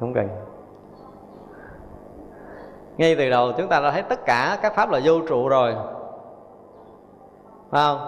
[0.00, 0.28] Không cần.
[2.96, 5.74] Ngay từ đầu chúng ta đã thấy tất cả các pháp là vô trụ rồi.
[7.70, 7.98] Phải không?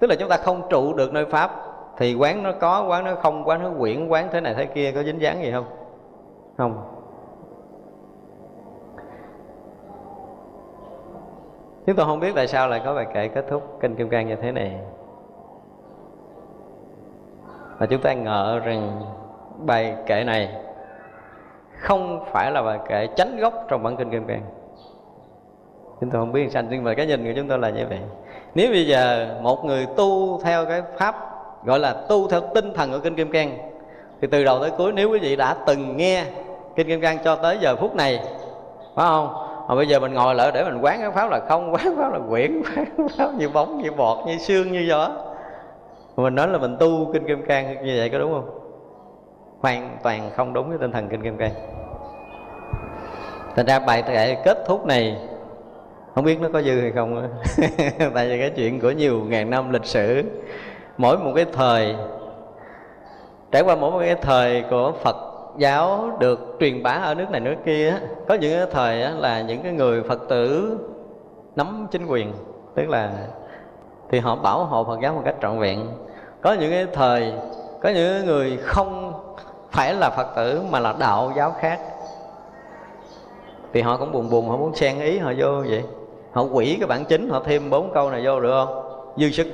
[0.00, 1.50] Tức là chúng ta không trụ được nơi pháp,
[1.96, 4.92] thì quán nó có, quán nó không, quán nó quyển, quán thế này thế kia
[4.92, 5.64] có dính dáng gì không?
[6.58, 6.95] Không.
[11.86, 14.28] Chúng tôi không biết tại sao lại có bài kệ kết thúc kinh kim cang
[14.28, 14.76] như thế này.
[17.78, 19.02] Và chúng ta ngờ rằng
[19.58, 20.54] bài kệ này
[21.78, 24.42] không phải là bài kệ chánh gốc trong bản kinh kim cang.
[26.00, 28.00] Chúng tôi không biết sao, nhưng mà cái nhìn của chúng tôi là như vậy.
[28.54, 31.14] Nếu bây giờ một người tu theo cái pháp
[31.64, 33.58] gọi là tu theo tinh thần của kinh kim cang,
[34.20, 36.24] thì từ đầu tới cuối nếu quý vị đã từng nghe
[36.76, 38.20] kinh kim cang cho tới giờ phút này,
[38.94, 39.45] phải không?
[39.68, 42.12] Mà bây giờ mình ngồi lại để mình quán cái pháp là không, quán pháp
[42.12, 45.10] là quyển, quán pháp như bóng, như bọt, như xương như gió.
[46.16, 48.50] Mình nói là mình tu kinh kim cang như vậy có đúng không?
[49.60, 51.52] Hoàn toàn không đúng với tinh thần kinh kim cang.
[53.56, 55.16] Thành ra bài kệ kết thúc này,
[56.14, 57.28] không biết nó có dư hay không
[58.14, 60.22] tại vì cái chuyện của nhiều ngàn năm lịch sử,
[60.98, 61.96] mỗi một cái thời,
[63.52, 67.40] trải qua mỗi một cái thời của phật giáo được truyền bá ở nước này,
[67.40, 67.94] nước kia
[68.28, 70.78] có những cái thời là những cái người phật tử
[71.56, 72.32] nắm chính quyền,
[72.74, 73.10] tức là
[74.10, 75.86] thì họ bảo hộ phật giáo một cách trọn vẹn.
[76.40, 77.32] Có những cái thời,
[77.82, 79.12] có những người không
[79.70, 81.80] phải là phật tử mà là đạo giáo khác,
[83.72, 85.82] thì họ cũng buồn buồn, họ muốn xen ý họ vô vậy.
[86.32, 88.82] Họ quỷ cái bản chính, họ thêm bốn câu này vô được không?
[89.16, 89.46] Dư sức.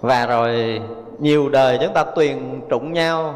[0.00, 0.80] Và rồi
[1.18, 3.34] nhiều đời chúng ta tuyền trụng nhau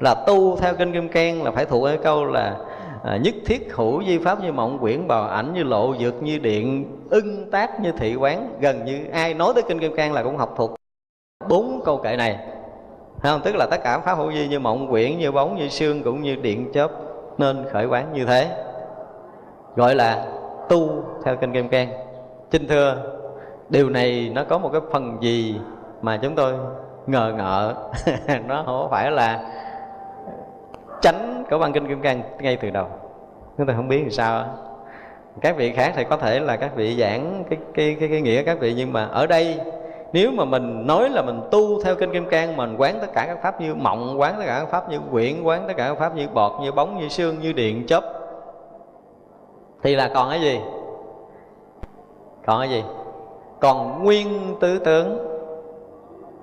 [0.00, 2.56] là tu theo kinh kim cang là phải thuộc cái câu là
[3.04, 6.38] à, nhất thiết hữu di pháp như mộng quyển bào ảnh như lộ dược như
[6.38, 10.22] điện ưng tác như thị quán gần như ai nói tới kinh kim cang là
[10.22, 10.74] cũng học thuộc
[11.48, 12.38] bốn câu kệ này.
[13.22, 13.40] Không?
[13.44, 16.22] tức là tất cả pháp hữu di như mộng quyển như bóng như xương cũng
[16.22, 16.90] như điện chớp
[17.38, 18.64] nên khởi quán như thế.
[19.76, 20.26] Gọi là
[20.68, 21.88] tu theo kinh kim cang.
[22.52, 22.96] Xin thưa
[23.68, 25.60] điều này nó có một cái phần gì
[26.02, 26.54] mà chúng tôi
[27.06, 27.74] ngờ ngợ?
[28.46, 29.40] Nó không phải là
[31.04, 32.86] tránh của băng kinh kim cang ngay từ đầu.
[33.58, 34.44] Chúng ta không biết làm sao.
[35.40, 38.42] Các vị khác thì có thể là các vị giảng cái cái cái, cái nghĩa
[38.42, 39.60] các vị nhưng mà ở đây
[40.12, 43.26] nếu mà mình nói là mình tu theo kinh kim cang mình quán tất cả
[43.26, 45.98] các pháp như mộng quán tất cả các pháp như quyển quán tất cả các
[45.98, 48.04] pháp như bọt như bóng như xương như điện chớp
[49.82, 50.60] thì là còn cái gì?
[52.46, 52.84] Còn cái gì?
[53.60, 55.18] Còn nguyên tứ tướng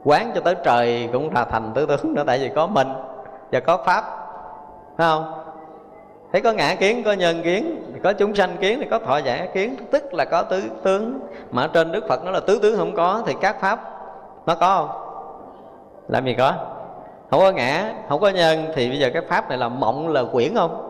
[0.03, 2.87] quán cho tới trời cũng là thành tứ tướng nữa tại vì có mình
[3.51, 4.03] và có pháp
[5.01, 5.33] phải không?
[6.31, 9.47] Thấy có ngã kiến, có nhân kiến, có chúng sanh kiến thì có thọ giả
[9.53, 9.75] kiến.
[9.91, 11.19] Tức là có tứ tướng.
[11.51, 13.79] Mà trên đức phật nó là tứ tướng không có thì các pháp
[14.45, 14.89] nó có không?
[16.07, 16.53] Làm gì có?
[17.29, 20.23] Không có ngã, không có nhân thì bây giờ cái pháp này là mộng là
[20.31, 20.87] quyển không?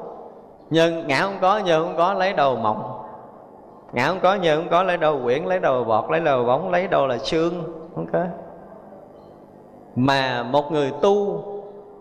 [0.70, 3.04] Nhân, ngã không có, nhân không có, lấy đầu mộng?
[3.94, 6.72] Ngã không có, nhân không có, lấy đầu quyển, lấy đầu bọt, lấy đầu bóng,
[6.72, 7.64] lấy đầu là xương?
[7.96, 8.20] Không có.
[9.96, 11.44] Mà một người tu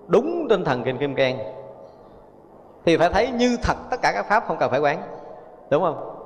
[0.06, 1.38] đúng tinh thần kinh kim cang
[2.84, 5.02] thì phải thấy như thật tất cả các pháp không cần phải quán.
[5.70, 6.16] Đúng không?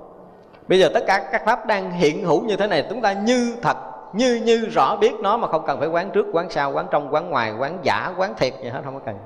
[0.68, 3.54] Bây giờ tất cả các pháp đang hiện hữu như thế này, chúng ta như
[3.62, 3.76] thật,
[4.12, 7.14] như như rõ biết nó mà không cần phải quán trước, quán sau, quán trong,
[7.14, 9.16] quán ngoài, quán giả, quán thiệt gì hết, không có cần.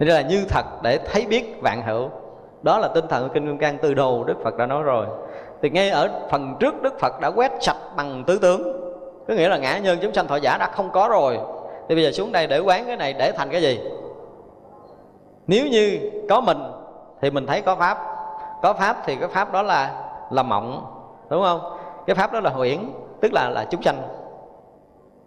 [0.00, 2.10] Thế là như thật để thấy biết vạn hữu.
[2.62, 5.06] Đó là tinh thần của Kinh Kim Cang từ đầu Đức Phật đã nói rồi.
[5.62, 8.62] Thì ngay ở phần trước Đức Phật đã quét sạch bằng tứ tướng
[9.28, 11.38] Có nghĩa là ngã nhân chúng sanh thọ giả đã không có rồi.
[11.88, 13.80] Thì bây giờ xuống đây để quán cái này để thành cái gì?
[15.46, 16.58] Nếu như có mình
[17.20, 17.98] Thì mình thấy có Pháp.
[18.62, 20.86] Có Pháp thì cái Pháp đó là là mộng,
[21.28, 21.60] Đúng không?
[22.06, 22.78] Cái Pháp đó là huyễn
[23.20, 23.96] Tức là là chúng sanh.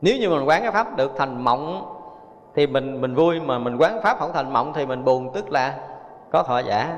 [0.02, 1.96] Nếu như mình quán cái Pháp được thành mộng
[2.56, 5.52] thì mình mình vui, mà mình quán pháp không thành mộng thì mình buồn, tức
[5.52, 5.76] là
[6.32, 6.98] có thọ giả.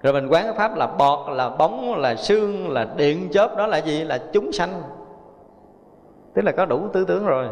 [0.00, 3.66] Rồi mình quán cái pháp là bọt, là bóng, là xương là điện chớp, đó
[3.66, 4.04] là gì?
[4.04, 4.82] Là chúng sanh.
[6.34, 7.48] Tức là có đủ tư tưởng rồi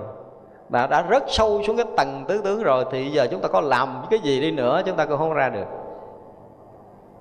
[0.69, 3.61] đã đã rất sâu xuống cái tầng tứ tướng rồi thì giờ chúng ta có
[3.61, 5.67] làm cái gì đi nữa, chúng ta cũng không ra được.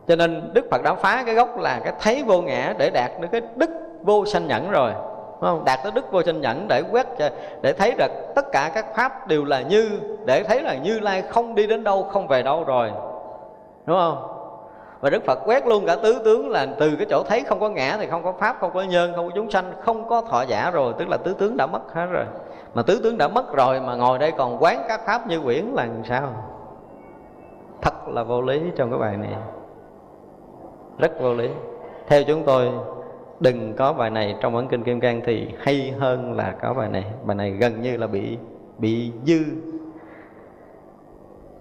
[0.08, 3.12] Cho nên đức phật đã phá cái gốc là cái thấy vô ngã để đạt
[3.20, 3.70] được cái đức
[4.02, 4.92] vô sanh nhẫn rồi,
[5.32, 5.66] đúng không?
[5.66, 7.08] đạt tới đức vô sanh nhẫn để quét
[7.62, 11.22] để thấy được tất cả các pháp đều là như, để thấy là như lai
[11.22, 12.92] không đi đến đâu, không về đâu rồi,
[13.86, 14.34] đúng không?
[15.00, 17.70] Và đức phật quét luôn cả tứ tướng là từ cái chỗ thấy không có
[17.70, 20.42] ngã thì không có pháp, không có nhân, không có chúng sanh, không có thọ
[20.42, 22.26] giả rồi, tức là tứ tướng đã mất hết rồi
[22.74, 25.66] mà tứ tướng đã mất rồi mà ngồi đây còn quán các pháp như quyển
[25.66, 26.34] là làm sao?
[27.82, 29.34] Thật là vô lý trong cái bài này.
[30.98, 31.50] Rất vô lý.
[32.08, 32.70] Theo chúng tôi,
[33.40, 36.90] đừng có bài này trong bản kinh kim cang thì hay hơn là có bài
[36.90, 37.06] này.
[37.24, 38.38] Bài này gần như là bị
[38.78, 39.40] bị dư.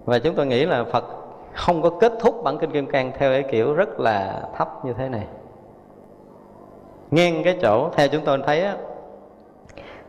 [0.05, 1.05] Và chúng tôi nghĩ là phật
[1.53, 4.93] không có kết thúc bản kinh kim cang theo cái kiểu rất là thấp như
[4.93, 5.27] thế này.
[7.11, 8.75] Ngang cái chỗ, theo chúng tôi thấy á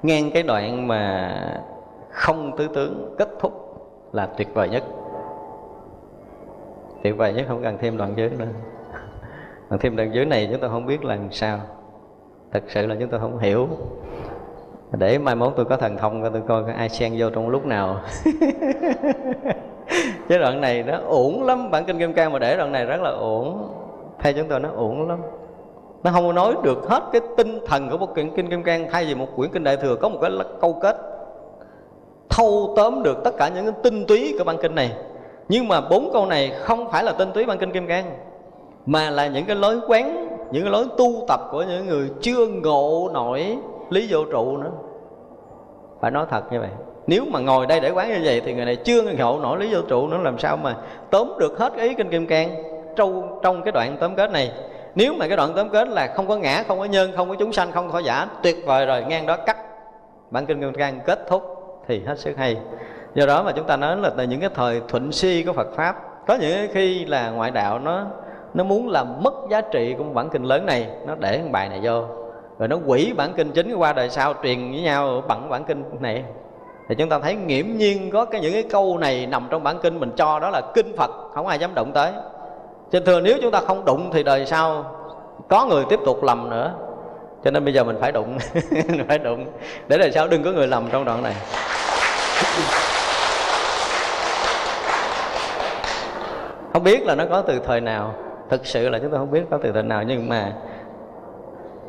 [0.02, 1.34] ngang cái đoạn mà
[2.10, 3.52] không tứ tướng kết thúc
[4.12, 4.82] là tuyệt vời nhất.
[7.02, 8.46] Tuyệt vời nhất, không cần thêm đoạn dưới nữa.
[9.68, 11.58] Còn thêm đoạn dưới này chúng tôi không biết làm sao.
[12.52, 13.68] Thật sự là chúng tôi không hiểu.
[14.92, 18.00] Để mai mốt tôi có thần thông tôi coi ai xen vô trong lúc nào.
[20.28, 21.70] Cái đoạn này nó ổn lắm.
[21.70, 23.68] Bản kinh kim cang mà để đoạn này rất là ổn
[24.18, 25.18] theo chúng tôi nó ổn lắm
[26.02, 28.88] nó không có nói được hết cái tinh thần của một quyển kinh kim cang
[28.90, 30.30] thay vì một quyển kinh đại thừa có một cái
[30.60, 30.96] câu kết.
[32.28, 34.92] Thâu tóm được tất cả những cái tinh túy của bản kinh này.
[35.48, 38.04] Nhưng mà bốn câu này không phải là tinh túy bản kinh kim cang,
[38.86, 42.46] mà là những cái lối quán, những cái lối tu tập của những người chưa
[42.46, 43.58] ngộ nổi
[43.90, 44.70] lý vô trụ nữa.
[46.00, 46.70] Phải nói thật như vậy.
[47.06, 49.74] Nếu mà ngồi đây để quán như vậy thì người này chưa ngộ nổi lý
[49.74, 50.76] vô trụ nữa, làm sao mà
[51.10, 52.62] tóm được hết ý kinh kim cang
[52.96, 54.52] trong trong cái đoạn tóm kết này?
[54.94, 57.34] Nếu mà cái đoạn tóm kết là không có ngã, không có nhân, không có
[57.38, 59.56] chúng sanh, không có giả, tuyệt vời rồi, ngang đó cắt.
[60.30, 61.42] Bản kinh kim cang kết thúc
[61.88, 62.56] thì hết sức hay.
[63.14, 65.68] Do đó mà chúng ta nói là từ những cái thời thuận si của Phật
[65.76, 65.96] pháp,
[66.26, 68.06] có những khi là ngoại đạo nó
[68.54, 71.48] nó muốn làm mất giá trị của một bản kinh lớn này, nó để một
[71.52, 72.02] bài này vô.
[72.58, 75.84] Rồi nó quỷ bản kinh chính qua đời sau truyền với nhau bằng bản kinh
[76.00, 76.24] này.
[76.88, 79.78] Thì chúng ta thấy nghiễm nhiên có cái những cái câu này nằm trong bản
[79.82, 82.12] kinh mình cho đó là kinh Phật, không ai dám động tới
[82.90, 84.84] trên thường nếu chúng ta không đụng thì đời sau
[85.48, 86.74] có người tiếp tục lầm nữa.
[87.44, 88.38] Cho nên bây giờ mình phải đụng
[89.08, 89.46] phải đụng.
[89.88, 91.34] Để đời sau đừng có người lầm trong đoạn này.
[96.72, 98.14] Không biết là nó có từ thời nào.
[98.50, 100.02] Thực sự là chúng ta không biết có từ thời nào.
[100.02, 100.52] Nhưng mà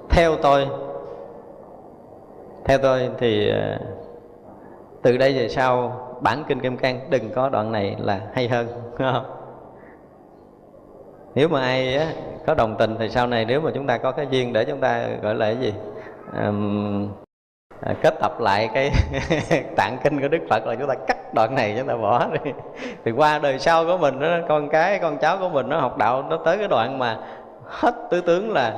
[0.09, 0.67] theo tôi
[2.65, 3.77] theo tôi thì ờ,
[5.01, 8.67] từ đây về sau, bản kinh kim cang đừng có đoạn này là hay hơn
[8.97, 9.38] không?
[11.35, 12.07] Nếu mà ai á,
[12.45, 14.79] có đồng tình thì sau này nếu mà chúng ta có cái duyên để chúng
[14.79, 15.73] ta gọi là cái gì?
[16.43, 17.09] Um,
[17.81, 18.91] à, kết tập lại cái
[19.75, 22.51] tạng kinh của đức phật là chúng ta cắt đoạn này chúng ta bỏ đi.
[23.05, 25.97] Thì qua đời sau của mình đó, con cái con cháu của mình nó học
[25.97, 27.17] đạo nó tới cái đoạn mà
[27.65, 28.73] hết tứ tướng là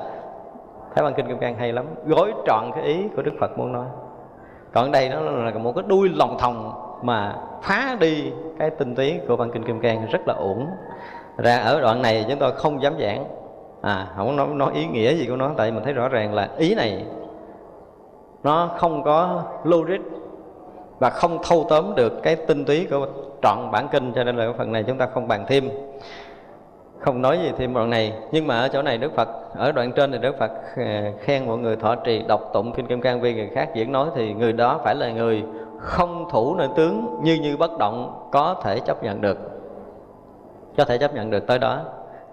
[0.96, 3.72] Thái Văn Kinh Kim Cang hay lắm Gối trọn cái ý của Đức Phật muốn
[3.72, 3.86] nói.
[4.74, 9.20] Còn đây nó là một cái đuôi lòng thòng Mà phá đi cái tinh túy
[9.28, 10.68] của Văn Kinh Kim Cang rất là uổng.
[11.38, 13.26] Ra ở đoạn này chúng tôi không dám giảng.
[13.82, 16.50] À không nói, nói ý nghĩa gì của nó Tại mình thấy rõ ràng là
[16.58, 17.06] ý này
[18.44, 20.02] nó không có logic
[21.00, 23.08] và không thâu tóm được cái tinh túy của
[23.42, 25.70] trọn bản kinh cho nên là phần này chúng ta không bàn thêm.
[27.00, 28.14] Không nói gì thêm đoạn này.
[28.32, 31.46] Nhưng mà ở chỗ này Đức Phật ở đoạn trên thì Đức Phật à, khen
[31.46, 34.34] mọi người thọ trì đọc tụng kinh kim cang vì người khác diễn nói thì
[34.34, 35.44] người đó phải là người
[35.78, 39.61] không thủ nơi tướng như như bất động có thể chấp nhận được
[40.78, 41.82] có thể chấp nhận được tới đó.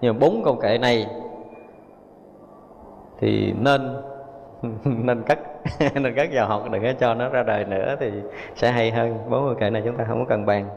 [0.01, 1.07] Nhưng bốn câu kệ này
[3.19, 3.97] thì nên
[4.83, 5.39] nên cắt
[5.95, 8.11] nên cắt vào học đừng có cho nó ra đời nữa thì
[8.55, 9.17] sẽ hay hơn.
[9.29, 10.69] Bốn câu kệ này chúng ta không có cần bàn.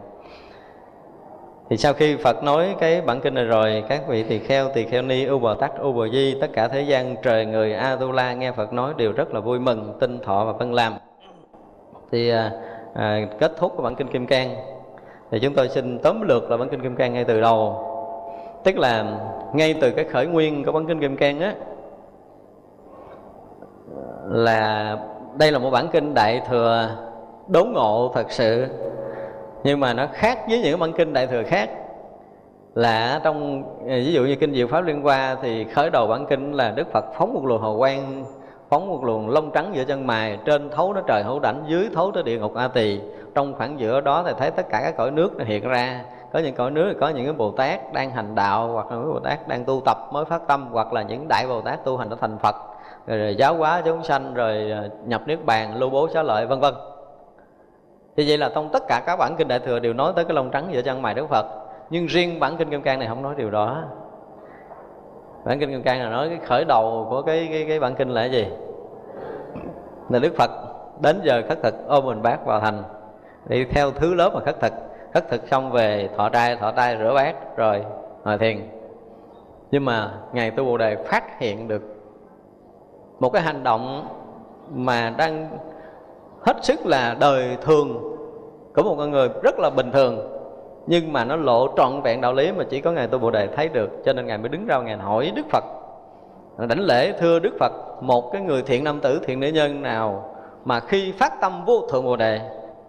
[1.71, 4.85] Thì sau khi Phật nói cái bản kinh này rồi các vị tỳ kheo tỳ
[4.85, 7.97] kheo ni u bồ tát u bồ di tất cả thế gian trời người a
[7.97, 10.93] tu la nghe Phật nói đều rất là vui mừng tinh thọ và phân làm
[12.13, 12.53] thì à,
[12.95, 14.57] à, kết thúc của bản kinh kim cang
[15.33, 17.89] thì chúng tôi xin tóm lược là bản kinh kim cang ngay từ đầu.
[18.65, 19.19] Tức là
[19.53, 21.55] ngay từ cái khởi nguyên của bản kinh kim cang á,
[24.29, 24.97] là
[25.39, 26.89] đây là một bản kinh đại thừa
[27.49, 28.67] đốn ngộ thật sự.
[29.65, 31.71] Nhưng mà nó khác với những bản kinh đại thừa khác,
[32.75, 36.53] là trong, ví dụ như kinh diệu pháp liên hoa thì khởi đầu bản kinh
[36.53, 38.25] là đức phật phóng một luồng hồ quang,
[38.69, 41.89] phóng một luồng lông trắng giữa chân mày trên thấu nó trời hữu đảnh, dưới
[41.95, 43.01] thấu tới địa ngục a tỳ
[43.35, 46.05] trong khoảng giữa đó thì thấy tất cả các cõi nước nó hiện ra.
[46.33, 49.13] Có những cõi nước có những cái bồ tát đang hành đạo hoặc là những
[49.13, 51.97] bồ tát đang tu tập mới phát tâm hoặc là những đại bồ tát tu
[51.97, 52.57] hành đã thành phật.
[53.07, 56.47] Rồi, rồi giáo hóa chúng sanh rồi ờ, nhập niết bàn lưu bố xá lợi
[56.47, 56.75] vân vân.
[58.17, 60.35] Thì vậy là trong tất cả các bản kinh đại thừa đều nói tới cái
[60.35, 61.47] lông trắng giữa chân mày đức phật.
[61.91, 63.83] Nhưng riêng bản kinh kim cang này không nói điều đó.
[65.45, 68.09] Bản kinh kim cang là nói cái khởi đầu của cái cái, cái bản kinh
[68.09, 68.47] là cái gì?
[70.09, 70.51] Là đức phật
[71.01, 72.83] đến giờ khất thực ôm mình bác vào thành
[73.47, 74.73] đi theo thứ lớp mà khất thực.
[75.15, 77.85] Khất thực xong về, thọ trai thọ trai rửa bát, rồi
[78.25, 78.69] ngồi thiền.
[79.71, 81.83] Nhưng mà ngài tu bồ đề phát hiện được
[83.21, 84.09] một cái hành động
[84.75, 85.49] mà đang
[86.41, 88.17] hết sức là đời thường
[88.75, 90.39] của một con người rất là bình thường,
[90.87, 93.47] nhưng mà nó lộ trọn vẹn đạo lý mà chỉ có ngài tu bồ đề
[93.47, 93.91] thấy được.
[94.05, 95.65] Cho nên ngài mới đứng ra ngài hỏi đức phật.
[96.69, 100.35] Đảnh lễ, thưa đức phật, một cái người thiện nam tử, thiện nữ nhân nào
[100.65, 102.41] mà khi phát tâm vô thượng bồ đề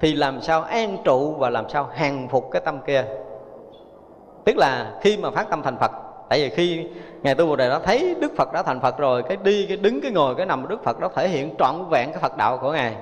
[0.04, 3.04] thì làm sao an trụ và làm sao hàng phục cái tâm kia?
[4.46, 5.92] Tức là khi mà phát tâm thành phật,
[6.30, 6.88] tại vì khi
[7.22, 9.78] ngài tu bồ đề đó thấy đức phật đã thành phật rồi, cái đi, cái
[9.78, 12.58] đứng, cái ngồi, cái nằm, đức phật đó thể hiện trọn vẹn cái phật đạo
[12.58, 12.96] của ngài.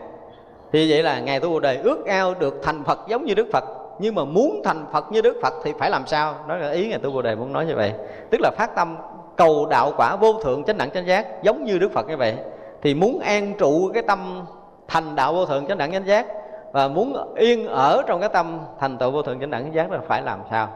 [0.71, 3.47] Thì vậy là ngài tu bồ đề ước ao được thành phật giống như đức
[3.53, 3.63] phật.
[3.99, 6.35] Nhưng mà muốn thành phật như đức phật thì phải làm sao?
[6.47, 7.93] Đó là ý ngài tu bồ đề muốn nói như vậy.
[8.29, 8.97] Tức là phát tâm
[9.37, 12.35] cầu đạo quả vô thượng chánh đẳng chánh giác giống như đức phật như vậy.
[12.81, 14.45] Thì muốn an trụ cái tâm
[14.87, 16.25] thành đạo vô thượng chánh đẳng chánh giác
[16.71, 19.91] và muốn yên ở trong cái tâm thành tựu vô thượng chánh đẳng chánh giác
[19.91, 20.69] là phải làm sao?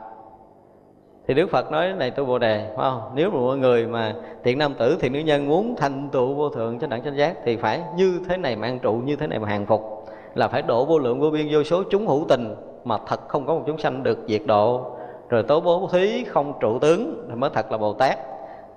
[1.28, 3.02] Thì Đức Phật nói này tôi Bồ đề, phải không?
[3.16, 4.14] Nếu mà mọi người mà
[4.44, 7.38] thiện nam tử, thiện nữ nhân muốn thành tựu vô thượng chánh đẳng chánh giác
[7.44, 10.06] thì phải như thế này mà an trụ, như thế này mà hàng phục.
[10.36, 13.46] Là phải độ vô lượng vô biên, vô số chúng hữu tình mà thật không
[13.46, 14.92] có một chúng sanh được diệt độ.
[15.30, 18.20] Rồi tố bố thí không trụ tướng, thì mới thật là Bồ Tát.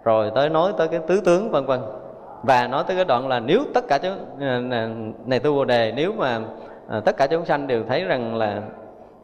[0.05, 1.81] Rồi tới nói tới cái tứ tướng, vân vân.
[2.43, 4.13] Và nói tới cái đoạn là nếu tất cả chúng
[4.71, 4.91] à,
[5.25, 6.41] này tu Bồ đề, nếu mà
[6.89, 8.63] à, tất cả chúng sanh đều thấy rằng là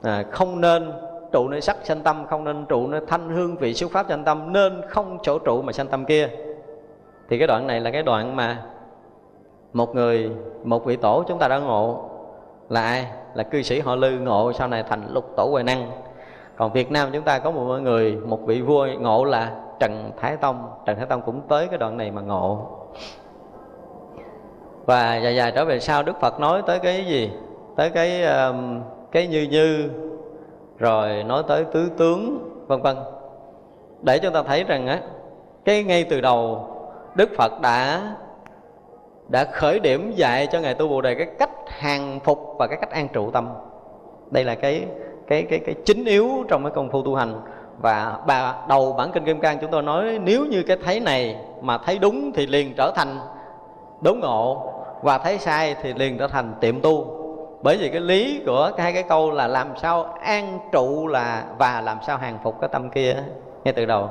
[0.02, 0.92] à, không nên
[1.32, 4.24] trụ nơi sắc sanh tâm không nên trụ nơi thanh hương vị xuất pháp sanh
[4.24, 6.28] tâm nên không chỗ trụ mà sanh tâm kia.
[7.28, 8.62] Thì cái đoạn này là cái đoạn mà
[9.72, 10.30] một người
[10.64, 12.10] một vị tổ chúng ta đã ngộ
[12.68, 13.06] là ai?
[13.34, 15.90] Là cư sĩ họ lư ngộ sau này thành lục tổ huệ năng.
[16.56, 19.50] Còn việt nam chúng ta có một người một vị vua ngộ là
[19.80, 20.70] trần thái tông.
[20.86, 22.66] Trần thái tông cũng tới cái đoạn này mà ngộ.
[24.86, 27.30] Và dài dài trở về sau đức phật nói tới cái gì?
[27.76, 28.80] Tới cái um,
[29.12, 29.90] cái như như
[30.78, 32.96] rồi nói tới tứ tướng vân vân.
[34.02, 35.00] Để chúng ta thấy rằng á
[35.64, 36.68] cái ngay từ đầu
[37.14, 38.02] đức phật đã
[39.28, 42.78] đã khởi điểm dạy cho ngài tu bồ đề cái cách hàng phục và cái
[42.80, 43.48] cách an trụ tâm.
[44.30, 44.86] Đây là cái
[45.26, 47.40] cái cái cái chính yếu trong cái công phu tu hành.
[47.80, 51.36] Và bà đầu bản kinh kim cang chúng tôi nói nếu như cái thấy này
[51.60, 53.18] mà thấy đúng thì liền trở thành
[54.00, 54.72] đốn ngộ
[55.02, 57.23] và thấy sai thì liền trở thành tiệm tu
[57.64, 61.80] bởi vì cái lý của hai cái câu là làm sao an trụ là và
[61.80, 63.16] làm sao hàng phục cái tâm kia,
[63.64, 64.08] ngay từ đầu.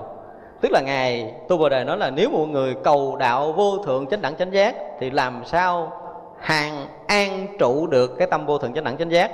[0.62, 4.08] Tức là ngài tu bồ đề nói là nếu một người cầu đạo vô thượng
[4.08, 5.92] chánh đẳng chánh giác thì làm sao
[6.40, 9.32] hàng an trụ được cái tâm vô thượng chánh đẳng chánh giác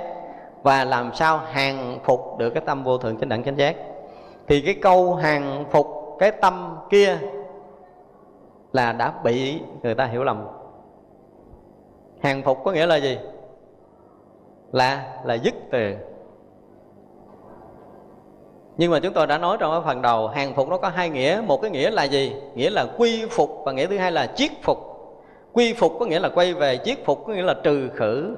[0.62, 3.76] và làm sao hàng phục được cái tâm vô thượng chánh đẳng chánh giác.
[4.48, 7.18] Thì cái câu hàng phục cái tâm kia
[8.72, 10.46] là đã bị người ta hiểu lầm.
[12.22, 13.18] Hàng phục có nghĩa là gì?
[14.72, 15.98] Là là dứt tiền
[18.80, 21.10] nhưng mà chúng tôi đã nói trong cái phần đầu, hàng phục nó có hai
[21.10, 21.42] nghĩa.
[21.46, 22.36] Một cái nghĩa là gì?
[22.54, 24.78] Nghĩa là quy phục và nghĩa thứ hai là chiết phục.
[25.52, 28.36] Quy phục có nghĩa là quay về, chiết phục có nghĩa là trừ khử.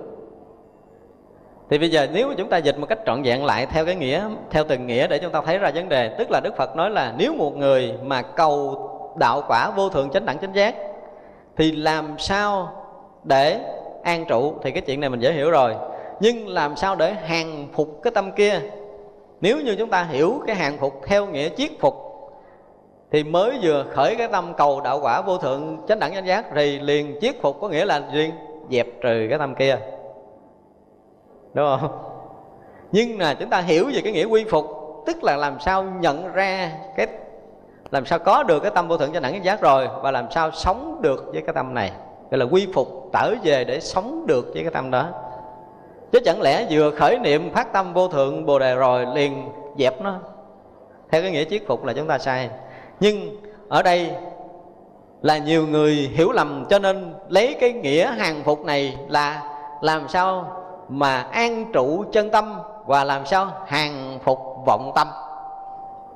[1.70, 3.94] Thì bây giờ nếu mà chúng ta dịch một cách trọn vẹn lại theo cái
[3.94, 6.76] nghĩa, theo từng nghĩa để chúng ta thấy ra vấn đề, tức là đức phật
[6.76, 10.74] nói là nếu một người mà cầu đạo quả vô thượng chánh đẳng chánh giác,
[11.56, 12.72] thì làm sao
[13.24, 13.60] để
[14.02, 14.54] an trụ?
[14.62, 15.74] Thì cái chuyện này mình dễ hiểu rồi
[16.22, 18.60] nhưng làm sao để hàng phục cái tâm kia?
[19.40, 21.94] Nếu như chúng ta hiểu cái hàng phục theo nghĩa chiết phục,
[23.10, 26.46] thì mới vừa khởi cái tâm cầu đạo quả vô thượng chánh đẳng chánh giác
[26.54, 28.30] thì liền chiết phục có nghĩa là liền
[28.70, 29.78] dẹp trừ cái tâm kia.
[31.54, 31.90] Đúng không?
[32.92, 34.66] Nhưng là chúng ta hiểu về cái nghĩa quy phục,
[35.06, 37.06] tức là làm sao nhận ra cái,
[37.90, 40.30] làm sao có được cái tâm vô thượng chánh đẳng chánh giác rồi, và làm
[40.30, 41.92] sao sống được với cái tâm này.
[42.30, 45.08] Gọi là quy phục trở về để sống được với cái tâm đó
[46.12, 49.48] chứ chẳng lẽ vừa khởi niệm phát tâm vô thượng bồ đề rồi liền
[49.78, 50.18] dẹp nó?
[51.10, 52.50] Theo cái nghĩa chiết phục là chúng ta sai.
[53.00, 53.36] Nhưng
[53.68, 54.10] ở đây
[55.22, 59.42] là nhiều người hiểu lầm cho nên lấy cái nghĩa hàng phục này là
[59.80, 60.56] làm sao
[60.88, 65.08] mà an trụ chân tâm và làm sao hàng phục vọng tâm.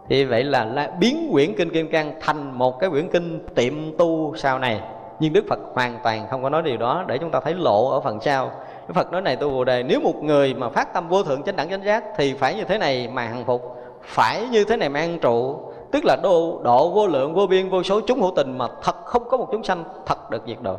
[0.08, 3.96] Thì vậy là, là biến quyển kinh kim cang thành một cái quyển kinh tiệm
[3.98, 4.80] tu sau này.
[5.20, 7.90] Nhưng đức phật hoàn toàn không có nói điều đó để chúng ta thấy lộ
[7.90, 8.50] ở phần sau.
[8.88, 11.42] Đức Phật nói này tu Bồ Đề Nếu một người mà phát tâm vô thượng
[11.42, 14.76] chánh đẳng chánh giác Thì phải như thế này mà hằng phục Phải như thế
[14.76, 15.58] này mà an trụ.
[15.92, 19.04] Tức là độ, độ vô lượng vô biên vô số chúng hữu tình Mà thật
[19.04, 20.76] không có một chúng sanh thật được diệt độ.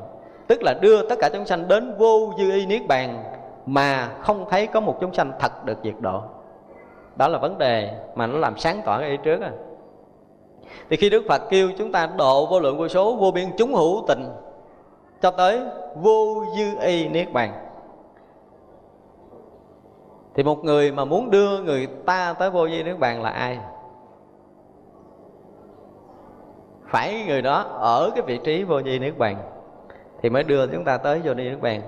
[0.48, 3.24] Tức là đưa tất cả chúng sanh đến vô dư y niết bàn
[3.66, 6.22] Mà không thấy có một chúng sanh thật được diệt độ.
[7.16, 9.52] Đó là vấn đề mà nó làm sáng tỏ cái ý trước à.
[10.90, 13.74] Thì khi Đức Phật kêu chúng ta độ vô lượng vô số vô biên chúng
[13.76, 14.30] hữu tình
[15.22, 15.62] Cho tới
[15.96, 17.67] vô dư y niết bàn
[20.38, 23.60] thì một người mà muốn đưa người ta tới vô vi nước bàn là ai?
[26.88, 29.38] Phải người đó ở cái vị trí vô vi nước bàn
[30.22, 31.82] thì mới đưa chúng ta tới vô vi nước bàn.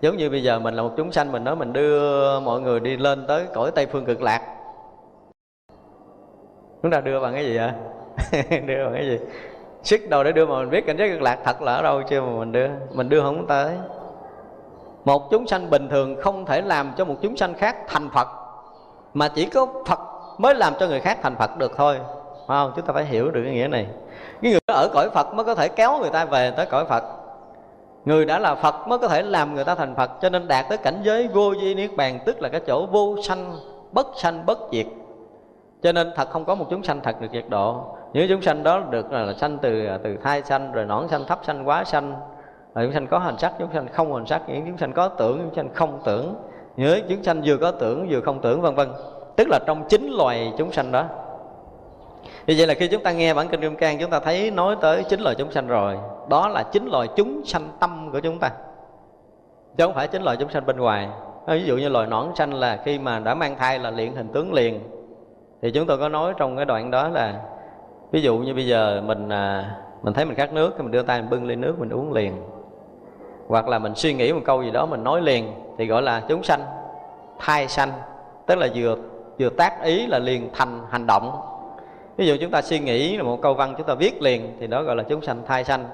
[0.00, 2.80] Giống như bây giờ mình là một chúng sanh, mình nói mình đưa mọi người
[2.80, 4.40] đi lên tới cõi tây phương cực lạc.
[6.82, 7.70] Chúng ta đưa bằng cái gì vậy?
[8.66, 9.18] Đưa bằng cái gì?
[9.82, 12.02] Sức đầu để đưa mà mình biết cảnh giới cực lạc thật là ở đâu
[12.10, 12.68] chưa mà mình đưa?
[12.92, 13.74] Mình đưa không tới
[15.04, 18.28] một chúng sanh bình thường không thể làm cho một chúng sanh khác thành phật
[19.14, 19.98] mà chỉ có phật
[20.38, 21.98] mới làm cho người khác thành phật được thôi.
[22.46, 22.72] Phải không?
[22.76, 23.86] Chúng ta phải hiểu được cái nghĩa này.
[24.42, 27.04] Cái người ở cõi phật mới có thể kéo người ta về tới cõi phật.
[28.04, 30.68] Người đã là phật mới có thể làm người ta thành phật cho nên đạt
[30.68, 33.56] tới cảnh giới vô di niết bàn tức là cái chỗ vô sanh
[33.92, 34.86] bất sanh bất diệt.
[35.82, 37.84] Cho nên thật không có một chúng sanh thật được diệt độ.
[38.12, 41.08] Những chúng sanh đó được là, là sanh từ à, từ thai sanh rồi nõn
[41.08, 42.14] sanh thấp sanh quá sanh
[42.74, 45.08] là chúng sanh có hành sắc, chúng sanh không hành sắc, những chúng sanh có
[45.08, 46.34] tưởng, chúng sanh không tưởng.
[46.76, 48.88] Nhớ, chúng sanh vừa có tưởng, vừa không tưởng, vân vân.
[49.36, 51.04] Tức là trong chính loài chúng sanh đó.
[52.46, 54.76] Như vậy là khi chúng ta nghe bản kinh Kim Cang, chúng ta thấy nói
[54.80, 55.98] tới chính loài chúng sanh rồi.
[56.28, 58.50] Đó là chính loài chúng sanh tâm của chúng ta.
[59.76, 61.08] Chứ không phải chính loài chúng sanh bên ngoài.
[61.46, 64.14] Ờ, ví dụ như loài nõn sanh là khi mà đã mang thai là luyện
[64.14, 64.80] hình tướng liền.
[65.62, 67.40] Thì chúng tôi có nói trong cái đoạn đó là,
[68.10, 71.02] ví dụ như bây giờ mình à, mình thấy mình khát nước thì mình đưa
[71.02, 72.32] tay mình bưng ly nước, mình uống liền
[73.48, 76.22] hoặc là mình suy nghĩ một câu gì đó mình nói liền, thì gọi là
[76.28, 76.60] chúng sanh,
[77.38, 77.92] thai sanh,
[78.46, 78.96] tức là vừa
[79.38, 81.40] vừa tác ý là liền thành hành động.
[82.16, 84.66] Ví dụ chúng ta suy nghĩ là một câu văn chúng ta viết liền thì
[84.66, 85.84] đó gọi là chúng sanh, thai sanh.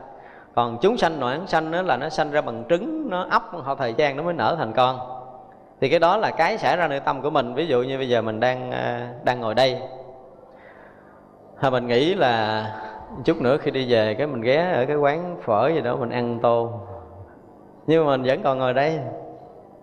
[0.55, 3.75] Còn chúng sanh noãn sanh đó là nó sanh ra bằng trứng, nó ấp họ
[3.75, 4.99] thời gian nó mới nở thành con.
[5.81, 7.55] Thì cái đó là cái xảy ra nơi tâm của mình.
[7.55, 9.79] Ví dụ như bây giờ mình đang à, đang ngồi đây.
[11.57, 12.65] Hay mình nghĩ là
[13.25, 16.11] chút nữa khi đi về cái mình ghé ở cái quán phở gì đó mình
[16.11, 16.73] ăn tô
[17.87, 18.99] nhưng mà mình vẫn còn ngồi đây,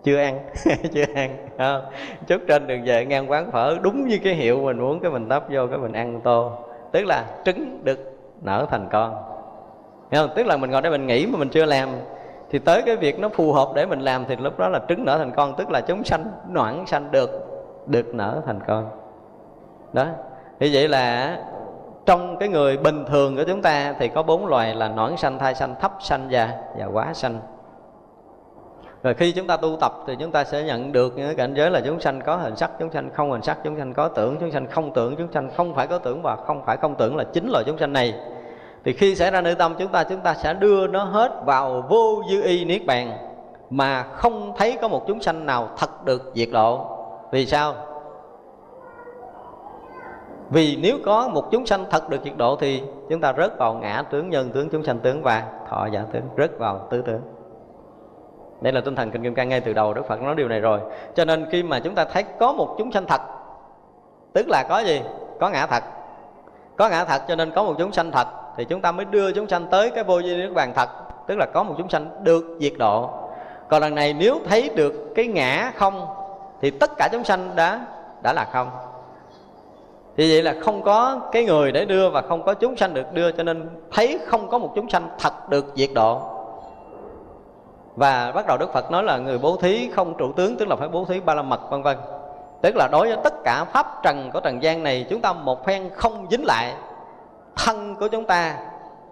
[0.04, 0.40] chưa ăn
[0.94, 1.82] chưa ăn, không?
[2.26, 5.28] chút trên đường về ngang quán phở, đúng như cái hiệu mình muốn, cái mình
[5.28, 6.52] tấp vô, cái mình ăn tô.
[6.92, 7.98] Tức là trứng được
[8.42, 9.14] nở thành con.
[10.10, 10.30] Thấy không?
[10.36, 11.88] tức là mình ngồi đây mình nghĩ mà mình chưa làm.
[12.50, 15.04] Thì tới cái việc nó phù hợp để mình làm thì lúc đó là trứng
[15.04, 17.30] nở thành con, tức là chúng sanh, noãn sanh được
[17.86, 18.90] được nở thành con.
[19.92, 20.06] Đó.
[20.60, 21.36] Như vậy là
[22.06, 25.38] trong cái người bình thường của chúng ta thì có bốn loài là noãn sanh,
[25.38, 27.40] thai sanh, thấp sanh và và quá sanh
[29.08, 31.70] rồi khi chúng ta tu tập thì chúng ta sẽ nhận được những cảnh giới
[31.70, 34.36] là chúng sanh có hình sắc, chúng sanh không hình sắc, chúng sanh có tưởng,
[34.40, 37.16] chúng sanh không tưởng, chúng sanh không phải có tưởng và không phải không tưởng
[37.16, 38.14] là chính loại chúng sanh này.
[38.84, 41.86] Thì khi xảy ra nơi tâm chúng ta chúng ta sẽ đưa nó hết vào
[41.88, 43.12] vô dư y niết bàn
[43.70, 46.86] mà không thấy có một chúng sanh nào thật được diệt độ
[47.30, 47.74] vì sao?
[50.50, 53.74] Vì nếu có một chúng sanh thật được diệt độ thì chúng ta rớt vào
[53.74, 57.37] ngã tướng nhân, tướng chúng sanh tướng và thọ giả tướng, rớt vào tứ tướng
[58.60, 60.60] đây là tinh thần kinh kim cang ngay từ đầu, đức phật nói điều này
[60.60, 60.80] rồi.
[61.14, 63.20] Cho nên khi mà chúng ta thấy có một chúng sanh thật,
[64.32, 65.02] tức là có gì?
[65.40, 65.84] Có ngã thật.
[66.76, 68.26] Có ngã thật cho nên có một chúng sanh thật,
[68.56, 70.88] thì chúng ta mới đưa chúng sanh tới cái vô vi niết bàn thật,
[71.26, 73.10] tức là có một chúng sanh được diệt độ.
[73.68, 76.06] Còn lần này nếu thấy được cái ngã không,
[76.60, 77.86] thì tất cả chúng sanh đã
[78.22, 78.70] đã là không.
[80.16, 83.12] Thì vậy là không có cái người để đưa và không có chúng sanh được
[83.12, 86.37] đưa, cho nên thấy không có một chúng sanh thật được diệt độ
[87.98, 90.76] và bắt đầu Đức Phật nói là người bố thí không trụ tướng tức là
[90.76, 91.96] phải bố thí ba la mật vân vân.
[92.62, 95.66] Tức là đối với tất cả pháp trần của trần gian này chúng ta một
[95.66, 96.74] phen không dính lại
[97.56, 98.54] thân của chúng ta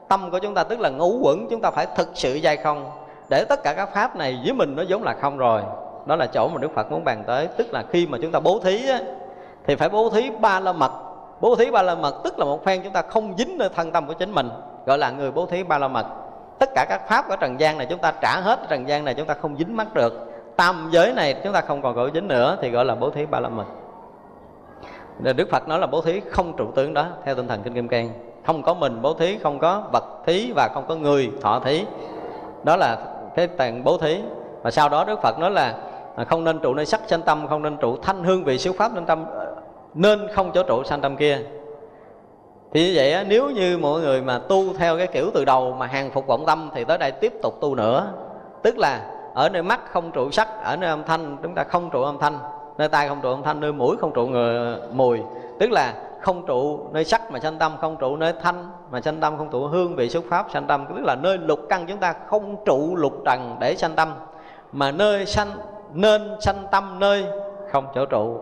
[0.09, 2.91] tâm của chúng ta tức là ngũ quẩn chúng ta phải thực sự dai không.
[3.29, 5.63] Để tất cả các pháp này với mình nó giống là không rồi.
[6.07, 7.49] Đó là chỗ mà Đức Phật muốn bàn tới.
[7.57, 9.01] Tức là khi mà chúng ta bố thí á,
[9.67, 10.93] thì phải bố thí ba la mật.
[11.41, 13.93] Bố thí ba la mật tức là một phen chúng ta không dính nơi thân
[13.93, 14.51] tâm của chính mình
[14.87, 16.07] gọi là người bố thí ba la mật
[16.59, 19.15] tất cả các pháp của trần gian này chúng ta trả hết trần gian này,
[19.15, 20.33] chúng ta không dính mắt được.
[20.57, 23.27] Tam giới này chúng ta không còn gọi dính nữa, thì gọi là bố thí
[23.27, 23.65] ba la mật.
[25.19, 27.89] Đức Phật nói là bố thí không trụ tướng đó, theo tinh thần kinh kim
[27.89, 28.11] cang.
[28.47, 31.85] Không có mình bố thí, không có vật thí và không có người thọ thí.
[32.65, 32.97] Đó là
[33.37, 34.23] cái tàn bố thí.
[34.63, 35.75] Và sau đó Đức Phật nói là
[36.17, 38.73] à, không nên trụ nơi sắc sanh tâm, không nên trụ thanh hương vị siêu
[38.79, 39.55] pháp nên tâm ờ,
[39.95, 41.39] nên không chỗ trụ sanh tâm kia
[42.73, 45.87] thì như vậy nếu như mọi người mà tu theo cái kiểu từ đầu mà
[45.87, 48.13] hàng phục vọng tâm thì tới đây tiếp tục tu nữa.
[48.63, 49.01] Tức là
[49.35, 52.19] ở nơi mắt không trụ sắc ở nơi âm thanh chúng ta không trụ âm
[52.19, 52.39] thanh
[52.79, 55.21] nơi tai không trụ âm thanh nơi mũi không trụ người, mùi.
[55.59, 59.21] Tức là không trụ nơi sắc mà sanh tâm không trụ nơi thanh mà sanh
[59.21, 60.87] tâm không trụ hương vị xuất pháp sanh tâm.
[60.89, 64.13] Tức là nơi lục căn chúng ta không trụ lục trần để sanh tâm
[64.73, 65.49] mà nơi sanh
[65.93, 67.25] nên sanh tâm nơi
[67.73, 68.41] không chỗ trụ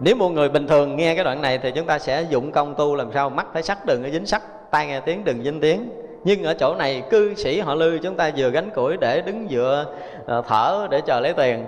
[0.00, 2.74] nếu một người bình thường nghe cái đoạn này thì chúng ta sẽ dụng công
[2.74, 3.30] tu làm sao?
[3.30, 4.42] Mắt phải sắc đừng có dính sắc.
[4.70, 5.90] Tai nghe tiếng đừng dính tiếng.
[6.24, 9.48] Nhưng ở chỗ này cư sĩ họ lư chúng ta vừa gánh củi để đứng
[9.50, 9.86] dựa
[10.26, 11.64] ờ, thở để chờ lấy tiền.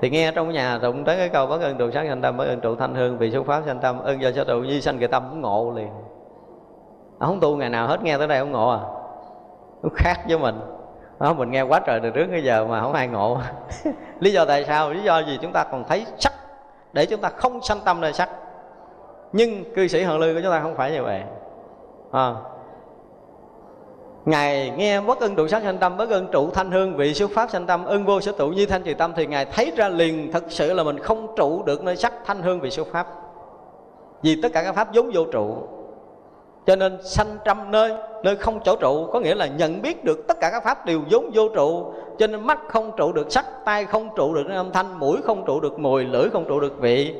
[0.00, 2.44] Thì nghe trong nhà tụng tới cái câu bất ơn trụ sáng sanh tâm bất
[2.44, 4.98] ơn trụ thanh hương vì xuất pháp sanh tâm ơn do sở trụ di sanh
[4.98, 5.88] kỳ tâm cũng ngộ liền.
[7.18, 8.80] Ông không tu ngày nào hết nghe tới đây ông ngộ à?
[9.82, 10.60] Nó khác với mình.
[11.20, 13.38] Đó, mình nghe quá trời từ trước tới giờ mà không ai ngộ.
[14.20, 14.90] Lý do tại sao?
[14.90, 16.32] Lý do gì chúng ta còn thấy sắc
[16.92, 18.28] để chúng ta không sanh tâm nơi sắc
[19.32, 21.22] nhưng cư sĩ hận lư của chúng ta không phải như vậy
[22.12, 22.34] à.
[24.24, 27.30] Ngài nghe bất ưng trụ sắc sanh tâm, bất ưng trụ thanh hương vị xuất
[27.30, 29.88] pháp sanh tâm, ưng vô sở tụ như thanh trì tâm thì Ngài thấy ra
[29.88, 33.06] liền thật sự là mình không trụ được nơi sắc thanh hương vị xuất pháp.
[34.22, 35.56] Vì tất cả các pháp vốn vô trụ.
[36.66, 40.26] Cho nên sanh trăm nơi, nơi không chỗ trụ có nghĩa là nhận biết được
[40.28, 41.92] tất cả các pháp đều vốn vô trụ.
[42.18, 45.44] Cho nên mắt không trụ được sắc, tai không trụ được âm thanh, mũi không
[45.46, 47.14] trụ được mùi, lưỡi không trụ được vị,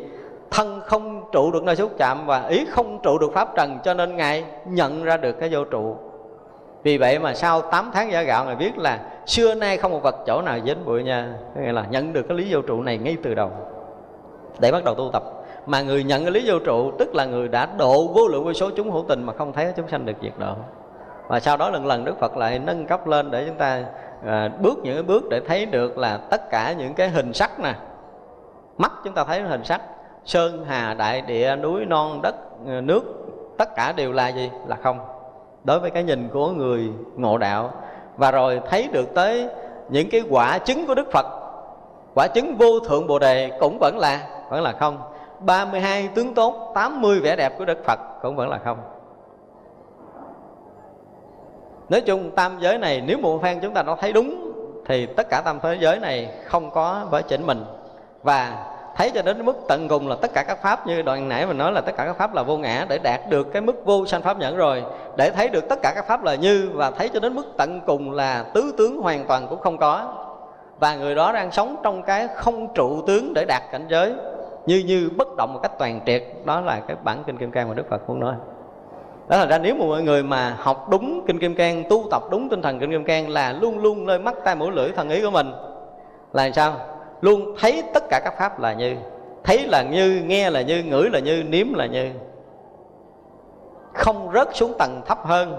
[0.51, 3.78] thân không trụ được nơi xúc chạm và ý không trụ được pháp trần.
[3.85, 5.97] Cho nên ngài nhận ra được cái vô trụ.
[6.82, 10.02] Vì vậy mà sau 8 tháng giả gạo ngài biết là xưa nay không một
[10.02, 11.35] vật chỗ nào dính bụi nha.
[11.60, 13.51] Nghĩa là nhận được cái lý vô trụ này ngay từ đầu.
[14.59, 15.23] Để bắt đầu tu tập
[15.67, 18.53] mà người nhận cái lý vô trụ tức là người đã độ vô lượng vô
[18.53, 20.55] số chúng hữu tình mà không thấy chúng sanh được diệt độ.
[21.29, 23.85] Và sau đó lần lần Đức Phật lại nâng cấp lên để chúng ta
[24.27, 27.61] à, bước những cái bước để thấy được là tất cả những cái hình sắc
[27.61, 27.75] nè.
[28.79, 29.81] Mắt chúng ta thấy hình sắc.
[30.25, 32.35] Sơn hà đại địa núi non đất
[32.67, 33.03] à, nước
[33.59, 34.51] tất cả đều là gì?
[34.67, 34.99] Là không.
[35.65, 37.71] Đối với cái nhìn của người ngộ đạo.
[38.17, 39.49] Và rồi thấy được tới
[39.89, 41.27] những cái quả chứng của Đức Phật
[42.15, 44.21] quả chứng vô thượng Bồ đề cũng vẫn là
[44.51, 44.99] vẫn là không.
[45.44, 48.78] 32 tướng tốt 80 vẻ đẹp của Đức Phật, cũng vẫn là không.
[51.89, 54.52] Nói chung tam giới này, nếu một phen chúng ta nó thấy đúng,
[54.86, 57.64] Thì tất cả tam thế giới này không có với chính mình.
[58.23, 58.66] Và
[58.97, 61.59] thấy cho đến mức tận cùng là tất cả các pháp như đoạn nãy mình
[61.59, 64.06] nói là tất cả các pháp là vô ngã, để đạt được cái mức vô
[64.06, 64.85] sanh pháp nhẫn rồi,
[65.16, 67.81] để thấy được tất cả các pháp là như, và thấy cho đến mức tận
[67.86, 70.14] cùng là tứ tướng hoàn toàn cũng không có.
[70.81, 74.14] Và người đó đang sống trong cái không trụ tướng để đạt cảnh giới
[74.67, 77.69] như như bất động một cách toàn triệt, đó là cái bản kinh kim cang
[77.69, 78.35] mà đức phật muốn nói.
[79.29, 82.23] Đó là ra nếu mà mọi người mà học đúng kinh kim cang, tu tập
[82.31, 85.11] đúng tinh thần kinh kim cang là luôn luôn nơi mắt tai mũi lưỡi thần
[85.11, 85.53] ý của mình,
[86.33, 86.75] là sao?
[87.21, 88.97] Luôn thấy tất cả các pháp là như,
[89.45, 92.11] thấy là như, nghe là như, ngửi là như, nếm là như.
[93.95, 95.57] Không rớt xuống tầng thấp hơn.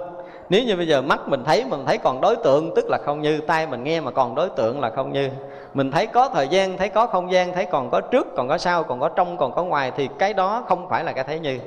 [0.50, 3.22] Nếu như bây giờ mắt mình thấy mình thấy còn đối tượng, tức là không
[3.22, 5.30] như tay mình nghe mà còn đối tượng là không như
[5.74, 8.58] mình thấy có thời gian, thấy có không gian, thấy còn có trước, còn có
[8.58, 11.40] sau, còn có trong, còn có ngoài thì cái đó không phải là cái thấy
[11.40, 11.60] như.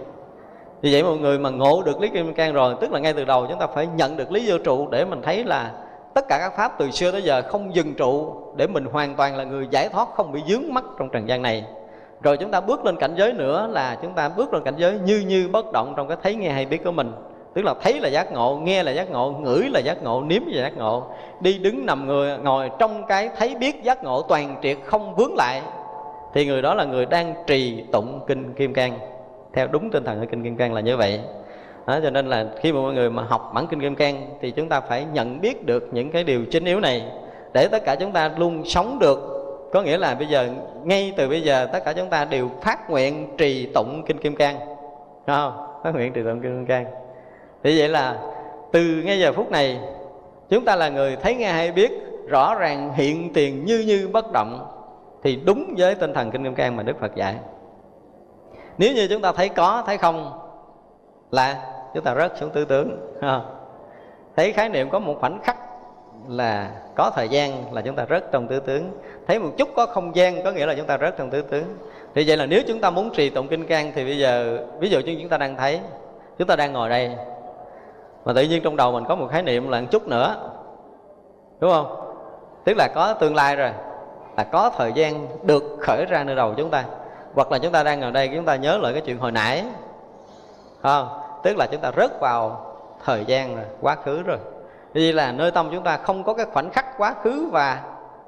[0.80, 3.24] Vì vậy mọi người mà ngộ được lý kim cang rồi, tức là ngay từ
[3.24, 5.72] đầu chúng ta phải nhận được lý vô trụ để mình thấy là
[6.14, 9.36] tất cả các pháp từ xưa tới giờ không dừng trụ để mình hoàn toàn
[9.36, 11.64] là người giải thoát, không bị dướng mắt trong trần gian này.
[12.22, 14.98] Rồi chúng ta bước lên cảnh giới nữa là chúng ta bước lên cảnh giới
[14.98, 17.12] như như bất động trong cái thấy nghe hay biết của mình
[17.56, 20.42] tức là thấy là giác ngộ nghe là giác ngộ ngửi là giác ngộ nếm
[20.46, 21.06] là giác ngộ.
[21.40, 25.34] Đi đứng nằm người ngồi trong cái thấy biết giác ngộ toàn triệt không vướng
[25.34, 25.62] lại
[26.34, 28.98] thì người đó là người đang trì tụng kinh kim cang.
[29.52, 31.20] Theo đúng tinh thần của kinh kim cang là như vậy.
[31.86, 34.50] Đó, cho nên là khi mà mọi người mà học bản kinh kim cang thì
[34.50, 37.04] chúng ta phải nhận biết được những cái điều chính yếu này
[37.54, 39.18] để tất cả chúng ta luôn sống được.
[39.72, 40.48] Có nghĩa là bây giờ
[40.84, 44.36] ngay từ bây giờ tất cả chúng ta đều phát nguyện trì tụng kinh kim
[44.36, 44.56] cang.
[45.26, 45.52] Không?
[45.84, 47.05] Phát nguyện trì tụng kinh kim cang
[47.62, 48.18] thì vậy là
[48.72, 49.80] từ ngay giờ phút này,
[50.48, 51.92] chúng ta là người thấy nghe hay biết,
[52.28, 54.66] rõ ràng hiện tiền như như bất động,
[55.22, 57.34] thì đúng với tinh thần kinh kim cang mà đức phật dạy.
[58.78, 60.38] Nếu như chúng ta thấy có, thấy không,
[61.30, 61.62] là
[61.94, 62.98] chúng ta rớt xuống tư tưởng
[64.36, 65.56] thấy khái niệm có một khoảnh khắc
[66.28, 68.90] là có thời gian là chúng ta rớt trong tư tướng
[69.26, 71.76] thấy một chút có không gian có nghĩa là chúng ta rớt trong tư tướng
[72.14, 74.90] thì vậy là nếu chúng ta muốn trì tụng kinh can thì bây giờ, ví
[74.90, 75.80] dụ như chúng ta đang thấy,
[76.38, 77.16] chúng ta đang ngồi đây
[78.26, 80.36] mà tự nhiên trong đầu mình có một khái niệm là một chút nữa.
[81.60, 82.12] Đúng không?
[82.64, 83.70] Tức là có tương lai rồi,
[84.36, 86.84] là có thời gian được khởi ra nơi đầu chúng ta.
[87.34, 89.64] Hoặc là chúng ta đang ngồi đây, chúng ta nhớ lại cái chuyện hồi nãy.
[90.82, 91.08] Không?
[91.42, 92.66] Tức là chúng ta rớt vào
[93.04, 94.38] thời gian rồi, quá khứ rồi.
[94.92, 97.80] Vì là nơi tâm chúng ta không có cái khoảnh khắc quá khứ và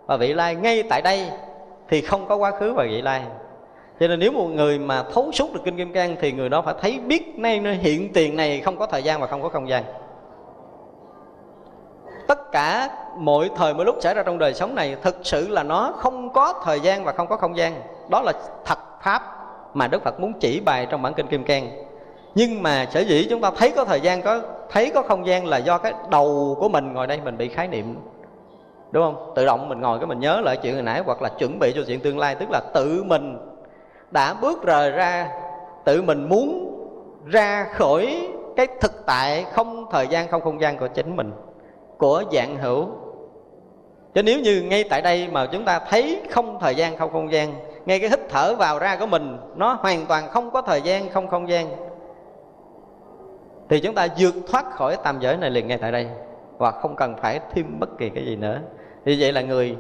[0.07, 1.31] và vị lai ngay tại đây,
[1.89, 3.23] thì không có quá khứ và vị lai
[4.01, 6.63] cho nên nếu một người mà thấu suốt được kinh kim cang thì người đó
[6.63, 9.49] phải thấy biết nay nơi hiện tiền này không có thời gian và không có
[9.49, 9.85] không gian.
[12.29, 15.63] Tất cả mọi thời mỗi lúc xảy ra trong đời sống này thực sự là
[15.63, 17.83] nó không có thời gian và không có không gian.
[18.09, 18.33] Đó là
[18.65, 19.23] thật pháp
[19.75, 21.71] mà đức phật muốn chỉ bài trong bản kinh kim cang.
[22.35, 25.47] Nhưng mà sở dĩ chúng ta thấy có thời gian, có, thấy có không gian
[25.47, 27.97] là do cái đầu của mình ngồi đây mình bị khái niệm.
[28.91, 29.33] Đúng không?
[29.37, 31.73] Tự động mình ngồi cái mình nhớ lại chuyện hồi nãy hoặc là chuẩn bị
[31.75, 33.39] cho chuyện tương lai, tức là tự mình
[34.11, 35.31] đã bước rời ra,
[35.85, 36.75] tự mình muốn
[37.27, 41.33] ra khỏi cái thực tại không thời gian, không không gian của chính mình,
[41.99, 42.87] của dạng hữu.
[44.15, 47.33] Chứ nếu như ngay tại đây mà chúng ta thấy không thời gian, không không
[47.33, 47.55] gian,
[47.87, 51.09] ngay cái hít thở vào ra của mình, nó hoàn toàn không có thời gian,
[51.11, 51.69] không không gian,
[53.69, 56.09] thì chúng ta vượt thoát khỏi tam giới này liền ngay tại đây,
[56.59, 58.61] và không cần phải thêm bất kỳ cái gì nữa.
[59.05, 59.77] Như vậy là người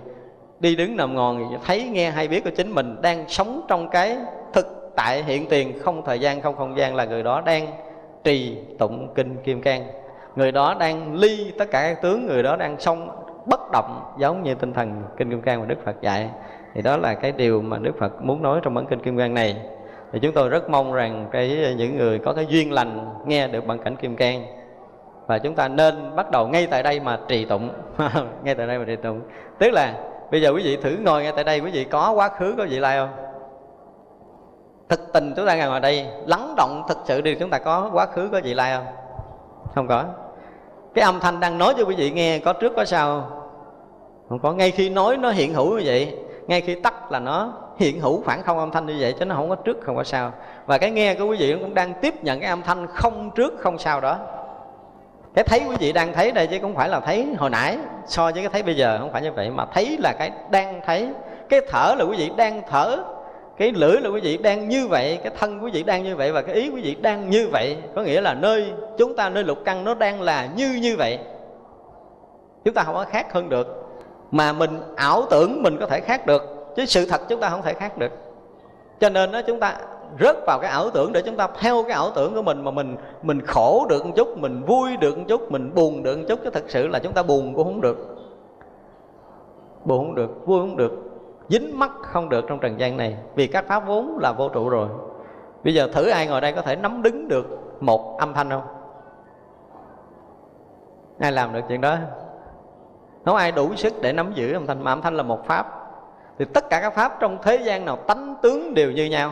[0.60, 4.16] đi đứng nằm ngòn thấy nghe hay biết của chính mình đang sống trong cái
[4.52, 7.66] thực tại hiện tiền, không thời gian, không không gian là người đó đang
[8.24, 9.86] trì tụng kinh kim cang.
[10.36, 13.09] Người đó đang ly tất cả các tướng, người đó đang song
[13.47, 16.30] bất động giống như tinh thần kinh kim cang mà đức phật dạy.
[16.74, 19.35] Thì đó là cái điều mà đức phật muốn nói trong bản kinh kim cang
[19.35, 19.56] này.
[20.12, 23.66] Thì chúng tôi rất mong rằng cái, những người có cái duyên lành nghe được
[23.66, 24.47] bản cảnh kim cang
[25.26, 27.70] và chúng ta nên bắt đầu ngay tại đây mà trì tụng.
[28.44, 29.20] Ngay tại đây mà trì tụng.
[29.59, 29.94] Tức là
[30.31, 32.67] bây giờ quý vị thử ngồi ngay tại đây, quý vị có quá khứ có
[32.71, 33.11] vị lai không?
[34.89, 37.91] Thực tình chúng ta ngồi ngoài đây, lắng động thực sự đi chúng ta có
[37.93, 38.87] quá khứ có vị lai không?
[39.75, 40.05] Không có.
[40.95, 43.31] Cái âm thanh đang nói cho quý vị nghe, có trước có sau
[44.29, 44.53] không có.
[44.53, 46.19] Ngay khi nói, nó hiện hữu như vậy.
[46.47, 49.35] Ngay khi tắt là nó hiện hữu khoảng không âm thanh như vậy, chứ nó
[49.35, 50.33] không có trước, không có sau.
[50.67, 53.55] Và cái nghe của quý vị cũng đang tiếp nhận cái âm thanh không trước,
[53.59, 54.19] không sau đó
[55.35, 58.23] cái thấy quý vị đang thấy đây chứ không phải là thấy hồi nãy, so
[58.23, 61.09] với cái thấy bây giờ không phải như vậy, mà thấy là cái đang thấy.
[61.49, 62.99] Cái thở là quý vị đang thở,
[63.57, 66.33] cái lưỡi là quý vị đang như vậy, cái thân quý vị đang như vậy
[66.33, 67.77] và cái ý quý vị đang như vậy.
[67.95, 71.19] Có nghĩa là nơi chúng ta, nơi lục căn nó đang là như như vậy.
[72.65, 73.87] Chúng ta không có khác hơn được,
[74.31, 77.63] mà mình ảo tưởng mình có thể khác được, chứ sự thật chúng ta không
[77.63, 78.13] thể khác được.
[79.01, 79.75] Cho nên đó, chúng ta
[80.20, 82.70] rớt vào cái ảo tưởng để chúng ta theo cái ảo tưởng của mình mà
[82.70, 86.24] mình mình khổ được một chút, mình vui được một chút, mình buồn được một
[86.28, 88.16] chút, chứ thật sự là chúng ta buồn cũng không được.
[89.85, 90.93] Buồn không được, vui không được,
[91.48, 93.16] dính mắt không được trong trần gian này.
[93.35, 94.89] Vì các pháp vốn là vô trụ rồi.
[95.64, 97.47] Bây giờ thử ai ngồi đây có thể nắm đứng được
[97.80, 98.62] một âm thanh không?
[101.18, 101.97] Ai làm được chuyện đó?
[103.24, 105.74] Không ai đủ sức để nắm giữ âm thanh, mà âm thanh là một pháp.
[106.39, 109.30] Thì tất cả các pháp trong thế gian nào tánh tướng đều như nhau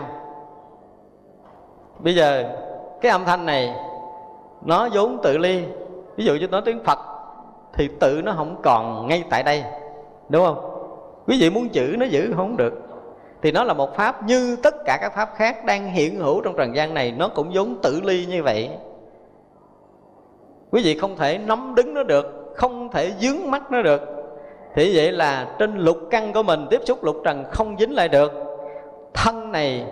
[1.99, 2.45] bây giờ,
[3.01, 3.75] cái âm thanh này,
[4.63, 5.65] nó vốn tự ly.
[6.17, 6.99] Ví dụ như nói tiếng phật,
[7.75, 9.65] thì tự nó không còn ngay tại đây,
[10.29, 10.73] đúng không?
[11.27, 12.75] Quý vị muốn giữ, nó giữ không được.
[13.43, 16.57] Thì nó là một pháp như tất cả các pháp khác đang hiện hữu trong
[16.57, 18.71] trần gian này, nó cũng vốn tự ly như vậy.
[20.71, 24.03] Quý vị không thể nắm đứng nó được, không thể dướng mắt nó được.
[24.75, 28.09] Thì vậy là trên lục căn của mình, tiếp xúc lục trần không dính lại
[28.09, 28.33] được.
[29.15, 29.87] Thân này,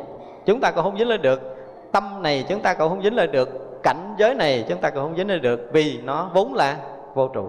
[0.46, 1.53] chúng ta còn không dính lại được
[1.94, 3.48] tâm này chúng ta còn không dính lại được,
[3.82, 6.76] cảnh giới này chúng ta còn không dính lại được, vì nó vốn là
[7.14, 7.48] vô trụ.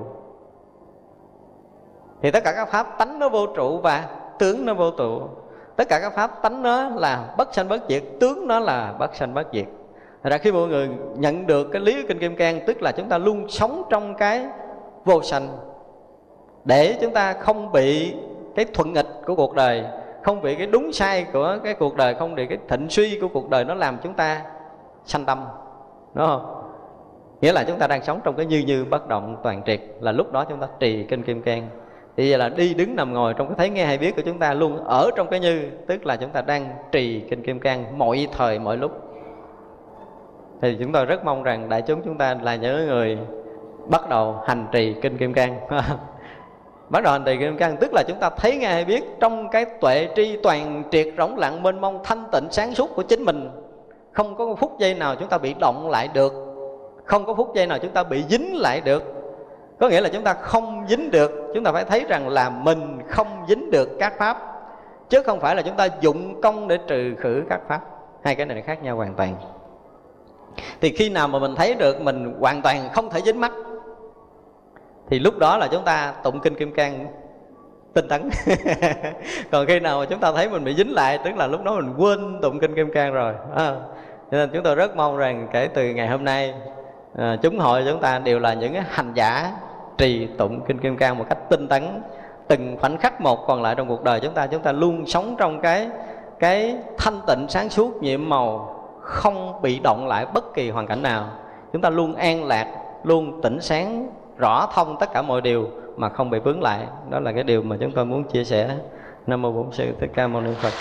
[2.22, 4.10] Thì tất cả các pháp tánh nó vô trụ và
[4.40, 5.22] tướng nó vô trụ.
[5.76, 9.16] Tất cả các pháp tánh nó là bất sanh bất diệt, tướng nó là bất
[9.16, 9.66] sanh bất diệt.
[10.24, 13.10] Thật ra khi mọi người nhận được cái lý kinh kim cang, tức là chúng
[13.10, 14.46] ta luôn sống trong cái
[15.06, 15.48] vô sanh,
[16.64, 18.16] để chúng ta không bị
[18.56, 19.84] cái thuận nghịch của cuộc đời
[20.26, 23.28] không bị cái đúng sai của cái cuộc đời, không bị cái thịnh suy của
[23.28, 24.42] cuộc đời nó làm chúng ta
[25.06, 25.46] sanh tâm,
[26.14, 26.62] đúng không?
[27.42, 30.12] Nghĩa là chúng ta đang sống trong cái như như bất động toàn triệt, là
[30.12, 31.68] lúc đó chúng ta trì kinh kim cang.
[32.18, 34.40] Thì vậy là đi đứng nằm ngồi trong cái thấy nghe hay biết của chúng
[34.40, 37.98] ta luôn ở trong cái như, tức là chúng ta đang trì kinh kim cang
[37.98, 38.92] mọi thời, mọi lúc.
[40.62, 43.18] Thì chúng tôi rất mong rằng đại chúng chúng ta là những người
[43.88, 45.60] bắt đầu hành trì kinh kim cang.
[46.90, 49.50] bắt đầu hành trì kim cang tức là chúng ta thấy nghe hay biết, trong
[49.50, 53.24] cái tuệ tri toàn triệt rỗng lặng mênh mông thanh tịnh sáng suốt của chính
[53.24, 53.50] mình,
[54.12, 56.34] không có phút giây nào chúng ta bị động lại được,
[57.06, 59.04] không có phút giây nào chúng ta bị dính lại được.
[59.80, 63.00] Có nghĩa là chúng ta không dính được, chúng ta phải thấy rằng là mình
[63.10, 64.38] không dính được các pháp,
[65.10, 67.82] chứ không phải là chúng ta dụng công để trừ khử các pháp.
[68.24, 69.36] Hai cái này khác nhau hoàn toàn.
[70.82, 73.52] Thì khi nào mà mình thấy được mình hoàn toàn không thể dính mắt
[75.10, 77.08] thì lúc đó là chúng ta tụng kinh kim cang
[77.94, 78.30] tinh tấn
[79.52, 81.76] còn khi nào mà chúng ta thấy mình bị dính lại tức là lúc đó
[81.76, 83.76] mình quên tụng kinh kim cang rồi à,
[84.32, 86.54] cho nên chúng tôi rất mong rằng kể từ ngày hôm nay
[87.18, 89.52] à, chúng hội chúng ta đều là những hành giả
[89.98, 91.84] trì tụng kinh kim cang một cách tinh tấn
[92.48, 95.36] từng khoảnh khắc một còn lại trong cuộc đời chúng ta chúng ta luôn sống
[95.40, 95.90] trong cái
[96.40, 101.02] cái thanh tịnh sáng suốt nhiệm màu không bị động lại bất kỳ hoàn cảnh
[101.02, 101.30] nào.
[101.74, 102.68] Chúng ta luôn an lạc
[103.04, 106.88] luôn tỉnh sáng rõ thông tất cả mọi điều mà không bị vướng lại.
[107.10, 108.78] Đó là cái điều mà chúng tôi muốn chia sẻ.
[109.28, 110.74] Nam mô bổn sư thích ca mâu ni phật.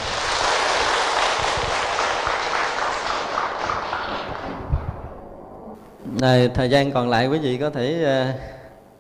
[6.21, 8.27] Này, thời gian còn lại quý vị có thể ờ,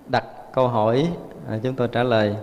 [0.07, 1.09] đặt câu hỏi
[1.49, 2.37] à, chúng tôi trả lời.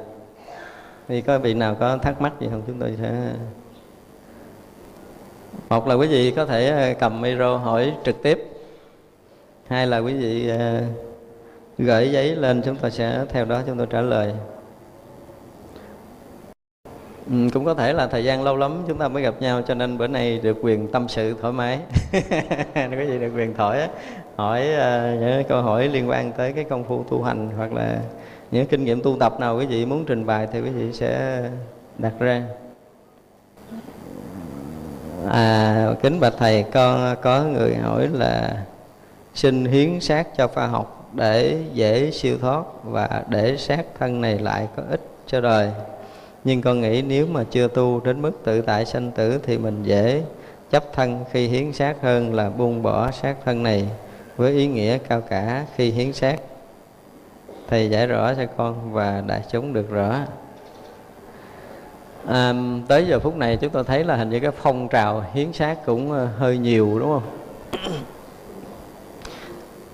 [1.08, 3.12] Thì có vị nào có thắc mắc gì không chúng tôi sẽ
[5.70, 8.48] một là quý vị có thể ờ, cầm micro hỏi trực tiếp.
[9.68, 10.82] Hai là quý vị ờ,
[11.78, 14.34] gửi giấy lên chúng ta sẽ theo đó chúng tôi trả lời.
[17.30, 19.74] Ừ, cũng có thể là thời gian lâu lắm chúng ta mới gặp nhau cho
[19.74, 21.80] nên bữa nay được quyền tâm sự thoải mái.
[22.76, 23.78] Có gì được quyền thổi
[24.36, 28.00] hỏi uh, những câu hỏi liên quan tới cái công phu tu hành hoặc là
[28.52, 31.42] những kinh nghiệm tu tập nào quý vị muốn trình bày thì quý vị sẽ
[31.98, 32.44] đặt ra.
[35.30, 38.64] À kính bạch thầy con có người hỏi là
[39.34, 44.40] xin hiến xác cho khoa học để dễ siêu thoát và để sát thân này
[44.40, 45.72] lại có ích cho đời.
[46.44, 49.84] Nhưng con nghĩ nếu mà chưa tu đến mức tự tại sanh tử thì mình
[49.84, 50.24] dễ
[50.70, 53.88] chấp thân khi hiến xác hơn là buông bỏ xác thân này
[54.38, 56.38] với ý nghĩa cao cả khi hiến xác.
[57.70, 60.20] Thầy giải rõ cho con và đại chúng được rõ.
[62.28, 62.54] À,
[62.88, 65.86] tới giờ phút này chúng tôi thấy là hình như cái phong trào hiến xác
[65.86, 67.24] cũng ờ, hơi nhiều đúng không?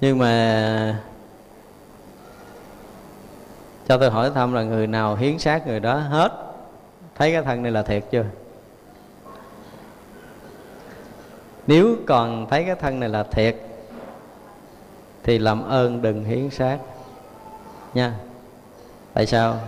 [0.02, 1.00] Nhưng mà
[3.88, 6.32] cho tôi hỏi thăm là người nào hiến xác người đó hết?
[7.16, 8.26] Thấy cái thân này là thiệt chưa?
[11.68, 13.56] Nếu còn thấy cái thân này là thiệt
[15.24, 16.78] thì làm ơn đừng hiến xác.
[17.94, 18.14] Nha.
[19.14, 19.60] Tại sao?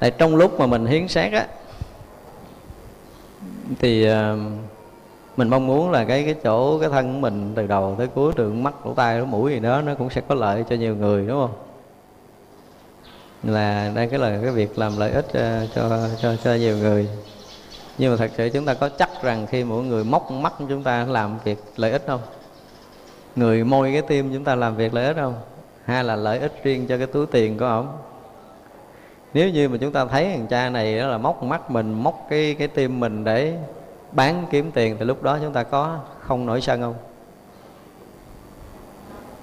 [0.00, 1.46] Tại trong lúc mà mình hiến xác á
[3.78, 4.38] thì uh,
[5.36, 8.32] mình mong muốn là cái cái chỗ cái thân của mình từ đầu tới cuối
[8.36, 10.96] từ mắt lỗ tai lỗ mũi gì đó nó cũng sẽ có lợi cho nhiều
[10.96, 11.61] người đúng không?
[13.42, 17.08] Là đây cái là cái việc làm lợi ích ờ, cho cho cho nhiều người.
[17.98, 20.82] Nhưng mà thật sự chúng ta có chắc rằng khi mỗi người móc mắt chúng
[20.82, 22.20] ta làm việc lợi ích không?
[23.36, 25.34] Người môi cái tim chúng ta làm việc lợi ích không?
[25.84, 27.88] Hay là lợi ích riêng cho cái túi tiền của ổng?
[29.34, 32.26] Nếu như mà chúng ta thấy thằng cha này đó là móc mắt mình, móc
[32.30, 33.58] cái cái tim mình để
[34.12, 36.94] bán kiếm tiền, thì lúc đó chúng ta có không nổi sân không?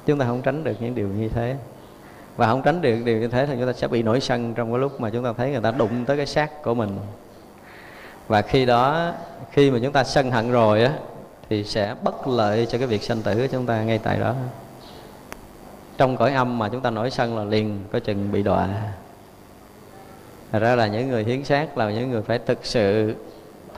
[0.06, 1.56] Chúng ta không tránh được những điều như thế
[2.40, 4.72] và không tránh được điều như thế thì chúng ta sẽ bị nổi sân trong
[4.72, 6.98] cái lúc mà chúng ta thấy người ta đụng tới cái xác của mình.
[8.28, 9.14] Và khi đó,
[9.52, 10.94] khi mà chúng ta sân hận rồi á,
[11.50, 14.36] thì sẽ bất lợi cho cái việc sanh tử của chúng ta ngay tại đó.
[15.98, 18.68] Trong cõi âm mà chúng ta nổi sân là liền, có chừng bị đọa.
[20.52, 23.16] Thật ra là những người hiến xác là những người phải thực sự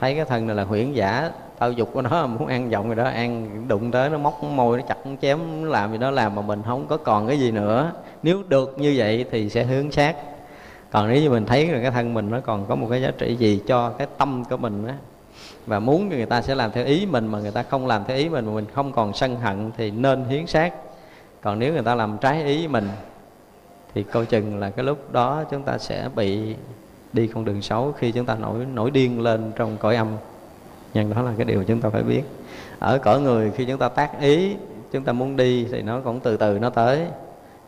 [0.00, 1.30] thấy cái thân này là huyễn giả
[1.62, 4.78] tao dục của nó muốn ăn giọng rồi đó, ăn đụng tới nó móc môi,
[4.78, 7.38] nó chặt, nó chém, nó làm gì đó, làm mà mình không có còn cái
[7.38, 7.92] gì nữa.
[8.22, 10.16] Nếu được như vậy thì sẽ hướng sát.
[10.90, 13.10] Còn nếu như mình thấy là cái thân mình nó còn có một cái giá
[13.18, 14.94] trị gì cho cái tâm của mình á,
[15.66, 18.16] và muốn người ta sẽ làm theo ý mình mà người ta không làm theo
[18.16, 20.74] ý mình mà mình không còn sân hận thì nên hiến sát.
[21.42, 22.88] Còn nếu người ta làm trái ý mình
[23.94, 26.54] thì coi chừng là cái lúc đó chúng ta sẽ bị
[27.12, 30.08] đi con đường xấu khi chúng ta nổi nổi điên lên trong cõi âm
[30.94, 32.22] nhưng đó là cái điều chúng ta phải biết.
[32.78, 34.56] Ở cõi người, khi chúng ta tác ý,
[34.92, 37.00] chúng ta muốn đi thì nó cũng từ từ nó tới.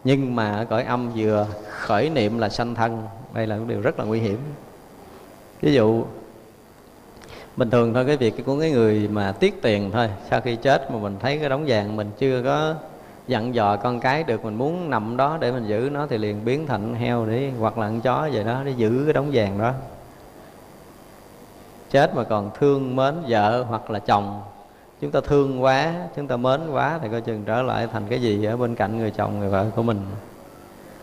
[0.05, 3.03] Nhưng mà ở cõi âm vừa, khởi niệm là sanh thân,
[3.35, 4.39] đây là một điều rất là nguy hiểm.
[5.61, 6.05] Ví dụ,
[7.57, 10.91] bình thường thôi, cái việc của cái người mà tiết tiền thôi, sau khi chết
[10.91, 12.75] mà mình thấy cái đống vàng mình chưa có
[13.29, 16.45] dặn dò con cái được, mình muốn nằm đó để mình giữ nó thì liền
[16.45, 19.59] biến thành heo để hoặc là con chó vậy đó, để giữ cái đống vàng
[19.59, 19.73] đó
[21.95, 24.43] chết mà còn thương mến vợ hoặc là chồng.
[25.01, 28.23] Chúng ta thương quá, chúng ta mến quá thì coi chừng trở lại thành cái
[28.23, 30.01] gì ở bên cạnh người chồng, người vợ của mình.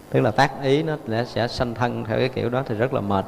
[0.09, 0.95] Tức là tác ý nó
[1.25, 3.25] sẽ sanh thân theo cái kiểu đó thì rất là mệt.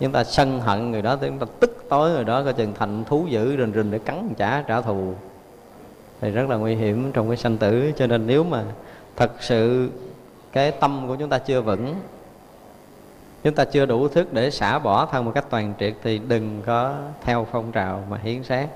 [0.00, 3.04] Chúng ta sân hận người đó chúng ta tức tối người đó, coi chừng thành
[3.04, 5.14] thú dữ rình rình để cắn trả trả thù.
[6.20, 7.92] Thì rất là nguy hiểm trong cái sanh tử.
[7.96, 8.62] Cho nên nếu mà
[9.16, 9.90] thật sự
[10.52, 11.94] cái tâm của chúng ta chưa vững
[13.46, 16.62] chúng ta chưa đủ thức để xả bỏ thân một cách toàn triệt thì đừng
[16.66, 16.94] có
[17.24, 18.68] theo phong trào mà hiến xác.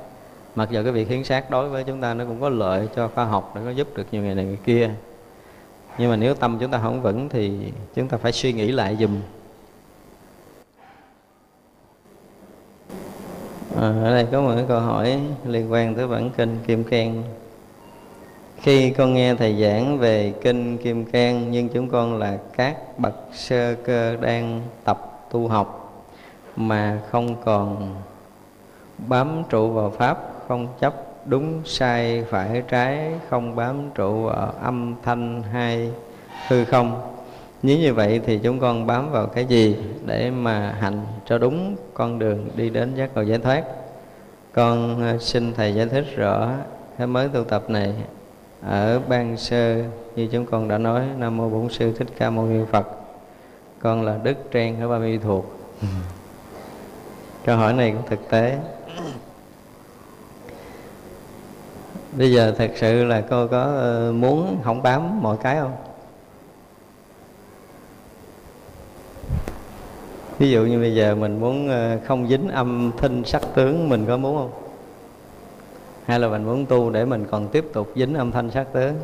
[0.55, 3.09] Mặc dù cái việc hiến xác đối với chúng ta nó cũng có lợi cho
[3.09, 4.91] khoa học để có giúp được nhiều người này người kia.
[5.99, 8.97] Nhưng mà nếu tâm chúng ta không vững thì chúng ta phải suy nghĩ lại
[9.01, 9.21] dùm.
[13.77, 17.23] À, ở đây có một cái câu hỏi liên quan tới bản kinh kim cang
[18.63, 23.15] khi con nghe thầy giảng về kinh kim cang, nhưng chúng con là các bậc
[23.33, 26.05] sơ cơ đang tập tu học
[26.57, 27.95] mà không còn
[28.99, 30.19] bám trụ vào pháp,
[30.49, 30.95] không chấp
[31.27, 35.91] đúng sai phải trái, không bám trụ ở âm thanh hay
[36.49, 37.01] hư không.
[37.63, 39.77] Nếu như vậy thì chúng con bám vào cái gì
[40.07, 43.65] để mà hành cho đúng con đường đi đến giác ngộ giải thoát?
[44.53, 46.49] Con ờ, xin thầy giải thích rõ
[46.99, 47.95] cái mới tu tập này
[48.63, 49.83] ở ban sơ,
[50.17, 52.87] như chúng con đã nói, nam mô bổn sư thích ca mâu ni phật.
[53.79, 55.61] Con là đức trang ở ba mi thuộc.
[57.45, 58.59] Câu hỏi này cũng thực tế.
[62.13, 65.77] Bây giờ thật sự là cô có ờ, muốn không bám mọi cái không?
[70.39, 74.07] Ví dụ như bây giờ mình muốn ờ, không dính âm thanh sắc tướng, mình
[74.07, 74.60] có muốn không?
[76.11, 78.95] Hay là mình muốn tu để mình còn tiếp tục dính âm thanh sắc tướng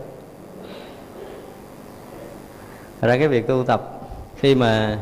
[3.00, 4.00] ra cái việc tu tập
[4.36, 4.98] khi mà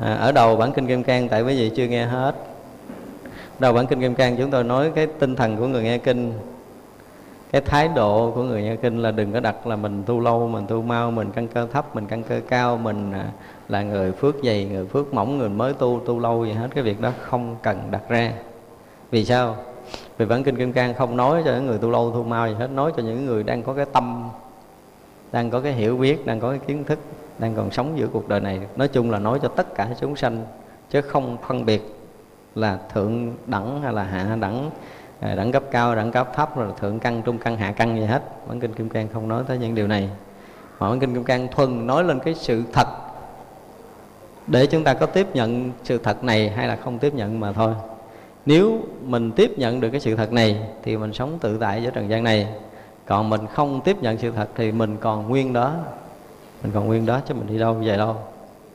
[0.00, 2.34] à, ở đầu bản kinh kim cang tại quý vị chưa nghe hết.
[3.58, 6.32] Đầu bản kinh kim cang chúng tôi nói cái tinh thần của người nghe kinh
[7.52, 10.48] cái thái độ của người nghe kinh là đừng có đặt là mình tu lâu
[10.48, 13.26] mình tu mau mình căn cơ thấp mình căn cơ cao mình à,
[13.68, 16.68] là người phước dày người phước mỏng người mới tu tu lâu gì hết.
[16.74, 18.32] Cái việc đó không cần đặt ra.
[19.10, 19.56] Vì sao?
[20.22, 22.54] Vì bản kinh kim cang không nói cho những người tu lâu tu mau gì
[22.54, 24.28] hết, nói cho những người đang có cái tâm,
[25.32, 26.98] đang có cái hiểu biết, đang có cái kiến thức,
[27.38, 28.60] đang còn sống giữa cuộc đời này.
[28.76, 30.44] Nói chung là nói cho tất cả chúng sanh,
[30.90, 31.94] chứ không phân biệt
[32.54, 34.70] là thượng đẳng hay là hạ đẳng
[35.20, 38.04] à, đẳng cấp cao, đẳng cấp thấp, rồi thượng căn, trung căn, hạ căn gì
[38.04, 38.22] hết.
[38.48, 40.08] Bản kinh kim cang không nói tới những điều này.
[40.78, 42.86] Mà bản kinh kim cang thuần nói lên cái sự thật.
[44.46, 47.52] Để chúng ta có tiếp nhận sự thật này hay là không tiếp nhận mà
[47.52, 47.74] thôi
[48.46, 51.90] nếu mình tiếp nhận được cái sự thật này, thì mình sống tự tại giữa
[51.90, 52.48] trần gian này.
[53.06, 55.74] Còn mình không tiếp nhận sự thật thì mình còn nguyên đó.
[56.62, 58.16] Mình còn nguyên đó chứ mình đi đâu về đâu.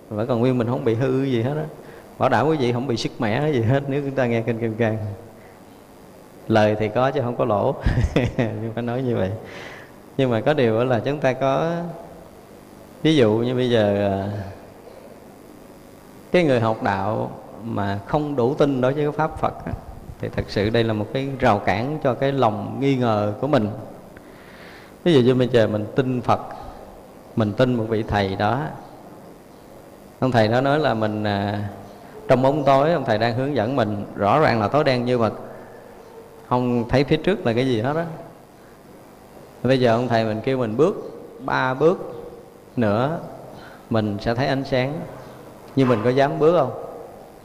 [0.09, 1.65] Mình vẫn còn nguyên mình không bị hư gì hết á.
[2.17, 4.59] Bảo đảm quý vị không bị sức mẻ gì hết, nếu chúng ta nghe kinh
[4.59, 4.97] kim cang.
[6.47, 7.75] Lời thì có chứ không có lỗ.
[8.37, 9.31] Nhưng phải nói như vậy.
[10.17, 11.71] Nhưng mà có điều là chúng ta có,
[13.03, 14.31] ví dụ như bây giờ à,
[16.31, 17.31] cái người học đạo
[17.75, 19.53] mà không đủ tin đối với cái pháp Phật
[20.19, 23.47] thì thật sự đây là một cái rào cản cho cái lòng nghi ngờ của
[23.47, 23.69] mình.
[25.03, 26.39] Ví dụ như bây giờ mình tin Phật
[27.35, 28.61] mình tin một vị thầy đó
[30.19, 31.69] ông thầy đó nói là mình à,
[32.27, 35.17] trong bóng tối ông thầy đang hướng dẫn mình rõ ràng là tối đen như
[35.17, 35.39] mực
[36.49, 38.03] không thấy phía trước là cái gì hết đó.
[39.63, 40.95] bây giờ ông thầy mình kêu mình bước
[41.45, 42.23] ba bước
[42.75, 43.19] nữa
[43.89, 44.99] mình sẽ thấy ánh sáng.
[45.75, 46.86] Nhưng mình có dám bước không?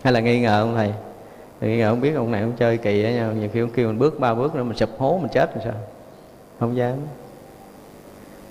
[0.03, 0.93] Hay là nghi ngờ ông thầy?
[1.61, 3.33] Thì nghi ngờ không biết ông này ông chơi kỳ á nhau.
[3.33, 5.65] Nhiều khi ông kêu mình bước ba bước nữa mình sụp hố, mình chết rồi
[5.65, 5.75] sao?
[6.61, 6.95] Không dám.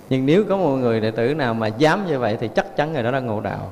[0.10, 2.94] Nhưng nếu có một người đệ tử nào mà dám như vậy thì chắc chắn
[2.94, 3.72] người đó đang ngộ đạo.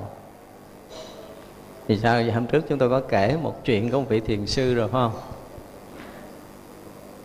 [1.87, 2.15] Thì sao?
[2.15, 4.87] Vậy hôm trước chúng tôi có kể một chuyện của một vị thiền sư rồi,
[4.87, 5.21] phải không?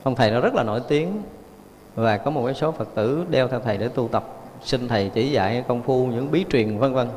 [0.03, 1.23] Ông thầy nó rất là nổi tiếng
[1.95, 4.25] và có một cái số phật tử đeo theo thầy để tu tập,
[4.65, 7.09] xin thầy chỉ dạy công phu, những bí truyền, vân vân.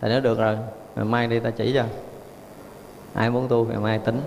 [0.00, 0.56] Thầy nó được rồi,
[0.96, 1.84] mai đi ta chỉ cho
[3.16, 4.20] ai muốn tu ngày mai tính.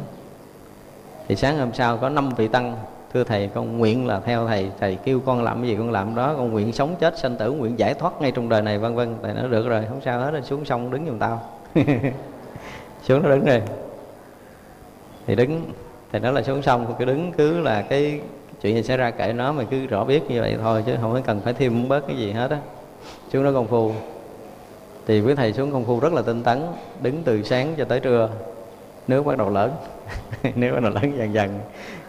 [1.28, 2.76] Thì sáng hôm sau có năm vị tăng,
[3.14, 4.72] thưa thầy, con nguyện là theo thầy.
[4.80, 7.52] Thầy kêu con làm cái gì con làm đó, con nguyện sống chết, sanh tử,
[7.52, 9.16] nguyện giải thoát ngay trong đời này, vân vân.
[9.24, 11.42] Thầy nói, được rồi, không sao hết rồi xuống sông đứng giùm tao.
[13.04, 13.62] Xuống nó đứng rồi.
[15.28, 15.72] Thì đứng,
[16.12, 18.22] thầy nói là xuống sông, cứ đứng, cứ là cái
[18.62, 21.22] chuyện gì xảy ra kệ nó mà cứ rõ biết như vậy thôi, chứ không
[21.26, 22.58] cần phải thêm bớt cái gì hết á.
[23.34, 23.92] Xuống đó công phu.
[25.08, 26.62] Thì với thầy xuống công phu rất là tinh tấn,
[27.02, 28.30] đứng từ sáng cho tới trưa
[29.10, 29.72] nước bắt đầu lớn.
[30.56, 31.60] Nước bắt đầu lớn dần dần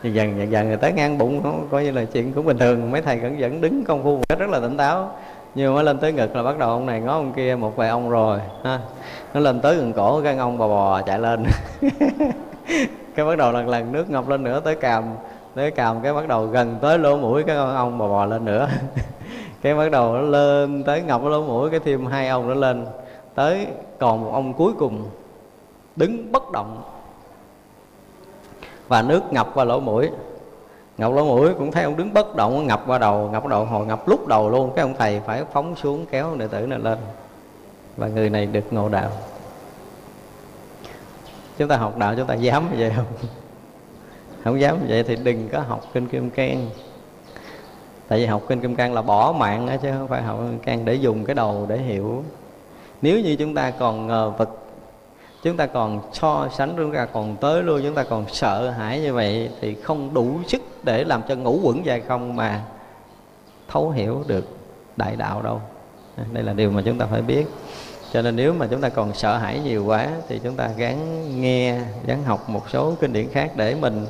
[0.03, 0.69] dần dần dần dần.
[0.69, 2.91] Rồi tới ngang bụng nó coi như là chuyện cũng bình thường.
[2.91, 5.11] Mấy thầy vẫn vẫn đứng công phu rất là tỉnh táo.
[5.55, 7.89] Nhưng mà lên tới ngực là bắt đầu ông này ngó ông kia một vài
[7.89, 8.79] ông rồi, ha.
[9.35, 11.45] Nó lên tới gần cổ cái ông bò bò chạy lên.
[13.15, 15.05] Cái bắt đầu lần lần nước ngập lên nữa, tới càm
[15.55, 18.45] tới càm cái bắt đầu gần tới lỗ mũi cái con ông bò bò lên
[18.45, 18.69] nữa.
[19.63, 22.87] Cái bắt đầu nó lên tới ngập lỗ mũi, cái thêm hai ông nó lên.
[23.35, 23.67] Tới
[23.99, 25.05] còn một ông cuối cùng
[25.97, 26.83] đứng bất động.
[28.89, 30.11] Và nước ngập qua lỗ mũi.
[30.99, 33.87] Ngập lỗ mũi cũng thấy ông đứng bất động ngập qua đầu ngập đầu hồi
[33.87, 34.73] ngập lúc đầu luôn.
[34.77, 36.99] Cái ông thầy phải phóng xuống kéo đệ tử này lên.
[37.97, 39.11] Và người này được ngộ đạo.
[41.59, 43.07] Chúng ta học đạo chúng ta dám vậy không?
[44.45, 46.71] Không dám vậy thì đừng có học kinh kim cang.
[48.09, 50.59] Tại vì học kinh kim cang là bỏ mạng đó, chứ không phải học kim
[50.59, 52.25] cang để dùng cái đầu để hiểu.
[53.03, 54.60] Nếu như chúng ta còn ngờ vực
[55.43, 59.01] chúng ta còn so sánh, chúng ta còn tới luôn chúng ta còn sợ hãi
[59.01, 62.63] như vậy thì không đủ sức để làm cho ngũ quẩn dài không mà
[63.69, 64.49] thấu hiểu được
[64.97, 65.61] đại đạo đâu.
[66.33, 67.47] Đây là điều mà chúng ta phải biết.
[68.13, 71.25] Cho nên nếu mà chúng ta còn sợ hãi nhiều quá thì chúng ta gắng
[71.41, 74.07] nghe, gắng học một số kinh điển khác để mình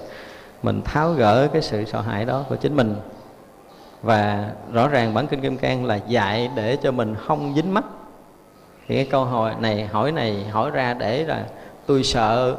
[0.63, 2.97] mình tháo gỡ cái sự sợ hãi đó của chính mình.
[4.03, 7.85] Và rõ ràng bản kinh kim cang là dạy để cho mình không dính mắt
[8.91, 11.45] thì cái câu hỏi này hỏi này hỏi ra để là
[11.87, 12.57] tôi sợ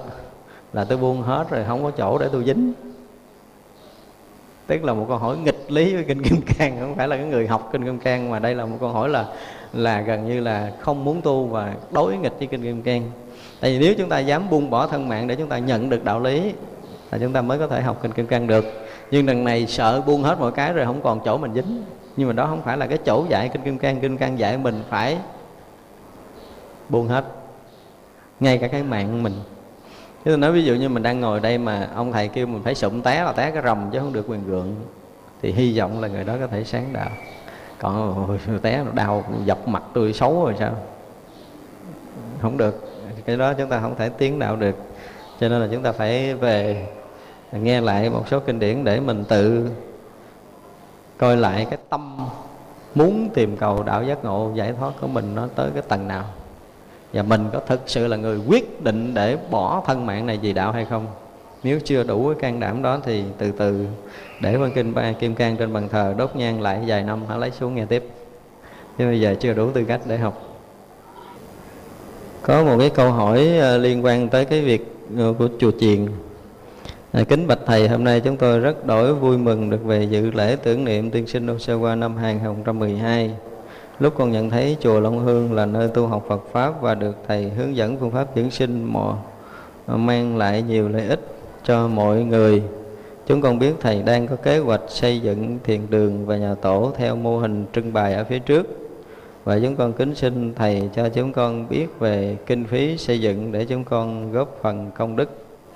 [0.74, 2.74] là tôi buông hết rồi, không có chỗ để tôi dính.
[4.68, 7.26] Tức là một câu hỏi nghịch lý với kinh kim cang, không phải là cái
[7.26, 9.26] người học kinh kim cang, mà đây là một câu hỏi là
[9.74, 13.12] là gần như là không muốn tu và đối nghịch với kinh kim cang.
[13.60, 16.04] Tại vì nếu chúng ta dám buông bỏ thân mạng để chúng ta nhận được
[16.04, 16.54] đạo lý,
[17.12, 18.66] là chúng ta mới có thể học kinh kim cang được.
[19.12, 21.84] Nhưng lần này sợ buông hết mọi cái rồi không còn chỗ mình dính.
[22.18, 24.00] Nhưng mà đó không phải là cái chỗ dạy kinh kim cang.
[24.02, 25.18] Kinh cang dạy mình phải
[26.92, 27.26] buông hết
[28.40, 29.34] ngay cả cái mạng mình.
[30.24, 32.64] Thế tôi nói ví dụ như mình đang ngồi đây mà ông thầy kêu mình
[32.64, 34.76] phải sụm té là té cái rầm chứ không được quyền gượng
[35.42, 37.10] thì hy vọng là người đó có thể sáng đạo.
[37.80, 40.76] Còn ôi, té nó đau dọc mặt tôi xấu rồi sao?
[42.42, 42.88] Không được
[43.26, 44.76] cái đó chúng ta không thể tiến đạo được.
[45.40, 46.88] Cho nên là chúng ta phải về
[47.52, 49.70] nghe lại một số kinh điển để mình tự
[51.18, 52.28] coi lại cái tâm
[52.96, 56.24] muốn tìm cầu đạo giác ngộ giải thoát của mình nó tới cái tầng nào
[57.14, 60.54] và mình có thực sự là người quyết định để bỏ thân mạng này vì
[60.54, 61.08] đạo hay không?
[61.64, 63.86] Nếu chưa đủ cái can đảm đó thì từ từ
[64.42, 67.38] để văn kinh ba kim cang trên bàn thờ đốt nhang lại vài năm hả?
[67.38, 68.10] Lấy xuống nghe tiếp.
[68.98, 70.48] Chứ bây giờ chưa đủ tư cách để học.
[72.42, 76.08] Có một cái câu hỏi ờ, liên quan tới cái việc ờ, của chùa chiền.
[77.12, 80.32] À, kính bạch thầy, hôm nay chúng tôi rất đổi vui mừng được về dự
[80.32, 83.32] lễ tưởng niệm tiên sinh Osawa năm 2012.
[84.02, 87.16] Lúc con nhận thấy chùa Long Hương là nơi tu học Phật pháp và được
[87.28, 89.18] thầy hướng dẫn phương pháp dưỡng sinh mò
[89.86, 91.20] ờ, mang lại nhiều lợi ích
[91.64, 92.64] cho mọi người.
[93.28, 96.92] Chúng con biết thầy đang có kế hoạch xây dựng thiền đường và nhà tổ
[96.98, 98.68] theo mô hình trưng bày ở phía trước.
[99.44, 103.52] Và chúng con kính xin thầy cho chúng con biết về kinh phí xây dựng
[103.52, 105.30] để chúng con góp phần công đức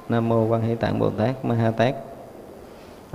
[0.09, 1.95] nam mô quan hỷ tạng bồ tát ma ha tát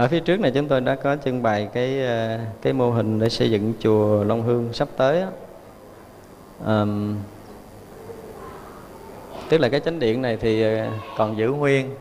[0.01, 3.19] ở phía trước này chúng tôi đã có trưng bày cái ờ, cái mô hình
[3.21, 5.25] để xây dựng chùa Long Hương sắp tới
[6.67, 7.17] Um,
[9.49, 10.87] tức là cái chánh điện này thì ờ,
[11.17, 11.95] còn giữ nguyên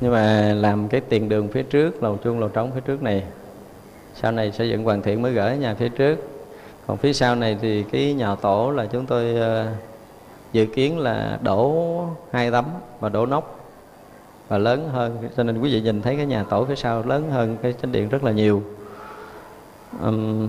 [0.00, 3.24] nhưng mà làm cái tiền đường phía trước lầu chuông lầu trống phía trước này.
[4.14, 6.18] Sau này xây dựng hoàn thiện mới gửi nhà phía trước.
[6.86, 9.76] Còn phía sau này thì cái nhà tổ là chúng tôi uh,
[10.52, 12.64] dự kiến là đổ hai tấm
[13.00, 13.59] và đổ nóc
[14.50, 15.28] và lớn hơn.
[15.36, 17.92] Cho nên quý vị nhìn thấy cái nhà tổ phía sau lớn hơn cái chánh
[17.92, 18.62] điện rất là nhiều.
[20.02, 20.48] Um,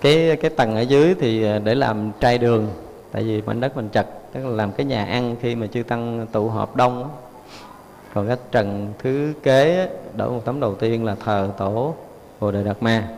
[0.00, 2.68] cái cái tầng ở dưới thì à, để làm trai đường
[3.12, 5.82] tại vì mảnh đất mình chặt tức là làm cái nhà ăn khi mà chư
[5.82, 7.10] tăng tụ họp đông
[8.14, 11.94] còn cái trần thứ kế đổ một tấm đầu tiên là thờ tổ
[12.40, 13.08] bồ đề đạt ma.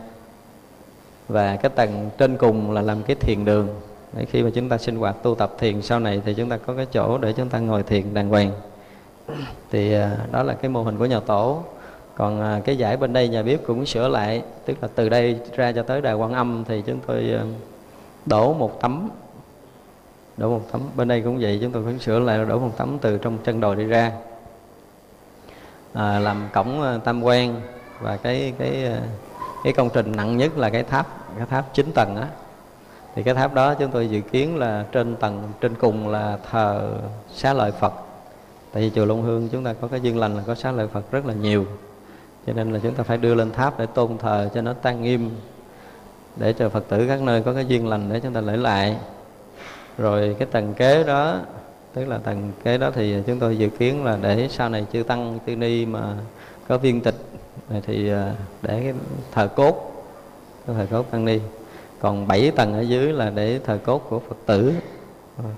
[1.27, 3.67] Và cái tầng trên cùng là làm cái thiền đường.
[4.13, 6.57] Để khi mà chúng ta sinh hoạt tu tập thiền sau này thì chúng ta
[6.57, 8.51] có cái chỗ để chúng ta ngồi thiền đàng hoàng
[9.71, 11.63] thì à, đó là cái mô hình của nhà tổ.
[12.15, 15.39] Còn à, cái giải bên đây nhà bếp cũng sửa lại tức là từ đây
[15.55, 17.43] ra cho tới đài quan âm thì chúng tôi à,
[18.25, 19.09] đổ một tấm.
[20.37, 20.81] Đổ một tấm.
[20.95, 23.59] Bên đây cũng vậy chúng tôi cũng sửa lại đổ một tấm từ trong chân
[23.59, 24.11] đồi đi ra.
[25.93, 27.61] À, làm cổng tam quan
[28.01, 28.91] và cái cái
[29.63, 32.27] cái công trình nặng nhất là cái tháp cái tháp 9 tầng á.
[33.15, 36.93] Thì cái tháp đó chúng tôi dự kiến là trên tầng trên cùng là thờ
[37.33, 37.93] xá lợi Phật
[38.73, 40.87] tại vì chùa Long Hương chúng ta có cái duyên lành là có xá lợi
[40.87, 41.65] Phật rất là nhiều.
[42.47, 45.01] Cho nên là chúng ta phải đưa lên tháp để tôn thờ cho nó tăng
[45.01, 45.29] nghiêm,
[46.35, 48.97] để cho Phật tử các nơi có cái duyên lành để chúng ta lễ lại.
[49.97, 51.39] Rồi cái tầng kế đó,
[51.93, 55.03] tức là tầng kế đó thì chúng tôi dự kiến là để sau này chư
[55.03, 56.15] tăng, chư ni mà
[56.67, 57.15] có viên tịch
[57.83, 58.93] thì à, để cái
[59.31, 60.05] thờ cốt,
[60.67, 61.39] cái thờ cốt tăng ni.
[61.99, 64.73] Còn bảy tầng ở dưới là để thờ cốt của Phật tử.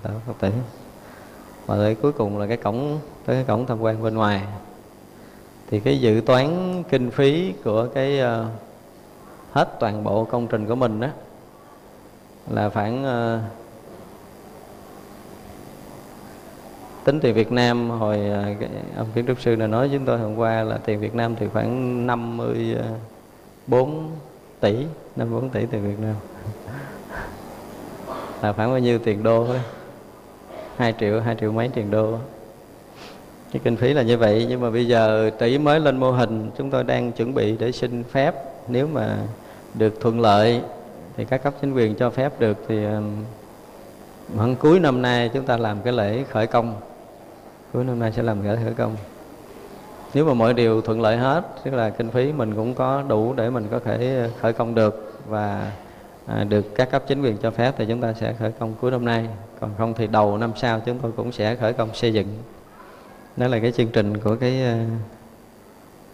[0.02, 0.50] Phật tử
[1.66, 4.42] và tới cuối cùng là cái cổng tới cái cổng tham quan bên ngoài.
[5.70, 8.26] Thì cái dự toán kinh phí của cái uh,
[9.52, 11.08] hết toàn bộ công trình của mình đó
[12.50, 13.40] là khoảng uh,
[17.04, 20.18] tính tiền Việt Nam hồi uh, cái, ông kiến trúc sư này nói chúng tôi
[20.18, 24.10] hôm qua là tiền Việt Nam thì khoảng 54
[24.60, 24.86] tỷ
[25.16, 26.14] 54 tỷ tiền Việt Nam.
[28.42, 29.60] Là khoảng bao nhiêu tiền đô thôi.
[30.76, 32.18] 2 triệu 2 triệu mấy tiền đô.
[33.52, 36.50] Cái kinh phí là như vậy, nhưng mà bây giờ tỷ mới lên mô hình,
[36.58, 38.34] chúng tôi đang chuẩn bị để xin phép.
[38.68, 39.16] Nếu mà
[39.74, 40.60] được thuận lợi,
[41.16, 42.76] thì các cấp chính quyền cho phép được, thì
[44.36, 46.74] khoảng cuối năm nay chúng ta làm cái lễ khởi công.
[47.72, 48.96] Cuối năm nay sẽ làm lễ khởi công.
[50.14, 53.32] Nếu mà mọi điều thuận lợi hết, tức là kinh phí mình cũng có đủ
[53.32, 55.72] để mình có thể ờ, khởi công được và
[56.26, 58.90] à, được các cấp chính quyền cho phép thì chúng ta sẽ khởi công cuối
[58.90, 59.26] năm nay.
[59.60, 62.26] Còn không thì đầu năm sau chúng tôi cũng sẽ khởi công xây dựng.
[63.36, 64.86] Đó là cái chương trình của cái à,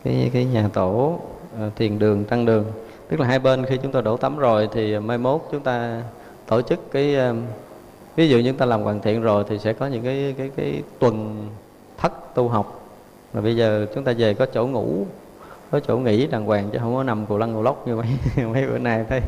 [0.05, 1.21] cái cái nhà tổ
[1.59, 2.65] à, thiền đường tăng đường.
[3.09, 6.03] Tức là hai bên khi chúng tôi đổ tắm rồi thì mai mốt chúng ta
[6.47, 7.35] tổ chức cái à,
[8.17, 10.83] ví dụ chúng ta làm hoàn thiện rồi thì sẽ có những cái cái cái
[10.99, 11.47] tuần
[11.99, 12.81] thất tu học.
[13.33, 15.07] Mà bây giờ chúng ta về có chỗ ngủ
[15.71, 18.07] có chỗ nghỉ đàng hoàng chứ không có nằm cù lăn cù lóc như mấy
[18.47, 19.21] mấy bữa nay, thấy.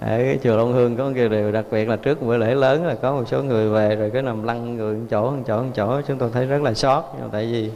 [0.00, 2.54] Ở cái chùa Long Hương có một cái điều đặc biệt là trước bữa lễ
[2.54, 5.42] lớn là có một số người về rồi cứ nằm lăn người một chỗ một
[5.46, 6.00] chỗ một chỗ.
[6.08, 7.70] Chúng tôi thấy rất là sót tại vì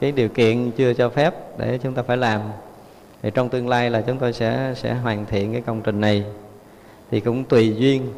[0.00, 2.40] cái điều kiện chưa cho phép để chúng ta phải làm.
[3.22, 6.24] Thì trong tương lai là chúng tôi sẽ sẽ hoàn thiện cái công trình này.
[7.10, 8.12] Thì cũng tùy duyên.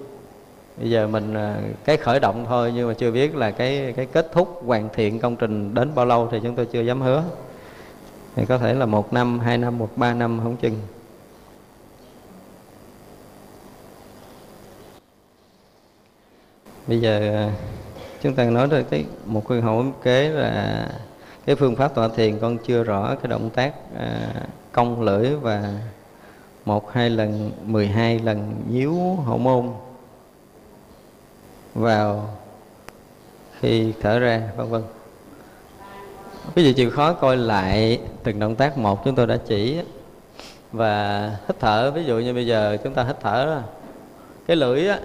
[0.76, 4.06] Bây giờ mình à, cái khởi động thôi, nhưng mà chưa biết là cái cái
[4.06, 7.22] kết thúc hoàn thiện công trình đến bao lâu thì chúng tôi chưa dám hứa
[8.38, 10.80] thì có thể là một năm hai năm một ba năm không chừng.
[16.86, 17.52] Bây giờ à,
[18.22, 20.88] chúng ta nói tới cái một câu hỏi kế là
[21.46, 24.32] cái phương pháp tọa thiền con chưa rõ cái động tác à,
[24.72, 25.74] cong lưỡi và
[26.64, 29.70] một hai lần mười hai lần nhíu hậu môn
[31.74, 32.36] vào
[33.60, 34.82] khi thở ra vân vân
[36.56, 39.80] quý vị chịu khó coi lại từng động tác một chúng tôi đã chỉ.
[40.72, 43.62] Và hít thở ví dụ như bây giờ chúng ta hít thở
[44.46, 44.98] cái lưỡi á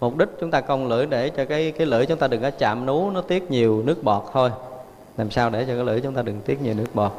[0.00, 2.50] mục đích chúng ta cong lưỡi để cho cái cái lưỡi chúng ta đừng có
[2.50, 4.50] chạm nú nó tiết nhiều nước bọt thôi.
[5.16, 7.12] Làm sao để cho cái lưỡi chúng ta đừng tiết nhiều nước bọt.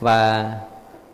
[0.00, 0.52] Và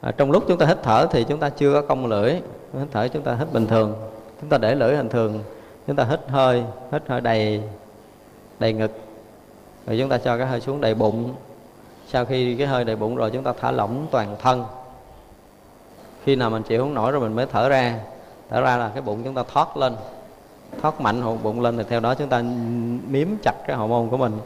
[0.01, 2.33] à, trong lúc chúng ta hít thở thì chúng ta chưa có cong lưỡi.
[2.79, 3.95] Hít thở chúng ta hít bình thường.
[4.41, 5.43] Chúng ta để lưỡi bình thường.
[5.87, 6.63] Chúng ta hít hơi
[6.93, 7.63] hít hơi đầy
[8.59, 9.06] đầy ngực
[9.87, 11.35] rồi chúng ta cho cái hơi xuống đầy bụng.
[12.09, 14.65] Sau khi cái hơi đầy bụng rồi chúng ta thả lỏng toàn thân.
[16.25, 17.99] Khi nào mình chịu không nổi rồi mình mới thở ra.
[18.51, 19.97] Thở ra là cái bụng chúng ta thoát lên.
[20.83, 22.43] Thoát mạnh hậu bụng lên thì theo đó chúng ta
[23.09, 24.39] miếm chặt cái hậu môn của mình.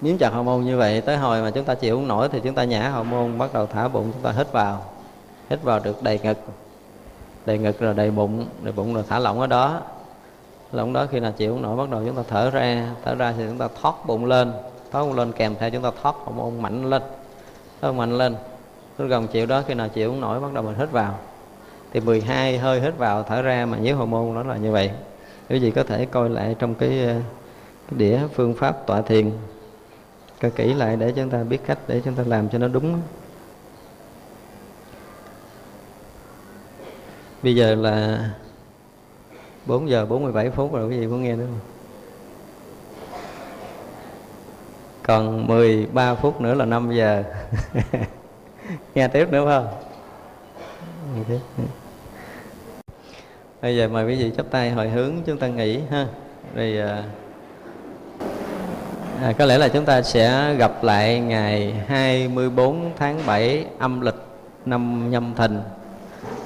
[0.00, 2.40] Miếm chặt hậu môn như vậy tới hồi mà chúng ta chịu không nổi thì
[2.44, 4.82] chúng ta nhả hậu môn bắt đầu thả bụng, chúng ta hít vào.
[5.50, 6.38] Hít vào được đầy ngực.
[7.46, 9.80] Đầy ngực rồi đầy bụng đầy bụng rồi thả lỏng ở đó
[10.74, 12.90] lúc đó khi nào chịu không nổi bắt đầu chúng ta thở ra.
[13.04, 14.52] Thở ra thì chúng ta thoát bụng lên.
[14.90, 17.02] Thoát bụng lên kèm theo chúng ta thoát hậu môn mạnh lên.
[17.80, 18.36] Thoát mạnh lên.
[18.98, 21.18] Lúc gần chịu đó khi nào chịu không nổi bắt đầu mình hít vào.
[21.92, 24.90] Thì 12 hơi hít vào thở ra mà nhớ hormone nó là như vậy.
[25.48, 27.14] Quý vị có thể coi lại trong cái, ờ,
[27.90, 29.30] cái đĩa phương pháp tọa thiền.
[30.40, 33.00] Coi kỹ lại để chúng ta biết cách để chúng ta làm cho nó đúng.
[37.42, 38.18] Bây giờ là
[39.66, 41.46] 4 giờ 47 phút rồi quý vị có nghe nữa.
[41.46, 41.60] Không
[45.02, 47.22] còn 13 phút nữa là 5 giờ.
[48.94, 49.68] Nghe tiếp nữa phải không?
[51.14, 51.64] Nghe tiếp.
[53.62, 56.06] Bây giờ mời quý vị chắp tay hồi hướng chúng ta nghỉ ha.
[56.54, 57.04] Rồi à,
[59.22, 64.14] à, có lẽ là chúng ta sẽ gặp lại ngày 24 tháng 7 âm lịch
[64.66, 65.60] năm nhâm thìn.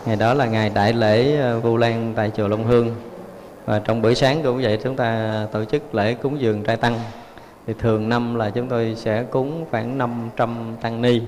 [0.07, 2.95] Ngày đó là ngày đại lễ à, vu lan tại chùa long hương
[3.69, 7.01] và trong buổi sáng cũng vậy chúng ta tổ chức lễ cúng dường trai tăng.
[7.67, 11.23] Thì thường năm là chúng tôi sẽ cúng khoảng 500 tăng ni.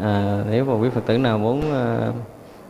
[0.00, 2.12] À, nếu mà quý phật tử nào muốn ờ,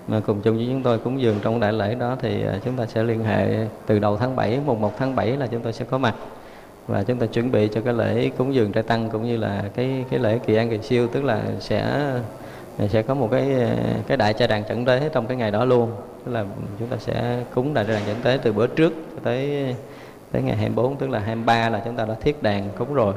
[0.08, 2.76] mà cùng chung với chúng tôi cúng dường trong đại lễ đó thì ờ, chúng
[2.76, 5.72] ta sẽ liên hệ từ đầu tháng 7 mùng 1 tháng 7 là chúng tôi
[5.72, 6.14] sẽ có mặt.
[6.86, 9.64] Và chúng ta chuẩn bị cho cái lễ cúng dường trai tăng cũng như là
[9.74, 12.10] cái cái lễ kỳ an kỳ siêu tức là sẽ
[12.88, 13.56] sẽ có một cái
[14.06, 15.92] cái đại cha đàn trận tế trong cái ngày đó luôn.
[16.24, 16.44] Tức là
[16.78, 18.92] chúng ta sẽ cúng đại cha đàn trận tế từ bữa trước
[19.22, 19.66] tới
[20.32, 23.14] tới ngày 24 tức là 23 là chúng ta đã thiết đàn cúng rồi.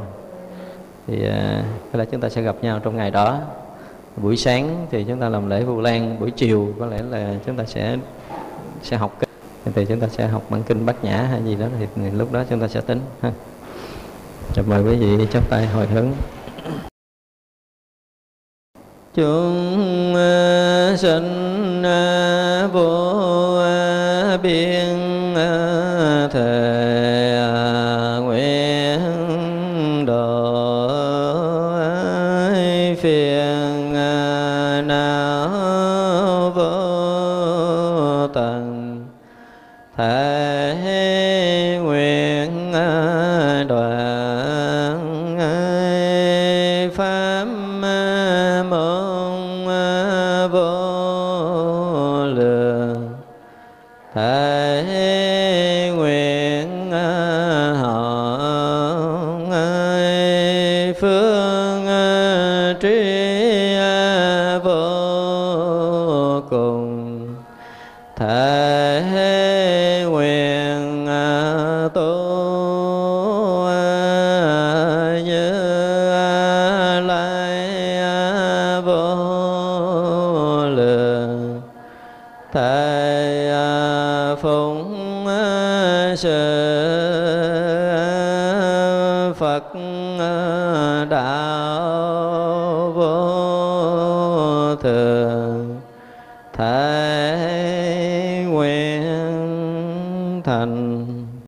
[1.07, 3.39] Thì à, tức là chúng ta sẽ gặp nhau trong ngày đó.
[4.17, 7.57] Buổi sáng thì chúng ta làm lễ vu lan, buổi chiều có lẽ là chúng
[7.57, 7.97] ta sẽ
[8.81, 9.73] sẽ học kinh.
[9.75, 11.65] Thì chúng ta sẽ học bản kinh bát nhã hay gì đó
[11.95, 13.31] thì lúc đó chúng ta sẽ tính ha.
[14.53, 16.11] Chào mời quý vị chắp tay hồi hướng
[19.15, 23.04] chúng ờ, sinh ờ, vô